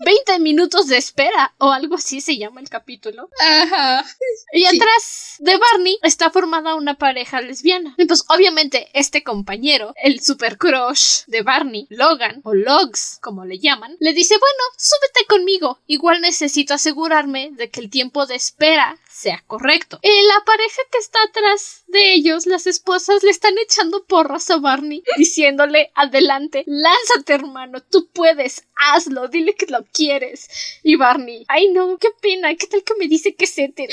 20 0.00 0.38
minutos 0.40 0.86
de 0.86 0.96
espera 0.96 1.54
o 1.58 1.70
algo 1.70 1.96
así 1.96 2.20
se 2.20 2.36
llama 2.36 2.60
el 2.60 2.68
capítulo. 2.68 3.30
Ajá. 3.40 4.04
Y 4.52 4.64
atrás 4.66 5.36
de 5.38 5.56
Barney 5.56 5.98
está 6.02 6.30
formada 6.30 6.74
una 6.74 6.94
pareja 6.98 7.40
lesbiana. 7.40 7.94
Y 7.98 8.06
pues 8.06 8.24
obviamente 8.28 8.88
este 8.92 9.22
compañero, 9.22 9.94
el 10.02 10.20
super 10.20 10.58
crush 10.58 11.24
de 11.26 11.42
Barney, 11.42 11.86
Logan 11.90 12.40
o 12.44 12.54
Logs, 12.54 13.18
como 13.20 13.44
le 13.44 13.58
llaman, 13.58 13.96
le 14.00 14.12
dice, 14.12 14.34
bueno, 14.38 14.62
súbete 14.76 15.26
conmigo. 15.28 15.78
Igual 15.86 16.20
necesito 16.20 16.74
asegurarme 16.74 17.50
de 17.52 17.70
que 17.70 17.80
el 17.80 17.90
tiempo 17.90 18.26
de 18.26 18.36
espera 18.36 18.98
sea 19.18 19.42
correcto. 19.46 19.98
Y 20.02 20.08
la 20.08 20.44
pareja 20.44 20.82
que 20.92 20.98
está 20.98 21.18
atrás 21.24 21.82
de 21.88 22.14
ellos, 22.14 22.46
las 22.46 22.66
esposas, 22.66 23.22
le 23.24 23.30
están 23.30 23.58
echando 23.58 24.04
porras 24.04 24.48
a 24.50 24.58
Barney, 24.58 25.02
diciéndole, 25.16 25.90
adelante, 25.94 26.62
lánzate 26.66 27.34
hermano, 27.34 27.82
tú 27.82 28.08
puedes, 28.12 28.64
hazlo, 28.76 29.28
dile 29.28 29.54
que 29.54 29.66
lo 29.66 29.84
quieres. 29.92 30.48
Y 30.82 30.96
Barney, 30.96 31.44
ay 31.48 31.68
no, 31.68 31.98
qué 31.98 32.08
pena, 32.20 32.54
qué 32.54 32.66
tal 32.66 32.82
que 32.82 32.94
me 32.98 33.08
dice 33.08 33.34
que 33.34 33.46
se 33.46 33.68
te... 33.68 33.88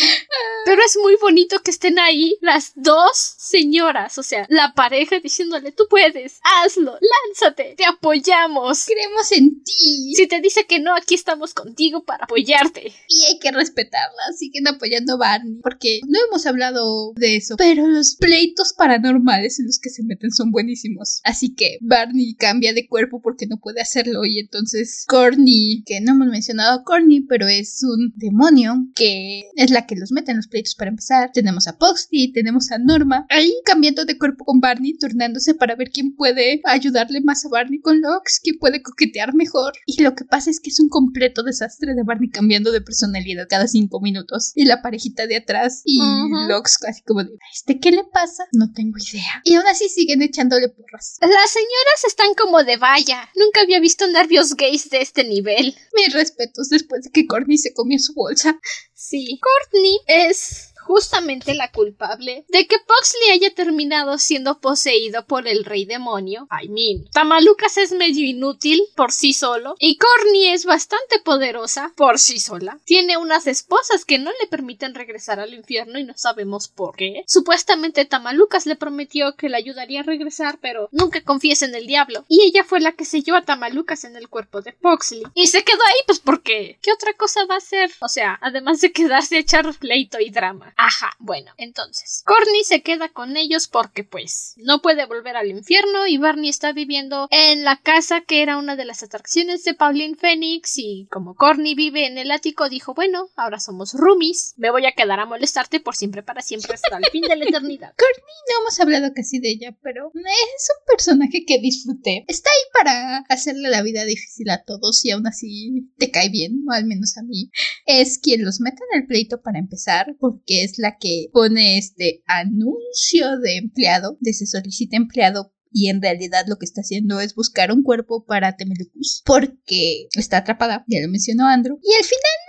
Pero 0.65 0.81
es 0.83 0.97
muy 1.01 1.15
bonito 1.21 1.59
que 1.59 1.71
estén 1.71 1.99
ahí 1.99 2.37
las 2.41 2.73
dos 2.75 3.11
señoras, 3.15 4.17
o 4.17 4.23
sea, 4.23 4.45
la 4.49 4.73
pareja 4.75 5.19
diciéndole, 5.19 5.71
tú 5.71 5.85
puedes, 5.89 6.39
hazlo, 6.43 6.97
lánzate, 7.27 7.75
te 7.77 7.85
apoyamos. 7.85 8.85
Creemos 8.85 9.31
en 9.31 9.63
ti. 9.63 10.13
Si 10.15 10.27
te 10.27 10.41
dice 10.41 10.65
que 10.65 10.79
no, 10.79 10.95
aquí 10.95 11.15
estamos 11.15 11.53
contigo 11.53 12.03
para 12.03 12.25
apoyarte. 12.25 12.93
Y 13.07 13.25
hay 13.25 13.39
que 13.39 13.51
respetarla, 13.51 14.33
siguen 14.37 14.67
apoyando 14.67 15.13
a 15.13 15.17
Barney, 15.17 15.59
porque 15.61 15.99
no 16.07 16.19
hemos 16.27 16.45
hablado 16.45 17.13
de 17.15 17.37
eso, 17.37 17.55
pero 17.57 17.87
los 17.87 18.15
pleitos 18.15 18.73
paranormales 18.73 19.59
en 19.59 19.67
los 19.67 19.79
que 19.79 19.89
se 19.89 20.03
meten 20.03 20.31
son 20.31 20.51
buenísimos. 20.51 21.21
Así 21.23 21.53
que 21.53 21.77
Barney 21.81 22.35
cambia 22.35 22.73
de 22.73 22.87
cuerpo 22.87 23.21
porque 23.21 23.47
no 23.47 23.57
puede 23.57 23.81
hacerlo 23.81 24.25
y 24.25 24.39
entonces 24.39 25.05
Courtney 25.07 25.55
y 25.55 25.83
que 25.85 26.01
no 26.01 26.13
hemos 26.13 26.27
mencionado 26.27 26.79
a 26.79 26.83
Corny, 26.83 27.21
pero 27.21 27.47
es 27.47 27.81
un 27.83 28.13
demonio 28.15 28.87
que 28.95 29.43
es 29.55 29.71
la 29.71 29.85
que 29.85 29.95
los 29.95 30.11
mete 30.11 30.31
en 30.31 30.37
los 30.37 30.47
pleitos 30.47 30.75
para 30.75 30.89
empezar. 30.89 31.31
Tenemos 31.33 31.67
a 31.67 31.77
Poxy, 31.77 32.31
tenemos 32.33 32.71
a 32.71 32.77
Norma, 32.77 33.25
ahí 33.29 33.53
cambiando 33.65 34.05
de 34.05 34.17
cuerpo 34.17 34.45
con 34.45 34.59
Barney, 34.59 34.97
turnándose 34.97 35.53
para 35.53 35.75
ver 35.75 35.91
quién 35.91 36.15
puede 36.15 36.61
ayudarle 36.65 37.21
más 37.21 37.45
a 37.45 37.49
Barney 37.49 37.79
con 37.79 38.01
Lux, 38.01 38.39
quién 38.43 38.57
puede 38.59 38.81
coquetear 38.81 39.33
mejor. 39.33 39.73
Y 39.85 40.01
lo 40.01 40.15
que 40.15 40.25
pasa 40.25 40.49
es 40.49 40.59
que 40.59 40.69
es 40.69 40.79
un 40.79 40.89
completo 40.89 41.43
desastre 41.43 41.93
de 41.93 42.03
Barney 42.03 42.29
cambiando 42.29 42.71
de 42.71 42.81
personalidad 42.81 43.47
cada 43.49 43.67
cinco 43.67 43.99
minutos. 44.01 44.51
Y 44.55 44.65
la 44.65 44.81
parejita 44.81 45.27
de 45.27 45.37
atrás 45.37 45.81
y 45.85 45.99
Lux 46.47 46.77
casi 46.77 47.01
como 47.03 47.23
de, 47.23 47.31
¿este 47.53 47.79
qué 47.79 47.91
le 47.91 48.03
pasa? 48.03 48.45
No 48.51 48.71
tengo 48.73 48.97
idea. 48.97 49.41
Y 49.43 49.55
aún 49.55 49.67
así 49.67 49.89
siguen 49.89 50.21
echándole 50.21 50.69
porras. 50.69 51.17
Las 51.21 51.51
señoras 51.51 52.03
están 52.07 52.33
como 52.35 52.63
de 52.63 52.77
vaya. 52.77 53.29
Nunca 53.35 53.61
había 53.61 53.79
visto 53.79 54.07
nervios 54.07 54.55
gays 54.55 54.89
de 54.89 55.01
este 55.01 55.23
nivel. 55.23 55.74
Mis 55.93 56.13
respetos 56.13 56.69
después 56.69 57.03
de 57.03 57.11
que 57.11 57.25
Courtney 57.25 57.57
se 57.57 57.73
comió 57.73 57.99
su 57.99 58.13
bolsa. 58.13 58.59
Sí. 58.93 59.39
Courtney 59.41 59.99
es 60.07 60.73
justamente 60.85 61.53
la 61.53 61.71
culpable 61.71 62.45
de 62.47 62.67
que 62.67 62.77
Poxley 62.79 63.31
haya 63.33 63.53
terminado 63.53 64.17
siendo 64.17 64.59
poseído 64.59 65.25
por 65.25 65.47
el 65.47 65.65
rey 65.65 65.85
demonio. 65.85 66.47
I 66.51 66.69
mean, 66.69 67.09
Tamalucas 67.11 67.77
es 67.77 67.91
medio 67.91 68.25
inútil 68.25 68.81
por 68.95 69.11
sí 69.11 69.33
solo 69.33 69.75
y 69.79 69.97
Corny 69.97 70.47
es 70.47 70.65
bastante 70.65 71.19
poderosa 71.19 71.91
por 71.97 72.19
sí 72.19 72.39
sola. 72.39 72.79
Tiene 72.85 73.17
unas 73.17 73.47
esposas 73.47 74.05
que 74.05 74.19
no 74.19 74.31
le 74.41 74.47
permiten 74.47 74.95
regresar 74.95 75.39
al 75.39 75.53
infierno 75.53 75.99
y 75.99 76.03
no 76.03 76.13
sabemos 76.15 76.67
por 76.67 76.95
qué. 76.95 77.23
Supuestamente 77.27 78.05
Tamalucas 78.05 78.65
le 78.65 78.75
prometió 78.75 79.35
que 79.35 79.49
le 79.49 79.57
ayudaría 79.57 80.01
a 80.01 80.03
regresar, 80.03 80.59
pero 80.61 80.87
nunca 80.91 81.21
confiesa 81.23 81.65
en 81.65 81.75
el 81.75 81.87
diablo. 81.87 82.25
Y 82.29 82.43
ella 82.43 82.63
fue 82.63 82.79
la 82.79 82.93
que 82.93 83.05
selló 83.05 83.35
a 83.35 83.43
Tamalucas 83.43 84.03
en 84.05 84.15
el 84.15 84.29
cuerpo 84.29 84.61
de 84.61 84.73
Poxley. 84.73 85.23
Y 85.33 85.47
se 85.47 85.63
quedó 85.63 85.81
ahí, 85.87 86.03
pues 86.05 86.19
porque 86.19 86.79
¿qué 86.81 86.93
otra 86.93 87.13
cosa 87.13 87.45
va 87.45 87.55
a 87.55 87.57
hacer? 87.57 87.91
O 88.01 88.07
sea, 88.07 88.37
además 88.41 88.79
de 88.81 88.91
quedarse 88.91 89.35
a 89.35 89.39
echar 89.39 89.65
pleito 89.73 90.19
y 90.19 90.29
drama. 90.29 90.73
Ajá, 90.77 91.11
bueno, 91.19 91.51
entonces. 91.57 92.21
Corny 92.25 92.63
se 92.65 92.81
queda 92.81 93.09
con 93.09 93.37
ellos 93.37 93.67
porque 93.67 94.03
pues 94.03 94.55
no 94.57 94.81
puede 94.81 95.05
volver 95.05 95.37
al 95.37 95.49
infierno 95.49 96.05
y 96.05 96.17
Barney 96.17 96.49
está 96.49 96.73
viviendo 96.73 97.27
en 97.31 97.63
la 97.63 97.79
casa 97.81 98.21
que 98.21 98.41
era 98.41 98.57
una 98.57 98.75
de 98.75 98.83
las 98.83 99.01
atracciones 99.01 99.63
de 99.63 99.73
Pauline 99.73 100.15
Phoenix 100.15 100.73
y 100.77 101.07
como 101.09 101.35
Corny 101.35 101.75
vive 101.75 102.07
en 102.07 102.17
el 102.17 102.29
ático 102.29 102.67
dijo, 102.67 102.93
bueno, 102.93 103.29
ahora 103.37 103.59
somos 103.59 103.93
roomies, 103.93 104.53
me 104.57 104.69
voy 104.69 104.85
a 104.85 104.91
quedar 104.91 105.19
a 105.19 105.25
molestarte 105.25 105.79
por 105.79 105.95
siempre 105.95 106.23
para 106.23 106.41
siempre 106.41 106.73
hasta 106.73 106.97
el 106.97 107.05
fin 107.05 107.21
de 107.21 107.37
la 107.37 107.45
eternidad. 107.45 107.93
Corny 107.97 108.33
no 108.49 108.61
hemos 108.61 108.79
hablado 108.79 109.13
casi 109.15 109.39
de 109.39 109.51
ella, 109.51 109.77
pero 109.81 110.11
es 110.13 110.69
un 110.77 110.85
personaje 110.87 111.45
que 111.45 111.59
disfruté. 111.59 112.25
Está 112.27 112.49
ahí 112.49 112.83
para 112.83 113.17
hacerle 113.29 113.69
la 113.69 113.81
vida 113.81 114.03
difícil 114.03 114.49
a 114.49 114.63
todos 114.63 115.05
y 115.05 115.11
aún 115.11 115.25
así 115.25 115.89
te 115.97 116.11
cae 116.11 116.29
bien, 116.29 116.65
o 116.67 116.73
al 116.73 116.85
menos 116.85 117.17
a 117.17 117.23
mí. 117.23 117.49
Es 117.85 118.19
quien 118.19 118.43
los 118.43 118.59
mete 118.59 118.81
en 118.91 119.01
el 119.01 119.07
pleito 119.07 119.41
para 119.41 119.59
empezar 119.59 120.15
porque 120.19 120.64
es 120.65 120.77
la 120.77 120.97
que 120.99 121.27
pone 121.31 121.77
este 121.77 122.23
anuncio 122.27 123.39
de 123.39 123.57
empleado, 123.57 124.17
de 124.19 124.33
se 124.33 124.45
solicita 124.45 124.97
empleado 124.97 125.53
y 125.71 125.89
en 125.89 126.01
realidad 126.01 126.45
lo 126.47 126.57
que 126.57 126.65
está 126.65 126.81
haciendo 126.81 127.19
es 127.19 127.35
buscar 127.35 127.71
un 127.71 127.83
cuerpo 127.83 128.25
para 128.25 128.55
Temelucus 128.55 129.21
porque 129.25 130.07
está 130.15 130.37
atrapada, 130.37 130.85
ya 130.87 131.01
lo 131.01 131.09
mencionó 131.09 131.47
Andrew, 131.47 131.77
y 131.83 131.93
al 131.93 132.03
final 132.03 132.44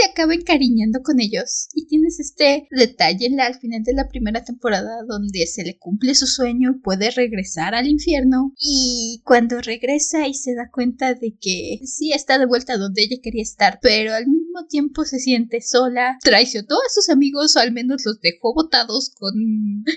se 0.00 0.10
acaba 0.10 0.34
encariñando 0.34 1.02
con 1.02 1.20
ellos. 1.20 1.68
Y 1.74 1.86
tienes 1.86 2.20
este 2.20 2.68
detalle 2.70 3.26
en 3.26 3.36
la, 3.36 3.46
al 3.46 3.58
final 3.58 3.82
de 3.82 3.92
la 3.92 4.08
primera 4.08 4.44
temporada 4.44 5.02
donde 5.06 5.46
se 5.46 5.64
le 5.64 5.78
cumple 5.78 6.14
su 6.14 6.26
sueño, 6.26 6.80
puede 6.82 7.10
regresar 7.10 7.74
al 7.74 7.86
infierno. 7.86 8.52
Y 8.58 9.22
cuando 9.24 9.60
regresa 9.60 10.26
y 10.26 10.34
se 10.34 10.54
da 10.54 10.70
cuenta 10.70 11.14
de 11.14 11.36
que 11.40 11.80
sí 11.84 12.12
está 12.12 12.38
de 12.38 12.46
vuelta 12.46 12.76
donde 12.76 13.02
ella 13.02 13.16
quería 13.22 13.42
estar, 13.42 13.78
pero 13.82 14.14
al 14.14 14.26
mismo 14.26 14.66
tiempo 14.68 15.04
se 15.04 15.18
siente 15.18 15.60
sola, 15.60 16.18
traicionó 16.22 16.76
a 16.76 16.92
sus 16.92 17.08
amigos 17.08 17.56
o 17.56 17.60
al 17.60 17.72
menos 17.72 18.02
los 18.04 18.20
dejó 18.20 18.54
botados 18.54 19.10
con 19.10 19.34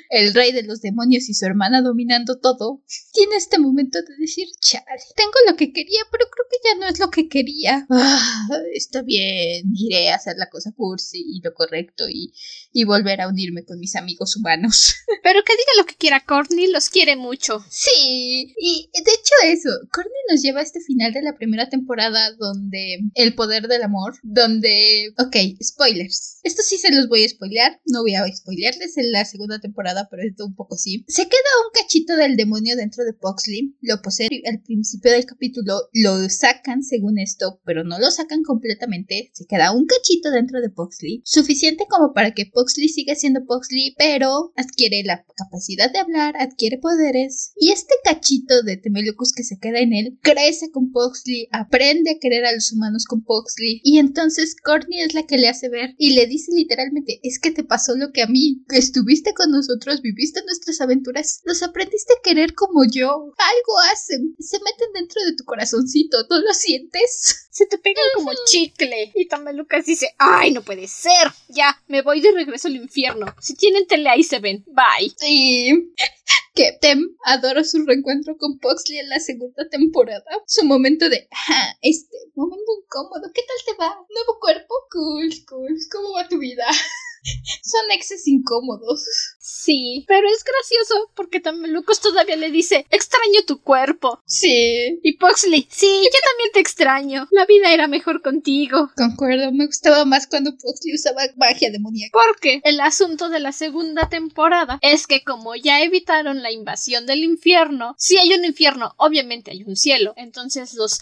el 0.09 0.33
rey 0.33 0.51
de 0.51 0.63
los 0.63 0.81
demonios 0.81 1.29
y 1.29 1.33
su 1.33 1.45
hermana 1.45 1.81
dominando 1.81 2.39
todo. 2.39 2.83
Tiene 3.13 3.35
este 3.35 3.57
momento 3.57 3.99
de 3.99 4.15
decir, 4.19 4.47
chale, 4.59 4.85
tengo 5.15 5.33
lo 5.47 5.55
que 5.55 5.71
quería, 5.71 6.01
pero 6.11 6.25
creo 6.25 6.45
que 6.49 6.57
ya 6.63 6.79
no 6.79 6.91
es 6.91 6.99
lo 6.99 7.09
que 7.09 7.27
quería. 7.27 7.85
Ah, 7.89 8.59
está 8.73 9.01
bien, 9.01 9.71
iré 9.75 9.92
a 9.95 10.15
hacer 10.15 10.35
la 10.37 10.49
cosa 10.49 10.71
cursi 10.75 11.23
y 11.25 11.41
lo 11.41 11.53
correcto 11.53 12.09
y, 12.09 12.33
y 12.71 12.83
volver 12.83 13.21
a 13.21 13.27
unirme 13.27 13.65
con 13.65 13.79
mis 13.79 13.95
amigos 13.95 14.35
humanos. 14.35 14.95
Pero 15.23 15.43
que 15.43 15.53
diga 15.53 15.71
lo 15.77 15.85
que 15.85 15.95
quiera 15.95 16.25
Courtney, 16.25 16.67
los 16.67 16.89
quiere 16.89 17.15
mucho. 17.15 17.63
Sí, 17.69 18.53
y 18.57 18.89
de 18.93 19.11
hecho 19.11 19.33
eso, 19.45 19.69
Courtney 19.91 20.13
nos 20.29 20.41
lleva 20.41 20.59
a 20.59 20.63
este 20.63 20.81
final 20.81 21.13
de 21.13 21.21
la 21.21 21.35
primera 21.35 21.69
temporada 21.69 22.31
donde 22.39 22.99
el 23.15 23.35
poder 23.35 23.67
del 23.67 23.83
amor, 23.83 24.15
donde, 24.23 25.13
ok, 25.17 25.35
spoilers. 25.61 26.39
Esto 26.43 26.61
sí 26.61 26.77
se 26.77 26.93
los 26.93 27.07
voy 27.07 27.23
a 27.23 27.29
spoilear, 27.29 27.81
no 27.85 28.01
voy 28.01 28.15
a 28.15 28.25
spoilearles 28.33 28.97
en 28.97 29.11
la 29.11 29.25
segunda 29.25 29.59
temporada, 29.59 30.07
pero 30.09 30.23
esto 30.23 30.45
un 30.45 30.55
poco 30.55 30.77
sí. 30.77 31.05
Se 31.07 31.23
queda 31.23 31.39
un 31.65 31.71
cachito 31.73 32.15
del 32.15 32.35
demonio 32.35 32.75
dentro 32.75 33.03
de 33.03 33.13
Poxley, 33.13 33.75
lo 33.81 34.01
posee 34.01 34.27
al 34.45 34.61
principio 34.61 35.11
del 35.11 35.25
capítulo, 35.25 35.89
lo 35.93 36.29
sacan 36.29 36.83
según 36.83 37.19
esto, 37.19 37.61
pero 37.65 37.83
no 37.83 37.99
lo 37.99 38.11
sacan 38.11 38.43
completamente, 38.43 39.31
se 39.33 39.45
queda 39.45 39.72
un 39.73 39.85
cachito 39.85 40.31
dentro 40.31 40.61
de 40.61 40.69
Poxley, 40.69 41.21
suficiente 41.25 41.85
como 41.89 42.13
para 42.13 42.33
que 42.33 42.45
Poxley 42.45 42.89
siga 42.89 43.15
siendo 43.15 43.45
Poxley, 43.45 43.95
pero 43.97 44.53
adquiere 44.55 45.03
la 45.03 45.25
capacidad 45.35 45.91
de 45.91 45.99
hablar, 45.99 46.35
adquiere 46.37 46.77
poderes, 46.77 47.53
y 47.55 47.71
este 47.71 47.93
cachito 48.03 48.63
de 48.63 48.77
Temelucus 48.77 49.33
que 49.33 49.43
se 49.43 49.57
queda 49.59 49.79
en 49.79 49.93
él 49.93 50.17
crece 50.21 50.71
con 50.71 50.91
Poxley, 50.91 51.47
aprende 51.51 52.11
a 52.11 52.19
querer 52.19 52.45
a 52.45 52.53
los 52.53 52.71
humanos 52.71 53.05
con 53.05 53.23
Poxley, 53.23 53.81
y 53.83 53.99
entonces 53.99 54.55
Courtney 54.63 55.01
es 55.01 55.13
la 55.13 55.25
que 55.25 55.37
le 55.37 55.49
hace 55.49 55.69
ver 55.69 55.95
y 55.97 56.13
le 56.13 56.27
dice 56.27 56.51
literalmente, 56.55 57.19
es 57.23 57.39
que 57.39 57.51
te 57.51 57.63
pasó 57.63 57.95
lo 57.95 58.11
que 58.11 58.21
a 58.21 58.27
mí, 58.27 58.63
que 58.69 58.77
estuviste 58.77 59.33
con 59.33 59.51
nosotros, 59.51 60.01
viviste 60.01 60.41
nuestras 60.45 60.81
aventuras, 60.81 61.41
los 61.45 61.63
aprendiste 61.63 62.13
a 62.13 62.21
querer 62.23 62.53
como 62.53 62.83
yo, 62.85 63.09
algo 63.09 63.73
hacen, 63.91 64.35
se 64.39 64.57
meten 64.59 64.93
dentro 64.93 65.23
de 65.25 65.35
tu 65.35 65.43
corazoncito, 65.43 66.17
¿no 66.29 66.39
lo 66.39 66.53
sientes? 66.53 67.47
Se 67.53 67.67
te 67.67 67.77
pegan 67.77 68.03
como 68.15 68.31
chicle. 68.47 69.11
Y 69.13 69.27
también 69.27 69.57
Lucas 69.63 69.85
dice, 69.85 70.13
ay, 70.17 70.51
no 70.51 70.61
puede 70.61 70.87
ser. 70.89 71.31
Ya, 71.47 71.81
me 71.87 72.01
voy 72.01 72.19
de 72.19 72.33
regreso 72.33 72.67
al 72.67 72.75
infierno. 72.75 73.33
Si 73.39 73.55
tienen 73.55 73.87
tele 73.87 74.09
ahí 74.09 74.21
se 74.21 74.39
ven. 74.39 74.65
Bye. 74.67 75.13
Sí. 75.17 75.93
Que 76.55 76.77
Tem 76.79 77.01
adora 77.25 77.63
su 77.63 77.83
reencuentro 77.83 78.37
con 78.37 78.59
Poxley 78.59 78.99
en 78.99 79.09
la 79.09 79.19
segunda 79.19 79.67
temporada. 79.69 80.23
Su 80.45 80.63
momento 80.65 81.09
de, 81.09 81.27
ah, 81.31 81.75
este, 81.81 82.15
momento 82.35 82.71
incómodo. 82.79 83.31
¿Qué 83.33 83.41
tal 83.41 83.57
te 83.65 83.83
va? 83.83 83.95
¿Nuevo 84.13 84.39
cuerpo? 84.39 84.71
Cool, 84.91 85.31
cool. 85.49 85.75
¿Cómo 85.91 86.11
va 86.13 86.27
tu 86.27 86.37
vida? 86.37 86.67
Son 87.63 87.89
exes 87.91 88.27
incómodos. 88.27 89.03
Sí, 89.45 90.05
pero 90.07 90.25
es 90.29 90.41
gracioso 90.41 91.11
porque 91.15 91.41
también 91.41 91.73
Lucas 91.73 91.99
todavía 91.99 92.37
le 92.37 92.49
dice, 92.49 92.85
extraño 92.89 93.41
tu 93.45 93.59
cuerpo. 93.59 94.21
Sí. 94.25 95.01
Y 95.03 95.17
Poxley, 95.17 95.67
sí, 95.69 95.85
yo 95.85 96.19
también 96.29 96.51
te 96.53 96.61
extraño. 96.61 97.27
La 97.29 97.45
vida 97.45 97.73
era 97.73 97.87
mejor 97.87 98.21
contigo. 98.21 98.89
Concuerdo, 98.95 99.51
me 99.51 99.65
gustaba 99.65 100.05
más 100.05 100.27
cuando 100.27 100.51
Poxley 100.51 100.95
usaba 100.95 101.23
magia 101.35 101.71
demoníaca. 101.71 102.17
Porque 102.25 102.61
el 102.63 102.79
asunto 102.79 103.27
de 103.27 103.41
la 103.41 103.51
segunda 103.51 104.07
temporada 104.07 104.79
es 104.81 105.07
que 105.07 105.25
como 105.25 105.55
ya 105.55 105.81
evitaron 105.81 106.41
la 106.41 106.53
invasión 106.53 107.05
del 107.05 107.25
infierno, 107.25 107.95
si 107.97 108.17
hay 108.17 108.33
un 108.33 108.45
infierno, 108.45 108.95
obviamente 108.95 109.51
hay 109.51 109.63
un 109.63 109.75
cielo. 109.75 110.13
Entonces 110.15 110.73
los 110.73 111.01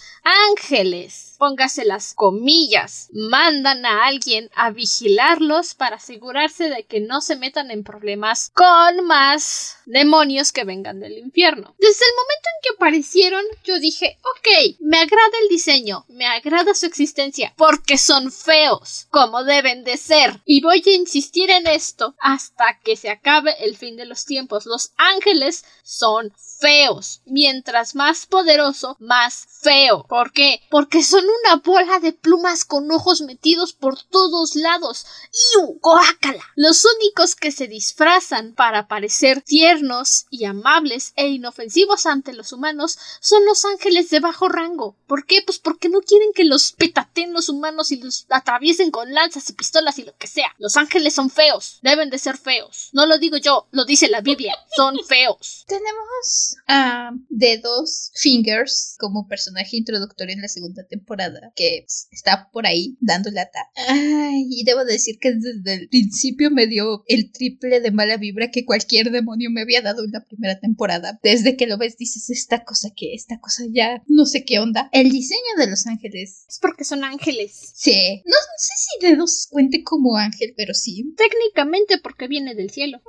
ángeles, 0.50 1.36
póngase 1.38 1.86
las 1.86 2.16
comillas, 2.16 3.10
mandan 3.14 3.86
a 3.86 4.08
alguien 4.08 4.50
a 4.56 4.72
vigilarlos 4.72 5.76
para 5.76 5.98
asegurarse 5.98 6.70
de 6.70 6.86
que 6.86 7.02
no 7.02 7.22
se 7.22 7.36
metan 7.36 7.70
en 7.70 7.84
problemas 7.84 8.31
con 8.54 9.06
más 9.06 9.78
demonios 9.86 10.52
que 10.52 10.64
vengan 10.64 11.00
del 11.00 11.18
infierno. 11.18 11.76
Desde 11.80 12.06
el 12.06 12.16
momento 12.16 12.48
en 12.48 12.62
que 12.64 12.76
aparecieron, 12.76 13.44
yo 13.64 13.80
dije, 13.80 14.18
ok, 14.22 14.78
me 14.80 14.98
agrada 14.98 15.38
el 15.42 15.50
diseño, 15.50 16.06
me 16.08 16.26
agrada 16.28 16.74
su 16.74 16.86
existencia, 16.86 17.54
porque 17.58 17.98
son 17.98 18.32
feos, 18.32 19.08
como 19.10 19.44
deben 19.44 19.84
de 19.84 19.98
ser. 19.98 20.42
Y 20.46 20.62
voy 20.62 20.82
a 20.86 20.92
insistir 20.92 21.50
en 21.50 21.68
esto 21.68 22.16
hasta 22.20 22.80
que 22.84 22.96
se 22.96 23.10
acabe 23.10 23.56
el 23.64 23.78
fin 23.78 23.98
de 23.98 24.06
los 24.06 24.26
tiempos. 24.26 24.66
Los 24.66 24.94
ángeles 24.98 25.66
son 25.84 26.32
feos. 26.32 26.51
Mientras 27.26 27.96
más 27.96 28.28
poderoso, 28.28 28.96
más 29.00 29.48
feo. 29.62 30.06
¿Por 30.08 30.32
qué? 30.32 30.62
Porque 30.70 31.04
son 31.04 31.24
una 31.24 31.56
bola 31.56 32.00
de 32.00 32.14
plumas 32.14 32.66
con 32.66 32.92
ojos 32.92 33.22
metidos 33.22 33.74
por 33.74 34.02
todos 34.04 34.56
lados. 34.56 35.06
¡Iu! 35.56 35.80
¡Guácala! 35.82 36.44
Los 36.56 36.86
únicos 36.86 37.36
que 37.36 37.52
se 37.52 37.68
disfrazan 37.68 38.54
para 38.54 38.88
parecer 38.88 39.42
tiernos 39.42 40.28
y 40.30 40.46
amables 40.46 41.14
e 41.16 41.30
inofensivos 41.30 42.06
ante 42.06 42.34
los 42.34 42.54
humanos 42.54 42.98
son 43.20 43.44
los 43.46 43.66
ángeles 43.66 44.10
de 44.10 44.20
bajo 44.20 44.48
rango. 44.48 44.96
¿Por 45.08 45.26
qué? 45.26 45.42
Pues 45.44 45.58
porque 45.58 45.90
no 45.90 46.02
quieren 46.02 46.32
que 46.34 46.46
los 46.46 46.74
petaten 46.74 47.34
los 47.34 47.50
humanos 47.50 47.92
y 47.92 47.98
los 47.98 48.28
atraviesen 48.30 48.92
con 48.92 49.12
lanzas 49.14 49.50
y 49.50 49.54
pistolas 49.54 49.98
y 49.98 50.04
lo 50.04 50.16
que 50.16 50.28
sea. 50.28 50.54
Los 50.60 50.78
ángeles 50.78 51.16
son 51.16 51.30
feos. 51.30 51.80
Deben 51.82 52.10
de 52.10 52.20
ser 52.20 52.38
feos. 52.38 52.90
No 52.94 53.06
lo 53.06 53.18
digo 53.18 53.38
yo, 53.38 53.68
lo 53.72 53.86
dice 53.86 54.10
la 54.10 54.22
Biblia. 54.22 54.56
Son 54.76 54.98
feos. 55.08 55.66
Tenemos 55.68 56.51
a 56.68 57.12
Dedos 57.30 58.12
Fingers 58.16 58.96
como 59.00 59.28
personaje 59.28 59.78
introductorio 59.78 60.34
en 60.36 60.42
la 60.42 60.48
segunda 60.48 60.86
temporada, 60.86 61.52
que 61.56 61.84
pues, 61.86 62.08
está 62.12 62.50
por 62.52 62.66
ahí 62.66 62.98
dando 63.00 63.32
lata. 63.32 63.60
Ay, 63.88 64.48
y 64.50 64.64
debo 64.64 64.86
decir 64.86 65.18
que 65.20 65.34
desde 65.34 65.74
el 65.74 65.90
principio 65.90 66.52
me 66.52 66.68
dio 66.68 67.04
el 67.08 67.32
triple 67.32 67.80
de 67.80 67.92
mala 67.92 68.18
vibra 68.18 68.52
que 68.52 68.66
cualquier 68.66 69.12
demonio 69.12 69.50
me 69.50 69.62
había 69.62 69.82
dado 69.82 70.04
en 70.04 70.12
la 70.12 70.26
primera 70.26 70.60
temporada. 70.60 71.20
Desde 71.24 71.56
que 71.56 71.68
lo 71.68 71.78
ves 71.78 71.98
dices 71.98 72.30
esta 72.30 72.64
cosa 72.64 72.90
que 72.96 73.14
esta 73.14 73.40
cosa 73.40 73.64
ya 73.72 74.04
no 74.08 74.26
sé 74.26 74.46
qué 74.46 74.60
onda. 74.60 74.90
El 74.92 75.12
diseño 75.12 75.42
de 75.58 75.68
los 75.68 75.88
ángeles. 75.88 76.46
Es 76.48 76.60
porque 76.60 76.84
son 76.84 77.04
ángeles. 77.04 77.74
Sí. 77.76 78.22
No, 78.26 78.36
sé 78.58 78.74
si 78.78 79.08
Dedos 79.08 79.48
cuente 79.50 79.84
como 79.84 80.18
ángel, 80.18 80.54
pero 80.56 80.74
sí. 80.74 81.14
Técnicamente 81.18 81.98
porque 81.98 82.28
viene 82.28 82.56
del 82.56 82.70
cielo. 82.70 83.00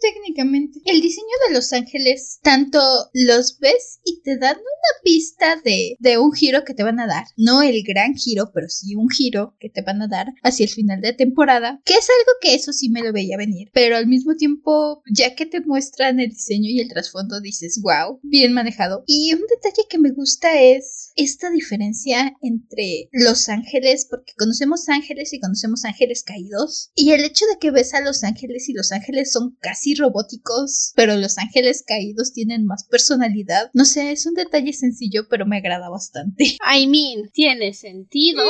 técnicamente. 0.00 0.80
El 0.84 1.00
diseño 1.00 1.26
de 1.48 1.54
los 1.54 1.72
ángeles, 1.72 2.38
tanto 2.42 2.80
los 3.12 3.58
ves 3.58 4.00
y 4.04 4.22
te 4.22 4.38
dan 4.38 4.56
una 4.56 5.02
pista 5.02 5.60
de, 5.64 5.96
de 5.98 6.18
un 6.18 6.32
giro 6.32 6.64
que 6.64 6.74
te 6.74 6.82
van 6.82 7.00
a 7.00 7.06
dar. 7.06 7.24
No 7.36 7.62
el 7.62 7.82
gran 7.82 8.14
giro, 8.14 8.50
pero 8.52 8.68
sí 8.68 8.94
un 8.94 9.08
giro 9.08 9.56
que 9.58 9.70
te 9.70 9.82
van 9.82 10.02
a 10.02 10.08
dar 10.08 10.28
hacia 10.42 10.64
el 10.64 10.70
final 10.70 11.00
de 11.00 11.12
temporada. 11.12 11.80
Que 11.84 11.94
es 11.94 12.08
algo 12.08 12.32
que 12.40 12.54
eso 12.54 12.72
sí 12.72 12.90
me 12.90 13.02
lo 13.02 13.12
veía 13.12 13.36
venir. 13.36 13.70
Pero 13.72 13.96
al 13.96 14.06
mismo 14.06 14.36
tiempo, 14.36 15.02
ya 15.10 15.34
que 15.34 15.46
te 15.46 15.60
muestran 15.60 16.20
el 16.20 16.30
diseño 16.30 16.68
y 16.70 16.80
el 16.80 16.88
trasfondo, 16.88 17.40
dices, 17.40 17.80
wow, 17.82 18.20
bien 18.22 18.52
manejado. 18.52 19.04
Y 19.06 19.32
un 19.34 19.42
detalle 19.48 19.86
que 19.88 19.98
me 19.98 20.10
gusta 20.10 20.60
es 20.60 21.12
esta 21.16 21.50
diferencia 21.50 22.34
entre 22.42 23.08
los 23.12 23.48
ángeles, 23.48 24.06
porque 24.08 24.32
conocemos 24.38 24.88
ángeles 24.88 25.32
y 25.32 25.40
conocemos 25.40 25.84
ángeles 25.84 26.22
caídos. 26.22 26.90
Y 26.94 27.12
el 27.12 27.24
hecho 27.24 27.44
de 27.46 27.58
que 27.58 27.70
ves 27.70 27.94
a 27.94 28.00
los 28.00 28.24
ángeles 28.24 28.68
y 28.68 28.72
los 28.72 28.92
ángeles 28.92 29.32
son 29.32 29.56
casi 29.60 29.94
robóticos, 29.94 30.92
pero 30.96 31.16
los 31.16 31.38
ángeles 31.38 31.84
caídos 31.86 32.32
tienen 32.32 32.66
más 32.66 32.79
personalidad. 32.84 33.70
No 33.72 33.84
sé, 33.84 34.12
es 34.12 34.26
un 34.26 34.34
detalle 34.34 34.72
sencillo, 34.72 35.28
pero 35.28 35.46
me 35.46 35.58
agrada 35.58 35.88
bastante. 35.88 36.56
I 36.74 36.86
mean, 36.86 37.30
tiene 37.32 37.74
sentido. 37.74 38.42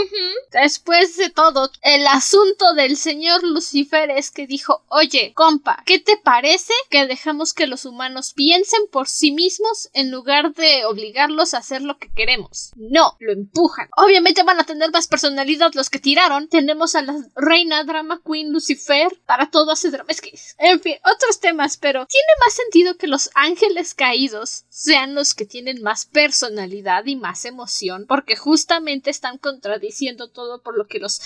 Después 0.52 1.16
de 1.16 1.30
todo, 1.30 1.70
el 1.82 2.06
asunto 2.06 2.74
del 2.74 2.96
señor 2.96 3.42
Lucifer 3.42 4.10
es 4.10 4.30
que 4.30 4.46
dijo, 4.46 4.84
oye, 4.88 5.32
compa, 5.34 5.82
¿qué 5.86 5.98
te 5.98 6.16
parece 6.16 6.72
que 6.90 7.06
dejamos 7.06 7.54
que 7.54 7.66
los 7.66 7.84
humanos 7.84 8.32
piensen 8.34 8.80
por 8.90 9.08
sí 9.08 9.32
mismos 9.32 9.90
en 9.92 10.10
lugar 10.10 10.54
de 10.54 10.84
obligarlos 10.84 11.54
a 11.54 11.58
hacer 11.58 11.82
lo 11.82 11.98
que 11.98 12.10
queremos? 12.12 12.72
No, 12.76 13.16
lo 13.20 13.32
empujan. 13.32 13.88
Obviamente 13.96 14.42
van 14.42 14.60
a 14.60 14.64
tener 14.64 14.90
más 14.90 15.06
personalidad 15.06 15.72
los 15.74 15.90
que 15.90 15.98
tiraron. 15.98 16.48
Tenemos 16.48 16.94
a 16.94 17.02
la 17.02 17.14
reina 17.34 17.84
drama 17.84 18.20
queen 18.24 18.52
Lucifer 18.52 19.08
para 19.26 19.50
todo 19.50 19.72
hace 19.72 19.90
drama. 19.90 20.10
Es 20.10 20.20
que, 20.20 20.32
en 20.58 20.80
fin, 20.80 20.96
otros 21.04 21.40
temas, 21.40 21.76
pero 21.76 22.06
tiene 22.06 22.26
más 22.44 22.54
sentido 22.54 22.96
que 22.96 23.06
los 23.06 23.30
ángeles 23.34 23.94
caídos 23.94 24.19
sean 24.68 25.14
los 25.14 25.34
que 25.34 25.44
tienen 25.44 25.82
más 25.82 26.06
personalidad 26.06 27.06
y 27.06 27.16
más 27.16 27.44
emoción, 27.44 28.06
porque 28.06 28.36
justamente 28.36 29.10
están 29.10 29.38
contradiciendo 29.38 30.28
todo 30.28 30.62
por 30.62 30.76
lo 30.76 30.86
que 30.86 30.98
los 30.98 31.20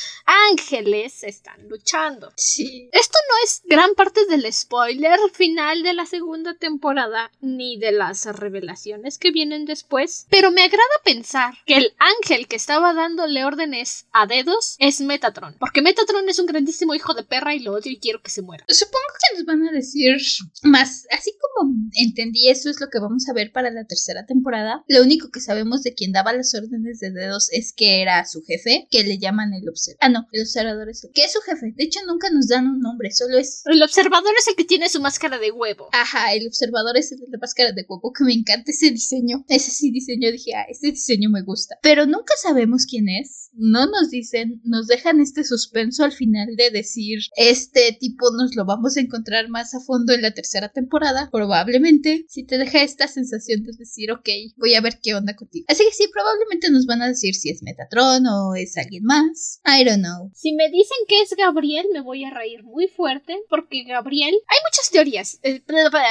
ángeles 0.51 1.23
están 1.25 1.69
luchando. 1.69 2.33
Sí. 2.37 2.89
Esto 2.93 3.19
no 3.29 3.35
es 3.45 3.63
gran 3.65 3.95
parte 3.95 4.27
del 4.27 4.51
spoiler 4.53 5.19
final 5.33 5.83
de 5.83 5.95
la 5.95 6.07
segunda 6.07 6.55
temporada 6.55 7.31
ni 7.41 7.79
de 7.79 7.93
las 7.93 8.25
revelaciones 8.27 9.19
que 9.19 9.31
vienen 9.31 9.65
después, 9.65 10.27
pero 10.31 10.51
me 10.51 10.63
agrada 10.63 10.85
pensar 11.05 11.55
que 11.67 11.77
el 11.77 11.95
ángel 11.99 12.47
que 12.47 12.57
estaba 12.57 12.95
dándole 12.95 13.45
órdenes 13.45 14.07
a 14.13 14.27
dedos 14.27 14.77
es 14.79 15.01
Metatron, 15.01 15.57
porque 15.59 15.83
Metatron 15.83 16.29
es 16.29 16.39
un 16.39 16.47
grandísimo 16.47 16.95
hijo 16.95 17.15
de 17.15 17.23
perra 17.23 17.55
y 17.55 17.61
lo 17.61 17.73
odio 17.73 17.93
y 17.93 17.99
quiero 17.99 18.23
que 18.23 18.31
se 18.31 18.43
muera. 18.43 18.65
Supongo 18.69 19.05
que 19.21 19.37
nos 19.37 19.47
van 19.47 19.69
a 19.69 19.73
decir 19.73 20.17
más, 20.63 21.07
así 21.11 21.33
como 21.41 21.73
entendí 21.95 22.49
eso 22.49 22.71
es 22.75 22.81
lo 22.81 22.91
que 22.91 22.99
vamos 22.99 23.29
a 23.29 23.33
ver 23.33 23.53
para 23.53 23.71
la 23.71 23.85
tercera 23.85 24.27
temporada. 24.27 24.85
Lo 24.89 25.03
único 25.03 25.31
que 25.31 25.41
sabemos 25.41 25.83
de 25.83 25.95
quien 25.95 26.13
daba 26.13 26.33
las 26.33 26.55
órdenes 26.55 27.01
de 27.01 27.11
dedos 27.11 27.49
es 27.53 27.73
que 27.73 28.03
era 28.03 28.25
su 28.27 28.43
jefe, 28.43 28.87
que 28.91 29.05
le 29.05 29.19
llaman 29.19 29.55
el 29.55 29.69
observador. 29.69 29.99
Ah, 30.01 30.09
no, 30.09 30.27
el 30.33 30.43
observador 30.43 30.89
es 30.89 31.05
el 31.05 31.11
que 31.13 31.25
es 31.25 31.33
su 31.33 31.41
jefe. 31.41 31.73
De 31.77 31.85
hecho, 31.85 32.01
nunca 32.07 32.31
nos 32.31 32.49
dan 32.49 32.67
un 32.67 32.81
nombre, 32.81 33.11
solo 33.13 33.39
es. 33.39 33.63
El 33.67 33.83
observador 33.83 34.33
es 34.39 34.49
el 34.49 34.57
que 34.57 34.65
tiene 34.65 34.89
su 34.89 35.01
máscara 35.01 35.39
de 35.39 35.51
huevo. 35.51 35.89
Ajá, 35.93 36.35
el 36.35 36.47
observador 36.47 36.97
es 36.97 37.13
el 37.13 37.21
de 37.21 37.29
la 37.31 37.39
máscara 37.39 37.73
de 37.73 37.87
huevo, 37.89 38.13
que 38.13 38.25
me 38.25 38.35
encanta 38.35 38.71
ese 38.71 38.91
diseño. 38.91 39.45
Ese 39.55 39.71
sí 39.71 39.93
diseño, 39.93 40.33
dije, 40.33 40.55
ah, 40.55 40.67
ese 40.69 40.91
diseño 40.91 41.31
me 41.31 41.43
gusta. 41.43 41.79
Pero 41.81 42.07
nunca 42.07 42.35
sabemos 42.43 42.87
quién 42.87 43.09
es. 43.09 43.51
No 43.53 43.87
nos 43.87 44.11
dicen, 44.11 44.61
nos 44.65 44.89
dejan 44.89 45.21
este 45.21 45.45
suspenso 45.45 46.03
al 46.03 46.11
final 46.11 46.57
de 46.57 46.71
decir, 46.71 47.21
este 47.37 47.97
tipo 48.01 48.31
nos 48.37 48.57
lo 48.57 48.65
vamos 48.65 48.97
a 48.97 49.01
encontrar 49.01 49.49
más 49.49 49.75
a 49.75 49.81
fondo 49.81 50.13
en 50.13 50.23
la 50.23 50.33
tercera 50.33 50.71
temporada. 50.71 51.29
Probablemente, 51.31 52.25
si 52.29 52.45
te 52.45 52.59
deja 52.65 52.83
esta 52.83 53.09
sensación 53.09 53.63
de 53.63 53.73
decir, 53.79 54.13
ok, 54.13 54.29
voy 54.57 54.75
a 54.75 54.81
ver 54.81 54.99
qué 55.03 55.15
onda 55.15 55.35
contigo. 55.37 55.67
Así 55.69 55.85
que 55.85 55.93
sí, 55.93 56.09
probablemente 56.13 56.71
nos 56.71 56.87
van 56.87 57.03
a 57.03 57.09
decir 57.09 57.35
si 57.35 57.51
es 57.51 57.63
Metatron 57.63 58.27
o 58.27 58.55
es 58.55 58.77
alguien 58.77 59.05
más. 59.05 59.61
I 59.65 59.85
don't 59.85 60.03
know. 60.03 60.31
Si 60.35 60.53
me 60.53 60.69
dicen 60.71 60.97
que 61.09 61.21
es 61.21 61.35
Gabriel, 61.37 61.87
me 61.93 62.01
voy 62.01 62.25
a 62.25 62.31
reír 62.31 62.63
muy 62.65 62.89
fuerte, 62.89 63.37
porque 63.49 63.85
Gabriel. 63.85 64.35
Hay 64.47 64.59
muchas 64.67 64.91
teorías. 64.91 65.39
Eh, 65.43 65.63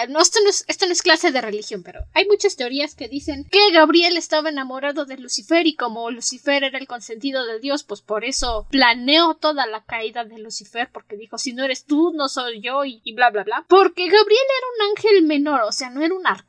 no, 0.10 0.20
esto, 0.20 0.40
no 0.44 0.50
es, 0.50 0.66
esto 0.68 0.86
no 0.86 0.92
es 0.92 1.02
clase 1.02 1.32
de 1.32 1.42
religión, 1.42 1.84
pero 1.84 2.02
hay 2.14 2.28
muchas 2.28 2.56
teorías 2.56 2.96
que 2.96 3.08
dicen 3.08 3.46
que 3.52 3.72
Gabriel 3.72 4.18
estaba 4.18 4.50
enamorado 4.50 5.06
de 5.06 5.18
Lucifer 5.18 5.66
y 5.68 5.76
como 5.76 6.12
Lucifer 6.12 6.64
era 6.64 6.78
el 6.78 6.88
consentido 6.88 7.46
de 7.46 7.60
Dios, 7.60 7.84
pues 7.84 8.02
por 8.02 8.26
eso 8.26 8.68
planeó 8.70 9.36
toda 9.36 9.66
la 9.66 9.84
caída 9.86 10.24
de 10.24 10.38
Lucifer, 10.38 10.90
porque 10.94 11.18
dijo: 11.18 11.38
si 11.38 11.54
no 11.54 11.64
eres 11.64 11.86
tú, 11.86 12.12
no 12.14 12.28
soy 12.28 12.62
yo, 12.62 12.86
y, 12.86 13.02
y 13.04 13.14
bla 13.14 13.30
bla 13.32 13.44
bla. 13.44 13.66
Porque 13.68 14.06
Gabriel 14.06 14.24
era 14.58 14.68
un 14.76 14.92
ángel 14.92 15.24
menor, 15.24 15.62
o 15.62 15.72
sea, 15.72 15.90
no 15.90 16.04
era 16.04 16.14
un 16.14 16.28
arcángel. 16.28 16.43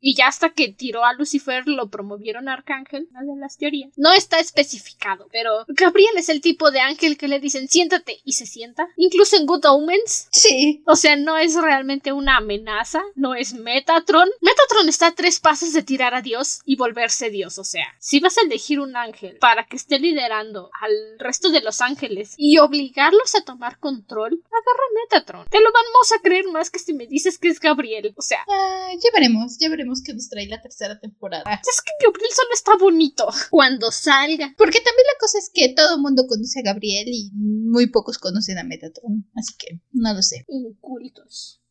Y 0.00 0.14
ya 0.14 0.28
hasta 0.28 0.50
que 0.50 0.68
tiró 0.68 1.04
a 1.04 1.12
Lucifer 1.14 1.66
lo 1.66 1.88
promovieron 1.88 2.48
arcángel, 2.48 3.08
una 3.10 3.22
de 3.22 3.40
las 3.40 3.56
teorías. 3.58 3.92
No 3.96 4.12
está 4.12 4.38
especificado, 4.40 5.28
pero 5.32 5.64
Gabriel 5.68 6.16
es 6.16 6.28
el 6.28 6.40
tipo 6.40 6.70
de 6.70 6.80
ángel 6.80 7.16
que 7.16 7.28
le 7.28 7.40
dicen 7.40 7.68
siéntate 7.68 8.20
y 8.24 8.32
se 8.32 8.46
sienta. 8.46 8.88
Incluso 8.96 9.36
en 9.36 9.46
Good 9.46 9.64
Omens. 9.66 10.28
Sí. 10.30 10.82
O 10.86 10.96
sea, 10.96 11.16
no 11.16 11.36
es 11.36 11.54
realmente 11.54 12.12
una 12.12 12.38
amenaza, 12.38 13.02
no 13.14 13.34
es 13.34 13.54
Metatron. 13.54 14.28
Metatron 14.40 14.88
está 14.88 15.08
a 15.08 15.14
tres 15.14 15.40
pasos 15.40 15.72
de 15.72 15.82
tirar 15.82 16.14
a 16.14 16.22
Dios 16.22 16.60
y 16.64 16.76
volverse 16.76 17.30
Dios. 17.30 17.58
O 17.58 17.64
sea, 17.64 17.86
si 17.98 18.20
vas 18.20 18.38
a 18.38 18.42
elegir 18.42 18.80
un 18.80 18.96
ángel 18.96 19.38
para 19.38 19.66
que 19.66 19.76
esté 19.76 19.98
liderando 19.98 20.70
al 20.80 20.92
resto 21.18 21.50
de 21.50 21.60
los 21.60 21.80
ángeles 21.80 22.34
y 22.36 22.58
obligarlos 22.58 23.34
a 23.34 23.44
tomar 23.44 23.78
control, 23.78 24.42
agarra 24.46 24.82
Metatron. 25.02 25.46
Te 25.50 25.60
lo 25.60 25.70
vamos 25.72 26.12
a 26.16 26.22
creer 26.22 26.46
más 26.48 26.70
que 26.70 26.78
si 26.78 26.92
me 26.94 27.06
dices 27.06 27.38
que 27.38 27.48
es 27.48 27.60
Gabriel. 27.60 28.14
O 28.16 28.22
sea, 28.22 28.44
Ah, 28.48 28.90
ya 28.94 29.10
veremos, 29.14 29.31
ya 29.58 29.68
veremos 29.68 30.02
qué 30.02 30.14
nos 30.14 30.28
trae 30.28 30.46
la 30.46 30.60
tercera 30.60 30.98
temporada. 30.98 31.44
es 31.44 31.82
que 31.82 31.92
Gabriel 32.04 32.30
solo 32.34 32.50
está 32.54 32.76
bonito 32.76 33.28
cuando 33.50 33.90
salga. 33.90 34.54
Porque 34.56 34.80
también 34.80 35.06
la 35.12 35.18
cosa 35.18 35.38
es 35.38 35.50
que 35.52 35.74
todo 35.74 35.96
el 35.96 36.02
mundo 36.02 36.26
conoce 36.26 36.60
a 36.60 36.62
Gabriel 36.62 37.08
y 37.08 37.30
muy 37.34 37.86
pocos 37.88 38.18
conocen 38.18 38.58
a 38.58 38.64
Metatron. 38.64 39.28
Así 39.34 39.54
que 39.58 39.80
no 39.92 40.12
lo 40.12 40.22
sé. 40.22 40.44
Incultos. 40.48 41.61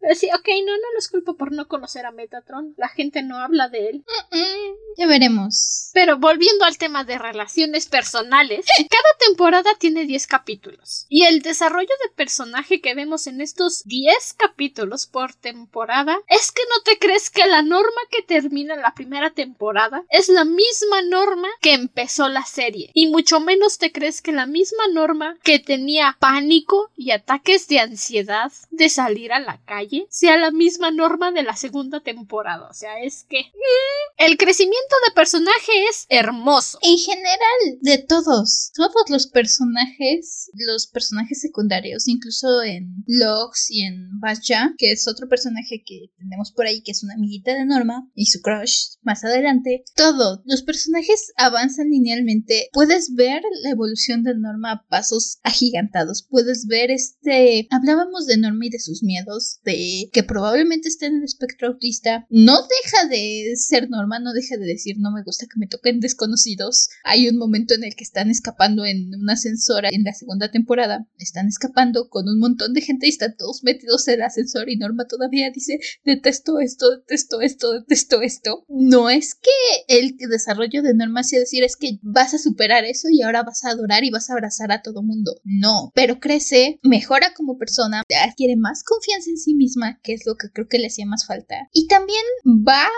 Pero 0.00 0.14
sí, 0.14 0.28
ok, 0.34 0.48
no, 0.66 0.72
no 0.76 0.94
los 0.94 1.08
culpo 1.08 1.36
por 1.36 1.52
no 1.52 1.68
conocer 1.68 2.06
a 2.06 2.10
Metatron. 2.10 2.74
La 2.76 2.88
gente 2.88 3.22
no 3.22 3.38
habla 3.38 3.68
de 3.68 3.88
él. 3.88 4.04
Mm, 4.30 4.98
ya 4.98 5.06
veremos. 5.06 5.90
Pero 5.94 6.18
volviendo 6.18 6.64
al 6.64 6.78
tema 6.78 7.04
de 7.04 7.18
relaciones 7.18 7.86
personales, 7.86 8.66
cada 8.90 9.26
temporada 9.26 9.70
tiene 9.78 10.06
10 10.06 10.26
capítulos. 10.26 11.06
Y 11.08 11.24
el 11.24 11.42
desarrollo 11.42 11.88
de 12.02 12.14
personaje 12.14 12.80
que 12.80 12.94
vemos 12.94 13.26
en 13.26 13.40
estos 13.40 13.84
10 13.84 14.34
capítulos 14.34 15.06
por 15.06 15.34
temporada 15.34 16.18
es 16.28 16.52
que 16.52 16.62
no 16.68 16.82
te 16.82 16.98
crees 16.98 17.30
que 17.30 17.46
la 17.46 17.62
norma 17.62 18.00
que 18.10 18.22
termina 18.22 18.76
la 18.76 18.94
primera 18.94 19.30
temporada 19.30 20.02
es 20.10 20.28
la 20.28 20.44
misma 20.44 21.02
norma 21.02 21.48
que 21.60 21.74
empezó 21.74 22.28
la 22.28 22.44
serie. 22.44 22.90
Y 22.94 23.08
mucho 23.08 23.40
menos 23.40 23.78
te 23.78 23.92
crees 23.92 24.20
que 24.20 24.32
la 24.32 24.46
misma 24.46 24.88
norma 24.92 25.36
que 25.42 25.58
tenía 25.58 26.16
pánico 26.18 26.90
y 26.96 27.12
ataques 27.12 27.68
de 27.68 27.80
ansiedad 27.80 28.52
de 28.70 28.88
salir 28.88 29.32
a 29.32 29.43
la 29.44 29.62
calle 29.64 30.06
sea 30.10 30.36
la 30.36 30.50
misma 30.50 30.90
norma 30.90 31.32
de 31.32 31.42
la 31.42 31.56
segunda 31.56 32.00
temporada. 32.00 32.68
O 32.68 32.74
sea, 32.74 33.00
es 33.02 33.24
que 33.28 33.40
mm, 33.40 34.24
el 34.24 34.36
crecimiento 34.36 34.94
de 35.06 35.14
personaje 35.14 35.72
es 35.90 36.06
hermoso. 36.08 36.78
En 36.82 36.98
general, 36.98 37.78
de 37.80 37.98
todos, 37.98 38.70
todos 38.74 39.08
los 39.08 39.26
personajes, 39.26 40.50
los 40.54 40.86
personajes 40.86 41.40
secundarios, 41.40 42.08
incluso 42.08 42.62
en 42.62 43.04
Logs 43.06 43.70
y 43.70 43.82
en 43.82 44.20
Basha, 44.20 44.74
que 44.78 44.92
es 44.92 45.06
otro 45.08 45.28
personaje 45.28 45.82
que 45.84 46.10
tenemos 46.18 46.52
por 46.52 46.66
ahí, 46.66 46.82
que 46.82 46.92
es 46.92 47.02
una 47.02 47.14
amiguita 47.14 47.54
de 47.54 47.66
Norma, 47.66 48.08
y 48.14 48.26
su 48.26 48.40
crush 48.40 48.96
más 49.02 49.24
adelante, 49.24 49.84
todos 49.94 50.40
los 50.44 50.62
personajes 50.62 51.32
avanzan 51.36 51.90
linealmente. 51.90 52.68
Puedes 52.72 53.14
ver 53.14 53.42
la 53.62 53.70
evolución 53.70 54.22
de 54.22 54.34
Norma 54.34 54.72
a 54.72 54.86
pasos 54.88 55.38
agigantados. 55.42 56.22
Puedes 56.22 56.66
ver 56.66 56.90
este. 56.90 57.66
Hablábamos 57.70 58.26
de 58.26 58.38
Norma 58.38 58.66
y 58.66 58.70
de 58.70 58.78
sus 58.78 59.02
miedos, 59.02 59.33
de 59.64 60.08
que 60.12 60.22
probablemente 60.22 60.88
esté 60.88 61.06
en 61.06 61.16
el 61.16 61.24
espectro 61.24 61.68
autista. 61.68 62.26
No 62.30 62.56
deja 62.84 63.08
de 63.08 63.54
ser 63.56 63.90
Norma 63.90 64.04
Norma 64.04 64.18
no 64.18 64.34
deja 64.34 64.58
de 64.58 64.66
decir 64.66 64.96
no 64.98 65.12
me 65.12 65.22
gusta 65.22 65.46
que 65.46 65.58
me 65.58 65.66
toquen 65.66 66.00
desconocidos. 66.00 66.90
Hay 67.04 67.26
un 67.28 67.38
momento 67.38 67.72
en 67.72 67.84
el 67.84 67.94
que 67.94 68.04
están 68.04 68.30
escapando 68.30 68.84
en 68.84 69.14
una 69.14 69.32
ascensora 69.32 69.88
en 69.90 70.04
la 70.04 70.12
segunda 70.12 70.50
temporada. 70.50 71.06
Están 71.18 71.48
escapando 71.48 72.10
con 72.10 72.28
un 72.28 72.38
montón 72.38 72.74
de 72.74 72.82
gente 72.82 73.06
y 73.06 73.10
están 73.10 73.34
todos 73.38 73.64
metidos 73.64 74.06
en 74.08 74.14
el 74.14 74.22
ascensor 74.22 74.68
y 74.68 74.76
Norma 74.76 75.06
todavía 75.06 75.50
dice 75.50 75.80
detesto 76.04 76.60
esto, 76.60 76.98
detesto 76.98 77.40
esto, 77.40 77.72
detesto 77.72 78.20
esto. 78.20 78.66
No 78.68 79.08
es 79.08 79.34
que 79.34 79.50
el 79.88 80.16
desarrollo 80.18 80.82
de 80.82 80.94
Norma 80.94 81.22
sea 81.22 81.40
decir 81.40 81.64
es 81.64 81.76
que 81.76 81.98
vas 82.02 82.34
a 82.34 82.38
superar 82.38 82.84
eso 82.84 83.08
y 83.10 83.22
ahora 83.22 83.42
vas 83.42 83.64
a 83.64 83.70
adorar 83.70 84.04
y 84.04 84.10
vas 84.10 84.28
a 84.28 84.34
abrazar 84.34 84.70
a 84.70 84.82
todo 84.82 85.02
mundo. 85.02 85.40
No, 85.44 85.92
pero 85.94 86.20
crece, 86.20 86.78
mejora 86.82 87.32
como 87.34 87.56
persona, 87.56 88.02
adquiere 88.22 88.56
más 88.56 88.84
confianza 88.84 89.23
en 89.28 89.36
sí 89.36 89.54
misma, 89.54 90.00
que 90.02 90.14
es 90.14 90.26
lo 90.26 90.36
que 90.36 90.50
creo 90.50 90.68
que 90.68 90.78
le 90.78 90.86
hacía 90.86 91.06
más 91.06 91.26
falta. 91.26 91.68
Y 91.72 91.86
también 91.88 92.22
va 92.46 92.88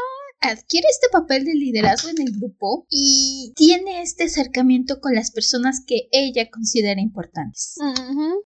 adquiere 0.40 0.86
este 0.90 1.08
papel 1.10 1.44
de 1.44 1.54
liderazgo 1.54 2.08
en 2.08 2.20
el 2.20 2.32
grupo 2.38 2.86
y 2.90 3.52
tiene 3.56 4.02
este 4.02 4.24
acercamiento 4.24 5.00
con 5.00 5.14
las 5.14 5.30
personas 5.30 5.82
que 5.84 6.08
ella 6.12 6.50
considera 6.50 7.00
importantes. 7.00 7.76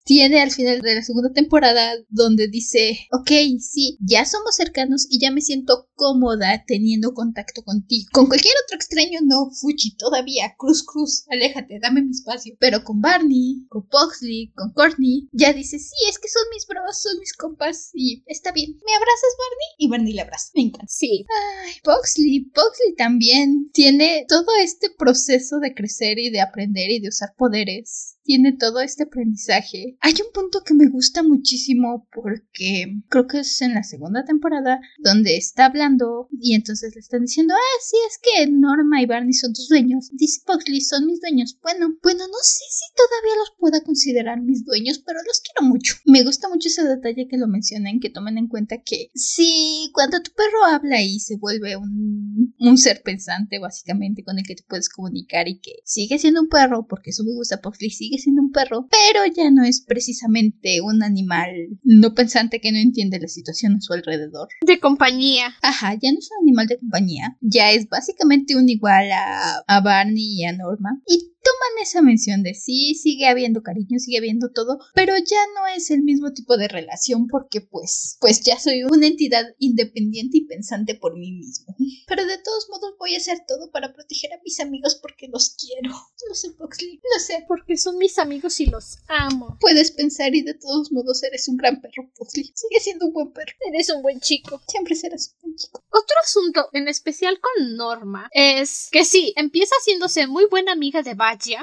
Tiene 0.04 0.42
al 0.42 0.52
final 0.52 0.82
de 0.82 0.96
la 0.96 1.04
segunda 1.04 1.32
temporada 1.34 1.94
donde 2.10 2.48
dice, 2.48 3.08
ok, 3.12 3.32
sí, 3.60 3.98
ya 4.02 4.26
somos 4.26 4.56
cercanos 4.56 5.08
y 5.10 5.20
ya 5.20 5.32
me 5.32 5.42
siento 5.42 5.90
cómoda 5.96 6.64
teniendo 6.66 7.14
contacto 7.14 7.64
contigo. 7.64 8.10
Con 8.14 8.28
cualquier 8.28 8.54
otro 8.66 8.76
extraño 8.76 9.20
no, 9.24 9.52
Fuchi, 9.52 9.96
todavía, 9.98 10.56
cruz, 10.58 10.84
cruz, 10.84 11.26
aléjate, 11.30 11.80
dame 11.82 12.02
mi 12.02 12.12
espacio. 12.12 12.56
Pero 12.60 12.84
con 12.84 13.02
Barney, 13.02 13.66
con 13.68 13.88
Pugsley, 13.88 14.52
con 14.56 14.72
Courtney, 14.74 15.28
ya 15.32 15.54
dice, 15.54 15.80
sí, 15.80 15.96
es 16.10 16.18
que 16.20 16.30
son 16.30 16.44
mis 16.54 16.66
bros, 16.68 17.02
son 17.02 17.20
mis 17.20 17.34
compas 17.34 17.90
y 17.94 18.24
está 18.28 18.52
bien. 18.52 18.72
¿Me 18.86 18.96
abrazas, 18.96 19.34
Barney? 19.38 19.68
Y 19.78 19.88
Barney 19.90 20.14
le 20.14 20.22
abraza. 20.22 20.52
Me 20.56 20.62
encanta. 20.64 20.88
Sí. 20.88 21.26
Ay, 21.64 21.74
Pugsley, 21.84 22.42
Pugsley 22.42 22.96
también 22.98 23.70
tiene 23.72 24.26
todo 24.28 24.48
este 24.62 24.90
proceso 24.98 25.60
de 25.60 25.74
crecer 25.74 26.20
y 26.20 26.30
de 26.30 26.42
aprender 26.42 26.92
y 26.92 27.00
de 27.00 27.10
usar 27.10 27.34
poderes 27.38 28.19
tiene 28.24 28.54
todo 28.54 28.80
este 28.82 29.04
aprendizaje. 29.04 29.98
Hay 30.02 30.14
un 30.14 30.32
punto 30.34 30.64
que 30.64 30.74
me 30.74 30.88
gusta 30.88 31.24
muchísimo 31.24 32.08
porque 32.14 33.02
creo 33.10 33.28
que 33.28 33.40
es 33.40 33.62
en 33.62 33.74
la 33.74 33.84
segunda 33.84 34.24
temporada 34.26 34.80
donde 35.00 35.38
está 35.38 35.66
hablando 35.66 36.28
y 36.40 36.56
entonces 36.56 36.94
le 36.96 37.00
están 37.00 37.22
diciendo, 37.22 37.54
ah, 37.56 37.80
sí, 37.82 37.98
es 38.08 38.20
que 38.22 38.52
Norma 38.52 39.02
y 39.02 39.06
Barney 39.06 39.34
son 39.34 39.54
tus 39.54 39.70
dueños. 39.70 40.10
Dice 40.14 40.42
Pugsley, 40.46 40.82
son 40.82 41.06
mis 41.06 41.22
dueños. 41.22 41.58
Bueno, 41.62 41.96
bueno, 42.04 42.26
no 42.28 42.38
sé 42.42 42.64
si 42.70 42.86
todavía 42.96 43.40
los 43.40 43.54
pueda 43.58 43.84
considerar 43.84 44.42
mis 44.42 44.66
dueños, 44.66 45.00
pero 45.00 45.20
los 45.26 45.42
quiero 45.42 45.68
mucho. 45.68 45.96
Me 46.06 46.24
gusta 46.24 46.50
mucho 46.50 46.68
ese 46.68 46.84
detalle 46.84 47.28
que 47.28 47.38
lo 47.38 47.48
mencionen, 47.48 48.00
que 48.00 48.10
tomen 48.10 48.38
en 48.38 48.48
cuenta 48.48 48.82
que 48.84 49.10
si 49.16 49.90
cuando 49.94 50.22
tu 50.22 50.32
perro 50.32 50.66
habla 50.66 51.02
y 51.02 51.20
se 51.20 51.38
vuelve 51.38 51.78
un, 51.78 52.56
un 52.60 52.78
ser 52.78 53.02
pensante, 53.02 53.60
básicamente, 53.60 54.24
con 54.24 54.38
el 54.38 54.46
que 54.46 54.56
te 54.56 54.64
puedes 54.68 54.90
comunicar 54.90 55.48
y 55.48 55.60
que 55.60 55.80
sigue 55.84 56.20
siendo 56.20 56.42
un 56.42 56.50
perro, 56.50 56.86
porque 56.88 57.10
eso 57.12 57.24
me 57.24 57.34
gusta, 57.34 57.62
Pugsley 57.62 57.90
sigue 57.90 58.19
siendo 58.20 58.42
un 58.42 58.52
perro, 58.52 58.88
pero 58.90 59.26
ya 59.36 59.52
no 59.52 59.64
es 59.64 59.82
precisamente 59.82 60.82
un 60.82 61.04
animal 61.04 61.50
no 61.84 62.14
pensante 62.14 62.62
que 62.62 62.72
no 62.72 62.78
entiende 62.78 63.20
la 63.20 63.28
situación 63.28 63.76
a 63.76 63.82
su 63.82 63.94
alrededor. 63.94 64.48
De 64.66 64.80
compañía. 64.80 65.56
Ajá, 65.62 65.94
ya 65.94 66.12
no 66.12 66.20
es 66.20 66.30
un 66.38 66.48
animal 66.48 66.68
de 66.68 66.78
compañía, 66.78 67.38
ya 67.42 67.72
es 67.72 67.88
básicamente 67.90 68.56
un 68.56 68.70
igual 68.70 69.12
a, 69.12 69.64
a 69.68 69.82
Barney 69.82 70.40
y 70.40 70.46
a 70.46 70.54
Norma. 70.54 71.02
Y 71.08 71.34
toman 71.50 71.84
esa 71.84 72.02
mención 72.02 72.44
de 72.44 72.54
sí, 72.54 72.96
sigue 72.96 73.28
habiendo 73.28 73.64
cariño, 73.64 74.00
sigue 74.00 74.18
habiendo 74.18 74.52
todo, 74.52 74.80
pero 74.94 75.14
ya 75.18 75.46
no 75.56 75.68
es 75.76 75.90
el 75.92 76.04
mismo 76.04 76.34
tipo 76.34 76.58
de 76.58 76.68
relación 76.68 77.28
porque 77.28 77.62
pues, 77.62 78.18
pues 78.20 78.42
ya 78.42 78.60
soy 78.60 78.84
una 78.84 79.08
entidad 79.08 79.46
independiente 79.58 80.38
y 80.38 80.46
pensante 80.46 80.96
por 80.96 81.18
mí 81.18 81.32
mismo. 81.32 81.76
Pero 82.08 82.26
de 82.26 82.38
todos 82.40 82.70
modos 82.70 82.96
voy 82.98 83.16
a 83.16 83.18
hacer 83.18 83.40
todo 83.48 83.72
para 83.72 83.94
proteger 83.94 84.34
a 84.34 84.42
mis 84.44 84.60
amigos 84.60 84.96
porque 84.96 85.28
los 85.28 85.52
quiero. 85.52 85.96
Lo 86.28 86.36
sé, 86.36 86.50
Boxley, 86.58 87.00
lo 87.14 87.20
sé. 87.20 87.46
Porque 87.48 87.78
son 87.78 87.98
mis 87.98 88.18
amigos 88.18 88.60
y 88.60 88.66
los 88.66 88.98
amo. 89.08 89.58
Puedes 89.60 89.92
pensar 89.92 90.34
y 90.36 90.42
de 90.42 90.56
todos 90.56 90.92
modos 90.92 91.24
eres 91.24 91.48
un 91.48 91.58
gran 91.58 91.82
perro, 91.82 92.10
Boxley. 92.18 92.52
Sigue 92.56 92.80
siendo 92.80 93.08
un 93.08 93.14
buen 93.14 93.32
perro. 93.32 93.54
Eres 93.68 93.90
un 93.90 94.02
buen 94.02 94.20
chico. 94.20 94.62
Siempre 94.68 94.96
serás 94.96 95.36
un 95.36 95.52
buen 95.52 95.58
chico. 95.58 95.84
Otro 95.92 96.16
asunto, 96.24 96.70
en 96.74 96.88
especial 96.88 97.40
con 97.40 97.76
Norma, 97.76 98.30
es 98.32 98.90
que 98.92 99.06
sí, 99.06 99.34
empieza 99.36 99.76
haciéndose 99.80 100.28
muy 100.28 100.46
buena 100.46 100.72
amiga 100.72 101.02
de 101.02 101.14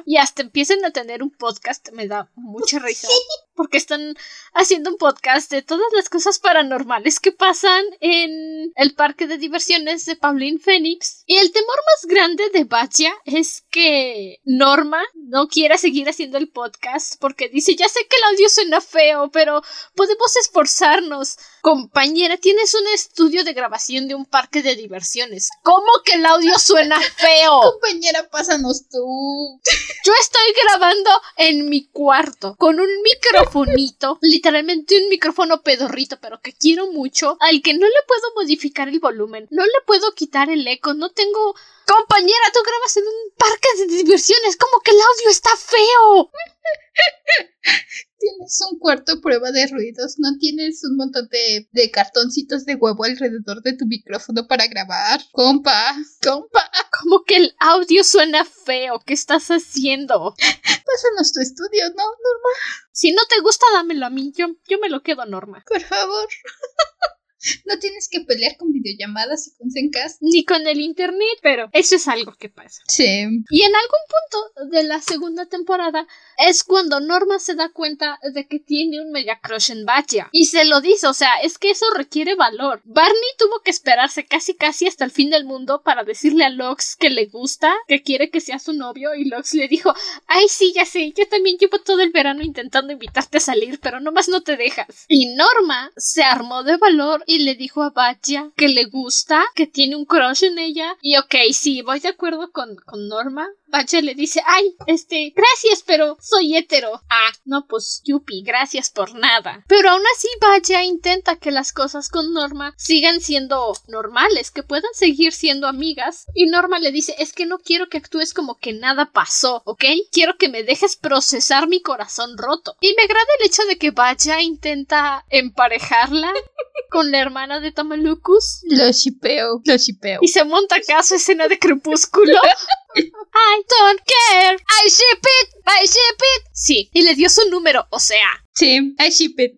Y 0.07 0.17
hasta 0.17 0.43
empiezan 0.43 0.85
a 0.85 0.91
tener 0.91 1.23
un 1.23 1.31
podcast, 1.31 1.91
me 1.93 2.07
da 2.07 2.31
mucha 2.35 2.79
risa. 2.79 3.09
Porque 3.57 3.79
están 3.79 4.15
haciendo 4.53 4.91
un 4.91 4.99
podcast 4.99 5.51
de 5.51 5.63
todas 5.63 5.87
las 5.95 6.09
cosas 6.09 6.39
paranormales 6.39 7.21
que 7.21 7.33
pasan 7.33 7.83
en 8.01 8.73
el 8.75 8.95
parque 8.95 9.27
de 9.27 9.39
diversiones 9.39 10.05
de 10.05 10.17
Pauline 10.17 10.59
Phoenix. 10.59 11.23
Y 11.27 11.37
el 11.37 11.53
temor 11.53 11.77
más 11.87 12.11
grande 12.11 12.51
de 12.51 12.65
Vaya 12.65 13.13
es 13.25 13.65
que 13.71 14.41
Norma 14.45 15.03
no 15.15 15.49
quiera 15.49 15.77
seguir 15.79 16.09
haciendo 16.09 16.39
el 16.39 16.49
podcast 16.49 17.15
porque 17.19 17.49
dice, 17.49 17.75
ya 17.75 17.89
sé 17.89 18.01
que 18.09 18.17
el 18.17 18.35
audio 18.35 18.49
suena 18.49 18.81
feo, 18.81 19.31
pero 19.31 19.63
podemos 19.95 20.37
esforzarnos. 20.37 21.39
Compañera, 21.63 22.37
tienes 22.37 22.75
un 22.75 22.87
estudio 22.89 23.43
de 23.43 23.53
grabación 23.53 24.07
de 24.07 24.15
un 24.15 24.27
parque 24.27 24.63
de 24.63 24.77
diversiones. 24.77 25.49
¿Cómo 25.63 25.87
que 26.05 26.13
el 26.13 26.27
audio 26.27 26.59
suena 26.59 27.01
feo? 27.17 27.61
Compañera, 27.73 28.29
pásanos 28.29 28.89
tú. 28.89 29.61
Yo 30.05 30.13
estoy 30.21 30.55
grabando 30.63 31.11
en 31.37 31.69
mi 31.69 31.87
cuarto 31.87 32.55
con 32.57 32.79
un 32.79 32.89
microfonito, 33.47 34.19
literalmente 34.23 35.01
un 35.01 35.09
micrófono 35.09 35.63
pedorrito, 35.63 36.19
pero 36.21 36.41
que 36.41 36.53
quiero 36.53 36.91
mucho, 36.93 37.37
al 37.41 37.63
que 37.63 37.75
no 37.75 37.87
le 37.87 38.03
puedo 38.07 38.35
modificar 38.35 38.89
el 38.89 38.99
volumen, 38.99 39.47
no 39.51 39.65
le 39.65 39.71
puedo 39.87 40.13
quitar 40.15 40.51
el 40.51 40.67
eco, 40.67 40.95
no 40.95 41.11
tengo... 41.11 41.55
Compañera, 41.87 42.51
tú 42.53 42.61
grabas 42.67 42.97
en 42.97 43.05
un 43.05 43.33
parque 43.39 43.69
de 43.79 43.87
diversiones, 43.87 44.57
¿cómo 44.57 44.81
que 44.83 44.91
el 44.91 45.01
audio 45.01 45.31
está 45.31 45.51
feo? 45.57 46.31
Tienes 48.19 48.59
un 48.71 48.79
cuarto 48.81 49.21
prueba 49.21 49.53
de 49.53 49.69
ruidos, 49.69 50.17
no 50.19 50.37
tienes 50.41 50.83
un 50.85 50.97
montón 50.97 51.29
de, 51.29 51.69
de, 51.71 51.91
cartoncitos 51.91 52.65
de 52.65 52.75
huevo 52.75 53.05
alrededor 53.05 53.63
de 53.63 53.75
tu 53.75 53.87
micrófono 53.87 54.49
para 54.49 54.67
grabar. 54.67 55.21
Compa, 55.33 55.95
compa. 56.23 56.69
Como 56.99 57.23
que 57.25 57.37
el 57.37 57.55
audio 57.61 58.03
suena 58.03 58.45
feo, 58.45 59.01
¿qué 59.05 59.13
estás 59.15 59.49
haciendo? 59.49 60.35
Pásanos 60.37 61.33
tu 61.33 61.41
estudio, 61.41 61.85
¿no, 61.91 62.05
Norma? 62.05 62.51
Si 62.91 63.13
no 63.13 63.23
te 63.29 63.41
gusta, 63.43 63.67
dámelo 63.75 64.07
a 64.07 64.11
mí, 64.11 64.33
yo, 64.35 64.47
yo 64.67 64.79
me 64.79 64.89
lo 64.89 65.03
quedo, 65.03 65.25
Norma. 65.27 65.63
Por 65.69 65.83
favor. 65.83 66.29
No 67.65 67.79
tienes 67.79 68.09
que 68.09 68.21
pelear 68.21 68.57
con 68.57 68.73
videollamadas 68.73 69.49
y 69.49 69.57
con 69.57 69.71
Zencast. 69.71 70.21
Ni 70.21 70.45
con 70.45 70.67
el 70.67 70.81
internet, 70.81 71.39
pero 71.43 71.69
eso 71.73 71.97
es 71.97 72.09
algo 72.09 72.33
que 72.35 72.49
pasa. 72.49 72.83
Sí. 72.89 73.05
Y 73.51 73.63
en 73.63 73.75
algún 73.75 74.01
punto 74.09 74.71
de 74.77 74.83
la 74.85 75.01
segunda 75.01 75.47
temporada 75.47 76.07
es 76.39 76.65
cuando 76.65 77.01
Norma 77.01 77.39
se 77.39 77.55
da 77.55 77.69
cuenta 77.71 78.19
de 78.35 78.47
que 78.47 78.59
tiene 78.59 79.01
un 79.01 79.11
mega 79.11 79.41
crush 79.41 79.71
en 79.71 79.85
Batya. 79.85 80.29
Y 80.33 80.47
se 80.47 80.65
lo 80.65 80.81
dice, 80.81 81.07
o 81.07 81.15
sea, 81.15 81.37
es 81.43 81.59
que 81.59 81.71
eso 81.71 81.87
requiere 81.95 82.35
valor. 82.35 82.81
Barney 82.85 83.15
tuvo 83.39 83.61
que 83.63 83.71
esperarse 83.71 84.27
casi 84.27 84.55
casi 84.55 84.87
hasta 84.87 85.05
el 85.05 85.11
fin 85.11 85.31
del 85.31 85.45
mundo 85.45 85.83
para 85.83 86.05
decirle 86.05 86.45
a 86.45 86.51
Lox 86.51 86.97
que 86.97 87.11
le 87.11 87.27
gusta, 87.27 87.75
que 87.87 88.03
quiere 88.03 88.31
que 88.31 88.41
sea 88.41 88.59
su 88.59 88.73
novio, 88.73 89.15
y 89.15 89.25
Lox 89.25 89.55
le 89.55 89.69
dijo, 89.69 89.95
ay 90.27 90.47
sí, 90.49 90.73
ya 90.75 90.85
sé, 90.85 91.13
yo 91.17 91.27
también 91.29 91.57
llevo 91.59 91.79
todo 91.81 92.01
el 92.01 92.11
verano 92.11 92.43
intentando 92.43 92.93
invitarte 92.93 93.39
a 93.39 93.41
salir, 93.41 93.79
pero 93.81 94.01
nomás 94.01 94.29
no 94.29 94.43
te 94.43 94.57
dejas. 94.57 95.05
Y 95.09 95.35
Norma 95.35 95.91
se 95.97 96.23
armó 96.23 96.63
de 96.63 96.77
valor 96.77 97.25
y 97.27 97.36
le 97.39 97.55
dijo 97.55 97.83
a 97.83 97.91
Batya 97.91 98.51
que 98.57 98.69
le 98.69 98.85
gusta, 98.85 99.45
que 99.55 99.67
tiene 99.67 99.97
un 99.97 100.05
crush 100.05 100.45
en 100.45 100.59
ella. 100.59 100.97
Y 101.01 101.17
ok, 101.17 101.35
sí, 101.53 101.83
voy 101.83 102.01
de 102.01 102.09
acuerdo 102.09 102.51
con, 102.53 102.77
con 102.77 103.09
Norma. 103.09 103.49
Batya 103.69 104.01
le 104.01 104.15
dice, 104.15 104.43
ay, 104.47 104.77
este, 104.87 105.33
gracias, 105.35 105.83
pero 105.87 106.17
soy 106.21 106.57
hetero. 106.57 107.03
Ah, 107.09 107.33
no, 107.45 107.67
pues, 107.67 108.03
yupi, 108.05 108.43
gracias 108.43 108.91
por 108.91 109.15
nada. 109.15 109.65
Pero 109.69 109.91
aún 109.91 110.03
así, 110.15 110.29
Batya 110.41 110.85
intenta 110.85 111.37
que 111.37 111.51
las 111.51 111.73
cosas 111.73 112.09
con 112.09 112.33
Norma 112.33 112.75
sigan 112.77 113.21
siendo 113.21 113.73
normales, 113.89 114.51
que 114.51 114.63
puedan 114.63 114.93
seguir 114.95 115.33
siendo 115.33 115.67
amigas. 115.67 116.27
Y 116.35 116.47
Norma 116.47 116.79
le 116.79 116.93
dice, 116.93 117.15
es 117.19 117.33
que 117.33 117.47
no 117.47 117.59
quiero 117.59 117.89
que 117.89 117.99
actúes 117.99 118.35
como 118.35 118.57
que 118.59 118.73
nada 118.73 119.11
pasó, 119.13 119.63
¿ok? 119.65 119.85
Quiero 120.13 120.37
que 120.37 120.49
me 120.49 120.63
dejes 120.63 120.97
procesar 120.97 121.69
mi 121.69 121.81
corazón 121.83 122.37
roto. 122.39 122.77
Y 122.81 122.95
me 122.95 123.03
agrada 123.03 123.27
el 123.41 123.47
hecho 123.47 123.63
de 123.65 123.79
que 123.79 123.91
Batya 123.91 124.41
intenta 124.41 125.25
emparejarla 125.31 126.33
con 126.91 127.11
la 127.11 127.21
hermana 127.21 127.61
de 127.61 127.73
Tamalucus. 127.73 128.61
Lo 128.65 128.91
shipeo, 128.91 129.61
lo 129.65 129.77
shipeo. 129.77 130.21
Y 130.23 130.29
se 130.29 130.45
monta 130.45 130.77
acá 130.77 131.03
su 131.03 131.15
escena 131.15 131.49
de 131.49 131.59
crepúsculo. 131.59 132.41
I 132.97 133.63
don't 133.69 134.01
care. 134.05 134.57
I 134.57 134.89
ship 134.89 135.23
it. 135.23 135.51
I 135.67 135.87
ship 135.87 136.19
it. 136.19 136.47
Sí. 136.53 136.91
Y 136.93 137.03
le 137.03 137.15
dio 137.15 137.29
su 137.29 137.49
número, 137.51 137.87
o 137.91 138.01
sea. 138.01 138.45
Sí, 138.55 138.95
I 138.99 139.11
ship 139.11 139.39
it. 139.39 139.53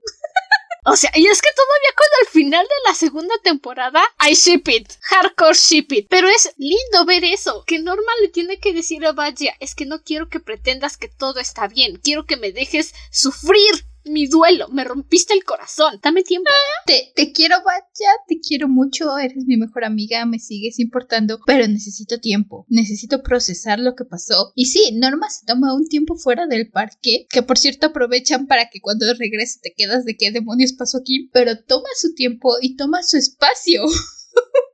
O 0.90 0.96
sea, 0.96 1.10
y 1.14 1.26
es 1.26 1.42
que 1.42 1.50
todavía 1.54 1.90
con 1.96 2.06
el 2.22 2.28
final 2.28 2.64
de 2.64 2.88
la 2.88 2.94
segunda 2.94 3.34
temporada, 3.42 4.02
I 4.26 4.32
ship 4.32 4.62
it, 4.68 4.90
hardcore 5.02 5.54
ship 5.54 5.86
it. 5.90 6.06
Pero 6.08 6.28
es 6.28 6.54
lindo 6.56 7.04
ver 7.06 7.24
eso, 7.24 7.62
que 7.66 7.78
Norma 7.78 8.10
le 8.22 8.28
tiene 8.28 8.58
que 8.58 8.72
decir 8.72 9.04
a 9.04 9.12
Vaya, 9.12 9.54
es 9.60 9.74
que 9.74 9.84
no 9.84 10.02
quiero 10.02 10.30
que 10.30 10.40
pretendas 10.40 10.96
que 10.96 11.08
todo 11.08 11.40
está 11.40 11.68
bien, 11.68 11.96
quiero 11.96 12.24
que 12.24 12.38
me 12.38 12.52
dejes 12.52 12.94
sufrir 13.10 13.86
mi 14.08 14.26
duelo, 14.26 14.68
me 14.68 14.84
rompiste 14.84 15.34
el 15.34 15.44
corazón. 15.44 15.98
Dame 16.02 16.22
tiempo. 16.22 16.50
Te, 16.86 17.12
te 17.14 17.32
quiero, 17.32 17.56
Batya, 17.64 18.10
te 18.26 18.40
quiero 18.40 18.68
mucho, 18.68 19.18
eres 19.18 19.44
mi 19.46 19.56
mejor 19.56 19.84
amiga, 19.84 20.24
me 20.26 20.38
sigues 20.38 20.78
importando, 20.78 21.40
pero 21.46 21.66
necesito 21.66 22.18
tiempo, 22.18 22.66
necesito 22.68 23.22
procesar 23.22 23.78
lo 23.78 23.94
que 23.94 24.04
pasó. 24.04 24.52
Y 24.54 24.66
sí, 24.66 24.92
Norma 24.94 25.28
se 25.30 25.46
toma 25.46 25.74
un 25.74 25.88
tiempo 25.88 26.16
fuera 26.16 26.46
del 26.46 26.70
parque, 26.70 27.26
que 27.30 27.42
por 27.42 27.58
cierto 27.58 27.88
aprovechan 27.88 28.46
para 28.46 28.70
que 28.70 28.80
cuando 28.80 29.06
regrese 29.14 29.60
te 29.62 29.74
quedas 29.76 30.04
de 30.04 30.16
qué 30.16 30.30
demonios 30.30 30.72
pasó 30.72 30.98
aquí, 30.98 31.30
pero 31.32 31.62
toma 31.62 31.88
su 31.96 32.14
tiempo 32.14 32.54
y 32.60 32.76
toma 32.76 33.02
su 33.02 33.16
espacio. 33.16 33.82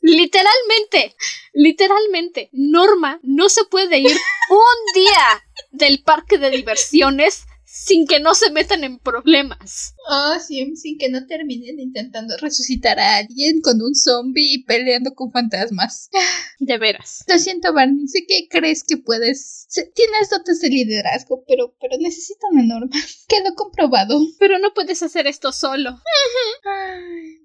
Literalmente, 0.03 1.16
literalmente, 1.55 2.51
Norma 2.53 3.20
no 3.22 3.49
se 3.49 3.64
puede 3.64 4.01
ir 4.01 4.11
un 4.51 4.95
día 4.95 5.43
del 5.72 6.03
parque 6.03 6.37
de 6.37 6.51
diversiones 6.51 7.45
sin 7.85 8.07
que 8.07 8.18
no 8.18 8.35
se 8.35 8.51
metan 8.51 8.82
en 8.82 8.99
problemas. 8.99 9.95
Oh, 10.09 10.39
sí, 10.41 10.74
sin 10.76 10.97
que 10.97 11.11
no 11.11 11.26
terminen 11.26 11.78
intentando 11.78 12.35
resucitar 12.39 12.99
a 12.99 13.16
alguien 13.16 13.61
con 13.61 13.82
un 13.82 13.95
zombie 13.95 14.55
y 14.55 14.64
peleando 14.64 15.14
con 15.14 15.30
fantasmas. 15.30 16.09
De 16.61 16.78
veras. 16.78 17.24
Lo 17.28 17.39
siento, 17.39 17.74
Barney, 17.74 18.09
sé 18.09 18.24
que 18.26 18.49
crees 18.49 18.85
que 18.85 18.97
puedes... 18.97 19.68
Tienes 19.95 20.30
dotes 20.30 20.61
de 20.61 20.68
liderazgo, 20.68 21.45
pero, 21.47 21.74
pero 21.80 21.99
necesitan 21.99 22.53
una 22.53 22.62
norma. 22.62 22.97
Quedó 23.28 23.55
comprobado. 23.55 24.18
Pero 24.39 24.59
no 24.61 24.72
puedes 24.72 25.03
hacer 25.03 25.26
esto 25.26 25.53
solo. 25.53 25.91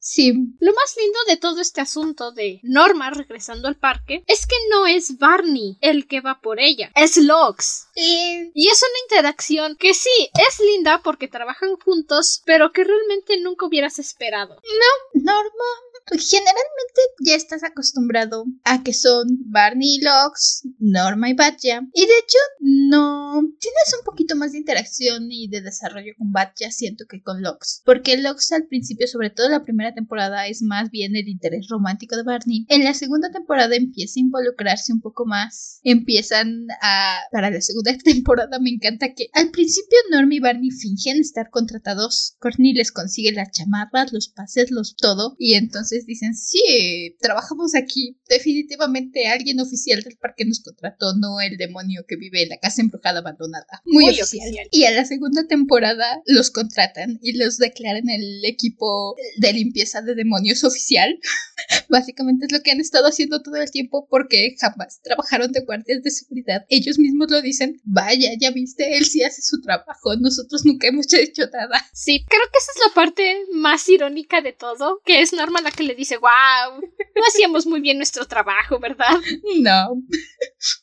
Sí. 0.00 0.32
Lo 0.60 0.72
más 0.72 0.96
lindo 0.96 1.18
de 1.28 1.36
todo 1.36 1.60
este 1.60 1.80
asunto 1.80 2.32
de 2.32 2.60
Norma 2.62 3.10
regresando 3.10 3.68
al 3.68 3.76
parque 3.76 4.24
es 4.26 4.46
que 4.46 4.56
no 4.70 4.86
es 4.86 5.18
Barney 5.18 5.78
el 5.80 6.06
que 6.06 6.20
va 6.20 6.40
por 6.40 6.60
ella, 6.60 6.90
es 6.94 7.16
Lox. 7.16 7.88
Y... 7.94 8.50
y 8.54 8.68
es 8.68 8.82
una 8.82 8.98
interacción 9.04 9.76
que 9.76 9.94
sí, 9.94 10.30
es 10.48 10.60
linda 10.60 11.00
porque 11.02 11.28
trabajan 11.28 11.76
juntos, 11.76 12.42
pero 12.44 12.72
que 12.72 12.84
realmente 12.84 13.38
nunca 13.40 13.66
hubieras 13.66 13.98
esperado. 13.98 14.54
No, 14.54 15.22
Norma. 15.22 15.87
Generalmente 16.10 17.00
ya 17.24 17.34
estás 17.34 17.62
acostumbrado 17.62 18.44
a 18.64 18.82
que 18.82 18.92
son 18.92 19.26
Barney 19.46 19.96
y 19.96 20.00
Lux, 20.00 20.62
Norma 20.78 21.30
y 21.30 21.34
Batya. 21.34 21.86
Y 21.92 22.00
de 22.00 22.18
hecho, 22.18 22.38
no. 22.60 23.40
Tienes 23.60 23.94
un 23.98 24.04
poquito 24.04 24.36
más 24.36 24.52
de 24.52 24.58
interacción 24.58 25.30
y 25.30 25.48
de 25.48 25.60
desarrollo 25.60 26.12
con 26.16 26.32
Batya, 26.32 26.70
siento 26.70 27.04
que 27.08 27.22
con 27.22 27.42
Lux. 27.42 27.82
Porque 27.84 28.16
Lux 28.16 28.52
al 28.52 28.66
principio, 28.66 29.06
sobre 29.06 29.30
todo 29.30 29.48
la 29.48 29.64
primera 29.64 29.94
temporada, 29.94 30.46
es 30.46 30.62
más 30.62 30.90
bien 30.90 31.16
el 31.16 31.28
interés 31.28 31.68
romántico 31.68 32.16
de 32.16 32.22
Barney. 32.22 32.66
En 32.68 32.84
la 32.84 32.94
segunda 32.94 33.30
temporada 33.30 33.76
empieza 33.76 34.18
a 34.18 34.22
involucrarse 34.22 34.92
un 34.92 35.00
poco 35.00 35.26
más. 35.26 35.80
Empiezan 35.82 36.66
a. 36.82 37.18
Para 37.32 37.50
la 37.50 37.60
segunda 37.60 37.96
temporada 38.04 38.58
me 38.58 38.70
encanta 38.70 39.12
que 39.14 39.28
al 39.32 39.50
principio 39.50 39.98
Norm 40.10 40.30
y 40.32 40.40
Barney 40.40 40.70
fingen 40.70 41.20
estar 41.20 41.50
contratados. 41.50 42.36
Courtney 42.40 42.72
les 42.72 42.92
consigue 42.92 43.32
las 43.32 43.50
chamarras, 43.50 44.12
los 44.12 44.28
pases, 44.28 44.70
los 44.70 44.96
todo. 44.96 45.36
Y 45.38 45.54
entonces 45.54 45.97
dicen, 46.06 46.34
sí, 46.34 47.16
trabajamos 47.20 47.74
aquí. 47.74 48.18
Definitivamente 48.28 49.26
alguien 49.26 49.60
oficial 49.60 50.02
del 50.02 50.16
parque 50.16 50.44
nos 50.44 50.60
contrató, 50.60 51.14
no 51.16 51.40
el 51.40 51.56
demonio 51.56 52.04
que 52.06 52.16
vive 52.16 52.42
en 52.42 52.50
la 52.50 52.58
casa 52.58 52.82
embrujada 52.82 53.20
abandonada. 53.20 53.82
Muy, 53.84 54.20
oficial. 54.20 54.68
Y 54.70 54.84
a 54.84 54.90
la 54.90 55.04
segunda 55.04 55.46
temporada 55.46 56.22
los 56.26 56.50
contratan 56.50 57.18
y 57.22 57.36
los 57.36 57.58
declaran 57.58 58.08
el 58.08 58.44
equipo 58.44 59.16
de 59.38 59.52
limpieza 59.52 60.02
de 60.02 60.14
demonios 60.14 60.64
oficial. 60.64 61.18
Básicamente 61.88 62.46
es 62.46 62.52
lo 62.52 62.62
que 62.62 62.70
han 62.70 62.80
estado 62.80 63.06
haciendo 63.06 63.42
todo 63.42 63.56
el 63.56 63.70
tiempo 63.70 64.06
porque 64.08 64.54
jamás 64.60 65.00
trabajaron 65.02 65.52
de 65.52 65.60
guardias 65.60 66.02
de 66.02 66.10
seguridad. 66.10 66.64
Ellos 66.68 66.98
mismos 66.98 67.30
lo 67.30 67.42
dicen, 67.42 67.80
vaya, 67.84 68.30
ya 68.38 68.50
viste, 68.50 68.96
él 68.96 69.04
sí 69.04 69.22
hace 69.22 69.42
su 69.42 69.60
trabajo, 69.60 70.16
nosotros 70.16 70.64
nunca 70.64 70.88
hemos 70.88 71.12
hecho 71.12 71.42
nada. 71.52 71.84
Sí, 71.92 72.24
creo 72.28 72.42
que 72.52 72.58
esa 72.58 72.72
es 72.72 72.80
la 72.86 72.94
parte 72.94 73.38
más 73.52 73.88
irónica 73.88 74.40
de 74.40 74.52
todo, 74.52 75.00
que 75.04 75.20
es 75.20 75.32
Norma 75.32 75.60
la 75.60 75.70
que 75.70 75.82
le 75.88 75.94
dice, 75.94 76.18
wow, 76.18 76.80
no 76.80 77.22
hacíamos 77.26 77.66
muy 77.66 77.80
bien 77.80 77.96
nuestro 77.96 78.26
trabajo, 78.26 78.78
¿verdad? 78.78 79.16
No. 79.60 80.02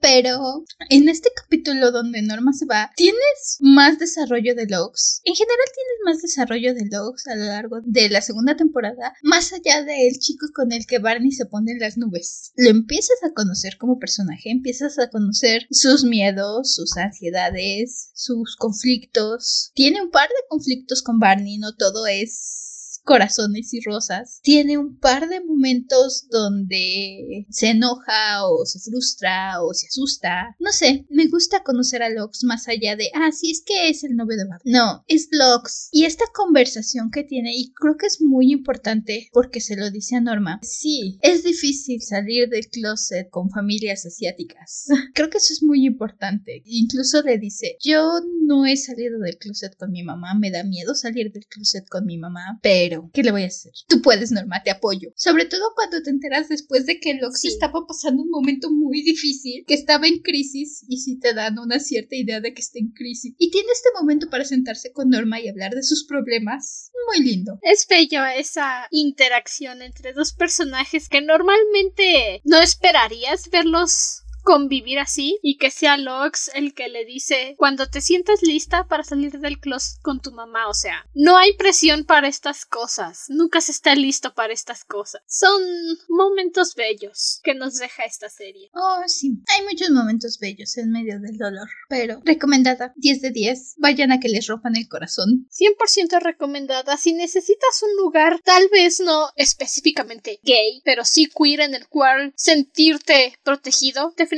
Pero 0.01 0.65
en 0.89 1.07
este 1.07 1.29
capítulo 1.35 1.91
donde 1.91 2.21
Norma 2.21 2.51
se 2.53 2.65
va, 2.65 2.91
tienes 2.95 3.57
más 3.59 3.99
desarrollo 3.99 4.55
de 4.55 4.65
Logs. 4.65 5.21
En 5.23 5.35
general 5.35 5.67
tienes 5.73 5.99
más 6.05 6.21
desarrollo 6.21 6.73
de 6.73 6.87
Logs 6.91 7.27
a 7.27 7.35
lo 7.35 7.45
largo 7.45 7.77
de 7.83 8.09
la 8.09 8.21
segunda 8.21 8.55
temporada, 8.55 9.13
más 9.21 9.53
allá 9.53 9.83
del 9.83 10.19
chico 10.19 10.47
con 10.53 10.71
el 10.71 10.85
que 10.85 10.99
Barney 10.99 11.31
se 11.31 11.45
pone 11.45 11.71
en 11.71 11.79
las 11.79 11.97
nubes. 11.97 12.51
Lo 12.55 12.69
empiezas 12.69 13.23
a 13.23 13.33
conocer 13.33 13.77
como 13.77 13.99
personaje, 13.99 14.49
empiezas 14.49 14.97
a 14.99 15.09
conocer 15.09 15.67
sus 15.69 16.03
miedos, 16.03 16.73
sus 16.73 16.97
ansiedades, 16.97 18.09
sus 18.13 18.55
conflictos. 18.55 19.71
Tiene 19.75 20.01
un 20.01 20.09
par 20.09 20.29
de 20.29 20.47
conflictos 20.49 21.03
con 21.03 21.19
Barney, 21.19 21.57
no 21.57 21.75
todo 21.75 22.07
es 22.07 22.64
corazones 23.05 23.73
y 23.73 23.79
rosas, 23.81 24.39
tiene 24.41 24.77
un 24.77 24.97
par 24.97 25.29
de 25.29 25.43
momentos 25.43 26.27
donde 26.29 27.45
se 27.49 27.69
enoja 27.69 28.45
o 28.49 28.65
se 28.65 28.79
frustra 28.79 29.61
o 29.61 29.73
se 29.73 29.87
asusta. 29.87 30.55
No 30.59 30.71
sé, 30.71 31.05
me 31.09 31.27
gusta 31.27 31.63
conocer 31.63 32.03
a 32.03 32.09
Lox 32.09 32.43
más 32.43 32.67
allá 32.67 32.95
de, 32.95 33.09
ah, 33.13 33.31
sí, 33.31 33.51
es 33.51 33.63
que 33.65 33.89
es 33.89 34.03
el 34.03 34.15
novio 34.15 34.37
de 34.37 34.47
Barbie. 34.47 34.71
No, 34.71 35.03
es 35.07 35.29
Lox. 35.31 35.89
Y 35.91 36.05
esta 36.05 36.25
conversación 36.33 37.11
que 37.11 37.23
tiene, 37.23 37.55
y 37.55 37.71
creo 37.73 37.95
que 37.95 38.07
es 38.07 38.21
muy 38.21 38.51
importante 38.51 39.29
porque 39.31 39.61
se 39.61 39.75
lo 39.75 39.91
dice 39.91 40.15
a 40.15 40.21
Norma, 40.21 40.59
sí, 40.63 41.19
es 41.21 41.43
difícil 41.43 42.01
salir 42.01 42.49
del 42.49 42.67
closet 42.67 43.29
con 43.29 43.49
familias 43.51 44.05
asiáticas. 44.05 44.87
creo 45.13 45.29
que 45.29 45.37
eso 45.37 45.53
es 45.53 45.61
muy 45.61 45.85
importante. 45.85 46.63
Incluso 46.65 47.21
le 47.21 47.37
dice, 47.37 47.77
yo 47.79 48.19
no 48.41 48.65
he 48.65 48.75
salido 48.77 49.19
del 49.19 49.37
closet 49.37 49.75
con 49.77 49.91
mi 49.91 50.03
mamá, 50.03 50.33
me 50.33 50.49
da 50.49 50.63
miedo 50.63 50.95
salir 50.95 51.31
del 51.31 51.45
closet 51.45 51.87
con 51.87 52.05
mi 52.05 52.17
mamá, 52.17 52.59
pero 52.63 52.94
¿qué 53.13 53.23
le 53.23 53.31
voy 53.31 53.43
a 53.43 53.47
hacer? 53.47 53.71
Tú 53.87 54.01
puedes, 54.01 54.31
Norma, 54.31 54.61
te 54.63 54.71
apoyo. 54.71 55.11
Sobre 55.15 55.45
todo 55.45 55.73
cuando 55.75 56.01
te 56.01 56.09
enteras 56.09 56.49
después 56.49 56.85
de 56.85 56.99
que 56.99 57.15
Lox 57.15 57.45
estaba 57.45 57.85
pasando 57.87 58.23
un 58.23 58.29
momento 58.29 58.71
muy 58.71 59.01
difícil, 59.03 59.63
que 59.67 59.73
estaba 59.73 60.07
en 60.07 60.19
crisis 60.19 60.85
y 60.87 60.97
si 60.97 61.19
te 61.19 61.33
dan 61.33 61.59
una 61.59 61.79
cierta 61.79 62.15
idea 62.15 62.41
de 62.41 62.53
que 62.53 62.61
está 62.61 62.79
en 62.79 62.91
crisis. 62.91 63.33
Y 63.37 63.51
tiene 63.51 63.69
este 63.71 63.89
momento 63.99 64.29
para 64.29 64.45
sentarse 64.45 64.91
con 64.91 65.09
Norma 65.09 65.39
y 65.39 65.47
hablar 65.47 65.73
de 65.73 65.83
sus 65.83 66.05
problemas. 66.05 66.91
Muy 67.07 67.25
lindo. 67.25 67.59
Es 67.61 67.87
bello 67.87 68.25
esa 68.25 68.87
interacción 68.89 69.81
entre 69.81 70.13
dos 70.13 70.33
personajes 70.33 71.07
que 71.07 71.21
normalmente 71.21 72.41
no 72.43 72.59
esperarías 72.59 73.49
verlos 73.51 74.24
convivir 74.45 74.99
así 74.99 75.37
y 75.41 75.57
que 75.57 75.71
sea 75.71 75.97
Lox 75.97 76.51
el 76.53 76.73
que 76.73 76.87
le 76.87 77.03
dice 77.03 77.55
cuando 77.57 77.87
te 77.87 77.99
sientas 77.99 78.43
lista 78.43 78.87
para 78.87 79.03
salir 79.03 79.39
del 79.39 79.59
closet 79.59 79.99
con 80.01 80.21
tu 80.21 80.31
mamá. 80.31 80.69
O 80.69 80.73
sea, 80.73 81.05
no 81.13 81.37
hay 81.37 81.57
presión 81.57 82.05
para 82.05 82.27
estas 82.27 82.65
cosas. 82.65 83.25
Nunca 83.27 83.59
se 83.59 83.71
está 83.71 83.95
listo 83.95 84.33
para 84.33 84.53
estas 84.53 84.85
cosas. 84.85 85.21
Son 85.27 85.61
momentos 86.07 86.75
bellos 86.75 87.41
que 87.43 87.55
nos 87.55 87.75
deja 87.75 88.03
esta 88.03 88.29
serie. 88.29 88.69
Oh, 88.73 89.01
sí. 89.07 89.33
Hay 89.47 89.65
muchos 89.65 89.89
momentos 89.89 90.37
bellos 90.39 90.77
en 90.77 90.91
medio 90.91 91.19
del 91.19 91.37
dolor. 91.37 91.67
Pero 91.89 92.21
recomendada. 92.23 92.93
10 92.97 93.21
de 93.21 93.31
10. 93.31 93.75
Vayan 93.77 94.11
a 94.11 94.19
que 94.19 94.29
les 94.29 94.47
rompan 94.47 94.75
el 94.75 94.87
corazón. 94.87 95.47
100% 95.49 96.21
recomendada. 96.21 96.97
Si 96.97 97.13
necesitas 97.13 97.81
un 97.81 97.97
lugar, 97.97 98.39
tal 98.43 98.69
vez 98.71 98.99
no 98.99 99.29
específicamente 99.35 100.39
gay, 100.43 100.81
pero 100.85 101.03
sí 101.03 101.27
queer 101.35 101.61
en 101.61 101.73
el 101.73 101.87
cual 101.87 102.31
sentirte 102.35 103.39
protegido, 103.43 104.13
definitivamente 104.15 104.34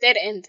Dead 0.00 0.16
End. 0.16 0.46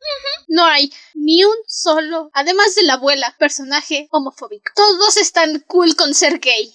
No 0.48 0.66
hay 0.66 0.92
ni 1.14 1.44
un 1.44 1.56
solo, 1.68 2.30
además 2.34 2.76
de 2.76 2.84
la 2.84 2.94
abuela, 2.94 3.36
personaje 3.40 4.08
homofóbico. 4.12 4.72
Todos 4.76 5.18
están 5.18 5.64
cool 5.68 5.96
con 5.96 6.14
ser 6.14 6.40
gay. 6.40 6.74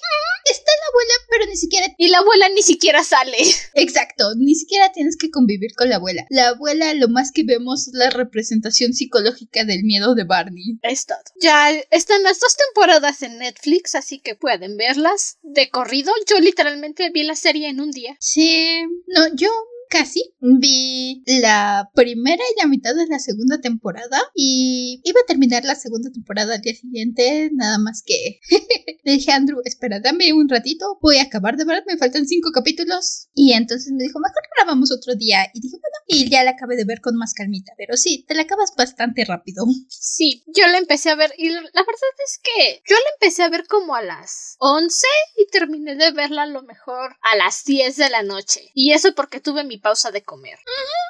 Está 0.49 0.71
la 0.71 0.87
abuela, 0.91 1.15
pero 1.29 1.47
ni 1.47 1.57
siquiera... 1.57 1.87
Y 1.99 2.09
la 2.09 2.19
abuela 2.19 2.49
ni 2.51 2.63
siquiera 2.63 3.03
sale. 3.03 3.37
Exacto, 3.75 4.35
ni 4.37 4.55
siquiera 4.55 4.93
tienes 4.93 5.17
que 5.17 5.31
convivir 5.31 5.75
con 5.75 5.89
la 5.89 5.97
abuela. 5.97 6.25
La 6.31 6.49
abuela 6.49 6.95
lo 6.95 7.09
más 7.09 7.33
que 7.33 7.43
vemos 7.43 7.89
es 7.89 7.95
la 7.95 8.11
representación 8.11 8.93
psicológica 8.93 9.65
del 9.65 9.83
miedo 9.83 10.15
de 10.15 10.25
Barney. 10.25 10.79
Es 10.83 11.07
todo. 11.07 11.19
Ya 11.41 11.73
están 11.91 12.23
las 12.23 12.39
dos 12.39 12.57
temporadas 12.57 13.23
en 13.23 13.39
Netflix, 13.39 13.95
así 13.95 14.21
que 14.21 14.37
pueden 14.37 14.77
verlas 14.77 15.39
de 15.43 15.69
corrido. 15.69 16.13
Yo 16.29 16.39
literalmente 16.39 17.11
vi 17.11 17.25
la 17.25 17.35
serie 17.35 17.69
en 17.69 17.81
un 17.81 17.91
día. 17.91 18.17
Sí, 18.21 18.83
no, 19.09 19.35
yo 19.35 19.51
casi. 19.89 20.34
Vi 20.41 21.22
la 21.26 21.91
primera 21.95 22.43
y 22.43 22.61
la 22.61 22.68
mitad 22.68 22.95
de 22.95 23.07
la 23.07 23.18
segunda 23.18 23.61
temporada 23.61 24.20
y 24.34 25.01
iba 25.05 25.20
a 25.20 25.26
terminar 25.26 25.64
la 25.64 25.74
segunda 25.74 26.11
temporada 26.11 26.55
al 26.55 26.61
día 26.61 26.74
siguiente, 26.74 27.51
nada 27.53 27.78
más 27.78 28.03
que 28.05 28.41
le 29.05 29.12
dije 29.12 29.32
a 29.32 29.37
Andrew, 29.37 29.61
espera, 29.64 30.01
dame 30.01 30.32
un 30.32 30.49
ratito, 30.49 30.99
voy 31.01 31.18
a 31.18 31.24
acabar 31.24 31.57
de 31.57 31.64
ver, 31.64 31.84
me 31.87 31.97
faltan 31.97 32.26
cinco 32.26 32.51
capítulos. 32.53 33.28
Y 33.34 33.53
entonces 33.53 33.93
me 33.93 34.05
dijo, 34.05 34.18
mejor 34.18 34.43
grabamos 34.57 34.93
otro 34.93 35.14
día. 35.14 35.47
Y 35.55 35.61
dije, 35.61 35.76
bueno, 35.76 35.97
y 36.07 36.30
ya 36.30 36.45
la 36.45 36.53
acabé 36.53 36.76
de 36.76 36.84
ver 36.84 37.01
con 37.01 37.16
más 37.16 37.34
calmita, 37.34 37.72
pero 37.76 37.97
sí, 37.97 38.24
te 38.26 38.34
la 38.34 38.43
acabas 38.43 38.72
bastante 38.76 39.24
rápido. 39.24 39.64
Sí, 39.89 40.45
yo 40.47 40.66
la 40.68 40.78
empecé 40.78 41.11
a 41.11 41.16
ver 41.16 41.32
y 41.37 41.51
la 41.51 41.61
verdad 41.61 42.16
es 42.24 42.41
que 42.43 42.82
yo 42.89 42.97
la 42.97 43.11
empecé 43.14 43.43
a 43.43 43.49
ver 43.49 43.66
como 43.66 43.95
a 43.95 44.03
las 44.03 44.57
11 44.59 45.07
y 45.39 45.47
terminé 45.51 45.97
de 45.97 46.12
verla 46.12 46.43
a 46.43 46.47
lo 46.47 46.62
mejor 46.62 47.16
a 47.22 47.37
las 47.37 47.64
10 47.64 47.97
de 47.97 48.11
la 48.11 48.22
noche. 48.22 48.70
Y 48.74 48.93
eso 48.93 49.14
porque 49.14 49.41
tuve 49.41 49.64
mi 49.64 49.76
pausa 49.79 50.11
de 50.11 50.22
comer. 50.22 50.59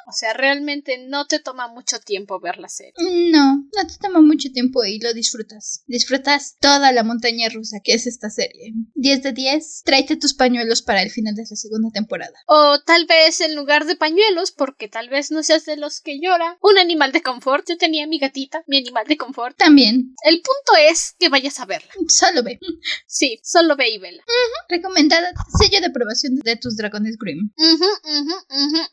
O 0.07 0.13
sea, 0.13 0.33
realmente 0.33 0.97
no 1.07 1.27
te 1.27 1.39
toma 1.39 1.67
mucho 1.67 1.99
tiempo 1.99 2.39
ver 2.39 2.57
la 2.57 2.69
serie. 2.69 2.93
No, 3.31 3.57
no 3.57 3.87
te 3.87 3.97
toma 3.99 4.21
mucho 4.21 4.49
tiempo 4.51 4.85
y 4.85 4.99
lo 4.99 5.13
disfrutas. 5.13 5.83
Disfrutas 5.85 6.55
toda 6.61 6.91
la 6.91 7.03
montaña 7.03 7.49
rusa 7.49 7.81
que 7.83 7.93
es 7.93 8.07
esta 8.07 8.29
serie. 8.29 8.73
10 8.95 9.23
de 9.23 9.31
10, 9.33 9.81
tráete 9.83 10.15
tus 10.15 10.33
pañuelos 10.33 10.81
para 10.81 11.01
el 11.01 11.11
final 11.11 11.35
de 11.35 11.43
la 11.49 11.55
segunda 11.55 11.89
temporada. 11.91 12.33
O 12.47 12.79
tal 12.85 13.05
vez 13.05 13.41
en 13.41 13.55
lugar 13.55 13.85
de 13.85 13.95
pañuelos, 13.95 14.51
porque 14.51 14.87
tal 14.87 15.09
vez 15.09 15.31
no 15.31 15.43
seas 15.43 15.65
de 15.65 15.77
los 15.77 15.99
que 16.01 16.19
llora, 16.21 16.57
un 16.61 16.77
animal 16.77 17.11
de 17.11 17.21
confort. 17.21 17.67
Yo 17.67 17.77
tenía 17.77 18.07
mi 18.07 18.19
gatita, 18.19 18.63
mi 18.67 18.77
animal 18.77 19.05
de 19.07 19.17
confort. 19.17 19.57
También. 19.57 20.15
El 20.23 20.35
punto 20.35 20.81
es 20.89 21.15
que 21.19 21.29
vayas 21.29 21.59
a 21.59 21.65
verla. 21.65 21.91
Solo 22.07 22.43
ve. 22.43 22.59
Sí, 23.07 23.39
solo 23.43 23.75
ve 23.75 23.89
y 23.89 23.97
vela. 23.99 24.23
Recomendada 24.69 25.31
sello 25.59 25.79
de 25.81 25.87
aprobación 25.87 26.35
de 26.35 26.55
tus 26.55 26.77
dragones 26.77 27.17
Grimm. 27.17 27.51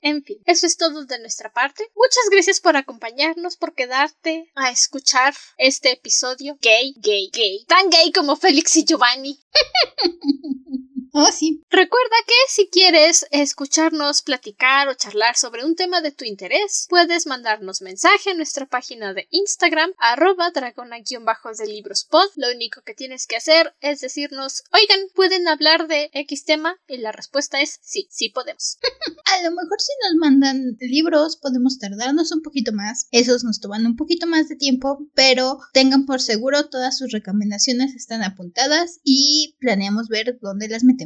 En 0.03 0.23
fin, 0.23 0.39
eso 0.45 0.67
es 0.67 0.77
todo 0.77 1.05
de 1.05 1.19
nuestra 1.19 1.53
parte. 1.53 1.85
Muchas 1.95 2.29
gracias 2.31 2.61
por 2.61 2.77
acompañarnos, 2.77 3.57
por 3.57 3.75
quedarte 3.75 4.51
a 4.55 4.71
escuchar 4.71 5.35
este 5.57 5.93
episodio 5.93 6.59
gay, 6.61 6.95
gay, 6.99 7.31
gay. 7.33 7.65
Tan 7.67 7.89
gay 7.91 8.13
como 8.13 8.37
Félix 8.37 8.77
y 8.77 8.85
Giovanni. 8.85 9.41
Oh, 11.17 11.31
sí. 11.31 11.63
Recuerda 11.71 12.17
que 12.27 12.35
si 12.49 12.69
quieres 12.69 13.25
escucharnos 13.31 14.23
platicar 14.23 14.89
o 14.89 14.95
charlar 14.95 15.37
sobre 15.37 15.65
un 15.65 15.77
tema 15.77 16.01
de 16.01 16.11
tu 16.11 16.25
interés, 16.25 16.89
puedes 16.91 17.29
mandarnos 17.29 17.83
mensaje 17.83 18.31
a 18.33 18.35
nuestra 18.35 18.67
página 18.67 19.15
de 19.15 19.29
Instagram, 19.31 19.93
arroba 19.99 20.51
dragona-de 20.51 21.67
libros 21.69 22.05
pod. 22.11 22.29
Lo 22.35 22.51
único 22.51 22.83
que 22.83 22.95
tienes 22.95 23.29
que 23.29 23.37
hacer 23.37 23.77
es 23.81 24.01
decirnos, 24.01 24.65
oigan, 24.73 24.99
¿pueden 25.15 25.47
hablar 25.47 25.87
de 25.87 26.11
X 26.13 26.47
tema? 26.47 26.81
Y 26.89 26.97
la 26.97 27.13
respuesta 27.13 27.61
es 27.61 27.79
sí, 27.81 28.09
sí 28.11 28.31
podemos. 28.31 28.79
a 29.39 29.43
lo 29.45 29.53
mejor 29.53 29.81
si 29.81 29.93
nos 30.03 30.17
mandan 30.17 30.77
libros 30.81 31.37
podemos 31.37 31.79
tardarnos 31.79 32.33
un 32.33 32.43
poquito 32.43 32.73
más. 32.73 33.07
Esos 33.13 33.45
nos 33.45 33.61
toman 33.61 33.87
un 33.87 33.95
poquito 33.95 34.27
más 34.27 34.49
de 34.49 34.57
tiempo, 34.57 35.07
pero 35.15 35.61
tengan 35.73 36.07
por 36.07 36.21
seguro 36.21 36.69
todas 36.71 36.99
sus 36.99 37.13
recomendaciones 37.13 37.95
están 37.95 38.25
apuntadas 38.25 38.99
y 39.05 39.55
planeamos 39.61 40.09
ver 40.09 40.41
dónde 40.43 40.67
las 40.69 40.83
metemos. 40.83 41.04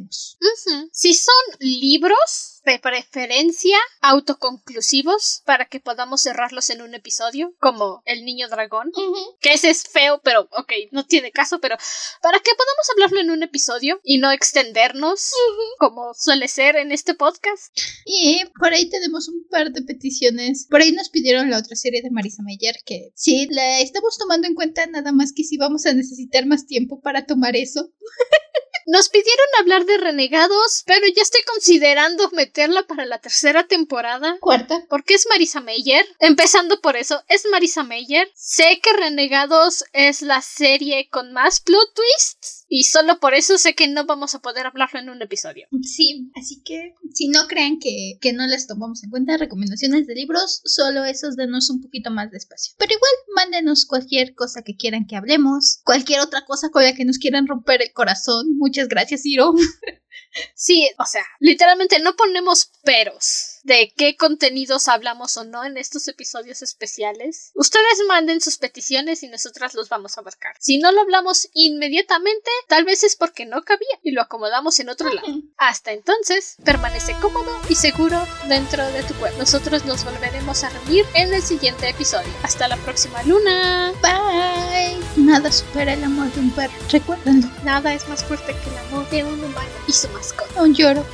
Si 0.93 1.15
son 1.15 1.35
libros, 1.61 2.59
de 2.69 2.79
preferencia 2.79 3.79
autoconclusivos 4.03 5.43
para 5.47 5.65
que 5.65 5.81
podamos 5.81 6.21
cerrarlos 6.21 6.69
en 6.69 6.83
un 6.83 6.95
episodio, 6.95 7.55
como 7.61 8.03
El 8.05 8.25
Niño 8.27 8.49
Dragón, 8.49 8.93
que 9.41 9.55
ese 9.55 9.71
es 9.71 9.85
feo, 9.85 10.21
pero 10.23 10.43
ok, 10.53 10.73
no 10.93 11.07
tiene 11.07 11.33
caso, 11.33 11.61
pero 11.61 11.77
para 12.21 12.39
que 12.41 12.51
podamos 12.55 12.91
hablarlo 12.93 13.21
en 13.21 13.31
un 13.31 13.43
episodio 13.43 14.01
y 14.05 14.19
no 14.19 14.31
extendernos 14.31 15.33
como 15.79 16.13
suele 16.15 16.47
ser 16.49 16.77
en 16.77 16.93
este 16.93 17.15
podcast. 17.15 17.75
Y 18.05 18.43
por 18.59 18.73
ahí 18.73 18.91
tenemos 18.91 19.29
un 19.29 19.47
par 19.51 19.73
de 19.73 19.83
peticiones. 19.83 20.67
Por 20.69 20.83
ahí 20.83 20.93
nos 20.93 21.09
pidieron 21.09 21.51
la 21.51 21.59
otra 21.59 21.75
serie 21.75 22.03
de 22.03 22.11
Marisa 22.11 22.43
Meyer 22.43 22.77
que 22.85 23.13
sí, 23.15 23.49
la 23.51 23.81
estamos 23.81 24.19
tomando 24.19 24.47
en 24.47 24.55
cuenta 24.55 24.87
nada 24.87 25.13
más 25.13 25.33
que 25.33 25.45
si 25.45 25.57
vamos 25.57 25.87
a 25.87 25.95
necesitar 25.95 26.45
más 26.45 26.67
tiempo 26.67 27.01
para 27.01 27.25
tomar 27.25 27.57
eso. 27.57 27.91
Nos 28.91 29.11
pidieron 29.11 29.47
hablar 29.61 29.85
de 29.85 29.99
renegados, 29.99 30.83
pero 30.87 31.07
ya 31.15 31.21
estoy 31.21 31.43
considerando 31.43 32.31
meterla 32.31 32.85
para 32.85 33.05
la 33.05 33.19
tercera 33.19 33.67
temporada. 33.67 34.39
Cuarta. 34.41 34.83
Porque 34.89 35.13
es 35.13 35.27
Marisa 35.29 35.61
Meyer. 35.61 36.07
Empezando 36.21 36.81
por 36.81 36.97
eso, 36.97 37.23
es 37.29 37.45
Marisa 37.51 37.85
Meyer. 37.85 38.31
Sé 38.35 38.81
que 38.83 38.95
Renegados 38.95 39.85
es 39.93 40.23
la 40.23 40.41
serie 40.41 41.11
con 41.11 41.35
más 41.35 41.61
plot 41.61 41.95
twists. 41.95 42.65
Y 42.71 42.85
solo 42.85 43.19
por 43.21 43.35
eso 43.35 43.59
sé 43.59 43.75
que 43.75 43.89
no 43.89 44.07
vamos 44.07 44.35
a 44.35 44.41
poder 44.41 44.67
hablarlo 44.67 45.01
en 45.01 45.11
un 45.11 45.21
episodio. 45.23 45.67
Sí, 45.83 46.31
así 46.35 46.63
que 46.63 46.95
si 47.13 47.29
no 47.29 47.47
crean 47.47 47.79
que, 47.79 48.19
que 48.21 48.33
no 48.33 48.47
les 48.47 48.67
tomamos 48.67 49.03
en 49.05 49.11
cuenta 49.11 49.37
recomendaciones 49.37 50.07
de 50.07 50.15
libros, 50.15 50.63
solo 50.65 51.05
esos 51.05 51.37
denos 51.37 51.71
un 51.71 51.83
poquito 51.83 52.11
más 52.11 52.31
de 52.31 52.39
espacio. 52.39 52.75
Pero 52.79 52.95
igual, 52.95 53.11
mándenos 53.35 53.87
cualquier 53.87 54.35
cosa 54.35 54.63
que 54.63 54.77
quieran 54.77 55.07
que 55.07 55.17
hablemos, 55.17 55.81
cualquier 55.85 56.21
otra 56.21 56.45
cosa 56.45 56.69
con 56.71 56.85
la 56.85 56.95
que 56.95 57.07
nos 57.07 57.19
quieran 57.19 57.47
romper 57.47 57.83
el 57.83 57.93
corazón. 57.93 58.57
Muchas 58.59 58.78
gracias, 58.87 59.25
Hiro. 59.25 59.53
Sí, 60.55 60.89
o 60.99 61.07
sea, 61.07 61.25
literalmente 61.41 61.99
no 62.01 62.15
ponemos 62.15 62.71
peros 62.85 63.58
de 63.69 63.93
qué 63.95 64.17
contenidos 64.17 64.89
hablamos 64.89 65.37
o 65.37 65.45
no 65.45 65.63
en 65.63 65.77
estos 65.77 66.09
episodios 66.09 66.63
especiales. 66.63 67.53
Ustedes 67.55 68.01
manden 68.09 68.41
sus 68.41 68.57
peticiones 68.57 69.23
y 69.23 69.29
nosotras 69.29 69.75
los 69.75 69.91
vamos 69.91 70.17
a 70.17 70.23
abarcar. 70.23 70.57
Si 70.59 70.79
no 70.79 70.91
lo 70.91 71.03
hablamos 71.03 71.49
inmediatamente, 71.53 72.51
tal 72.67 72.85
vez 72.85 73.05
es 73.05 73.15
porque 73.15 73.45
no 73.45 73.63
cabía 73.63 73.87
y 74.03 74.13
lo 74.13 74.23
acomodamos 74.23 74.81
en 74.81 74.89
otro 74.89 75.13
lado. 75.13 75.29
Hasta 75.59 75.93
entonces, 75.93 76.57
permanece 76.65 77.15
cómodo 77.21 77.61
y 77.69 77.75
seguro 77.75 78.27
dentro 78.49 78.85
de 78.91 79.03
tu 79.03 79.15
cuerpo. 79.15 79.39
Nosotros 79.39 79.85
nos 79.85 80.03
volveremos 80.03 80.65
a 80.65 80.71
reunir 80.71 81.05
en 81.15 81.35
el 81.35 81.43
siguiente 81.43 81.91
episodio. 81.91 82.33
Hasta 82.43 82.69
la 82.69 82.79
próxima 82.79 83.23
luna. 83.25 83.93
Bye. 84.01 84.97
Nada 85.23 85.53
supera 85.53 85.93
el 85.93 86.03
amor 86.03 86.33
de 86.33 86.41
un 86.41 86.51
perro. 86.53 86.73
Recuérdenlo. 86.91 87.49
Nada 87.65 87.93
es 87.93 88.09
más 88.09 88.25
fuerte 88.25 88.57
que 88.65 88.71
el 88.71 88.79
amor 88.79 89.09
de 89.11 89.25
un 89.25 89.45
humano 89.45 89.69
y 89.87 89.93
su 89.93 90.09
mascota. 90.09 90.63
Un 90.63 90.75
lloro. 90.75 91.05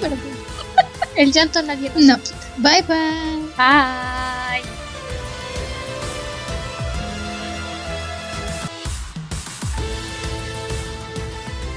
El 1.16 1.32
llanto 1.32 1.62
nadie 1.62 1.90
nos 1.94 2.04
no. 2.04 2.16
Bye 2.58 2.82
bye. 2.82 3.42
Bye. 3.56 4.62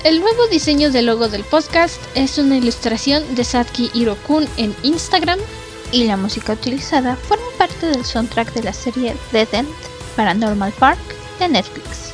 El 0.06 0.20
nuevo 0.20 0.46
diseño 0.48 0.92
del 0.92 1.08
logo 1.08 1.28
del 1.30 1.44
podcast 1.44 2.00
es 2.14 2.38
una 2.38 2.58
ilustración 2.58 3.24
de 3.34 3.44
Satki 3.44 3.90
Hirokun 3.94 4.48
en 4.58 4.76
Instagram. 4.84 5.40
Y 5.92 6.04
la 6.04 6.16
música 6.16 6.54
utilizada 6.54 7.16
forma 7.16 7.46
parte 7.58 7.88
del 7.88 8.06
soundtrack 8.06 8.54
de 8.54 8.64
la 8.64 8.74
serie 8.74 9.16
The 9.32 9.48
Dent 9.48 9.70
Paranormal 10.16 10.74
Park 10.74 11.00
de 11.40 11.50
Netflix. 11.50 12.05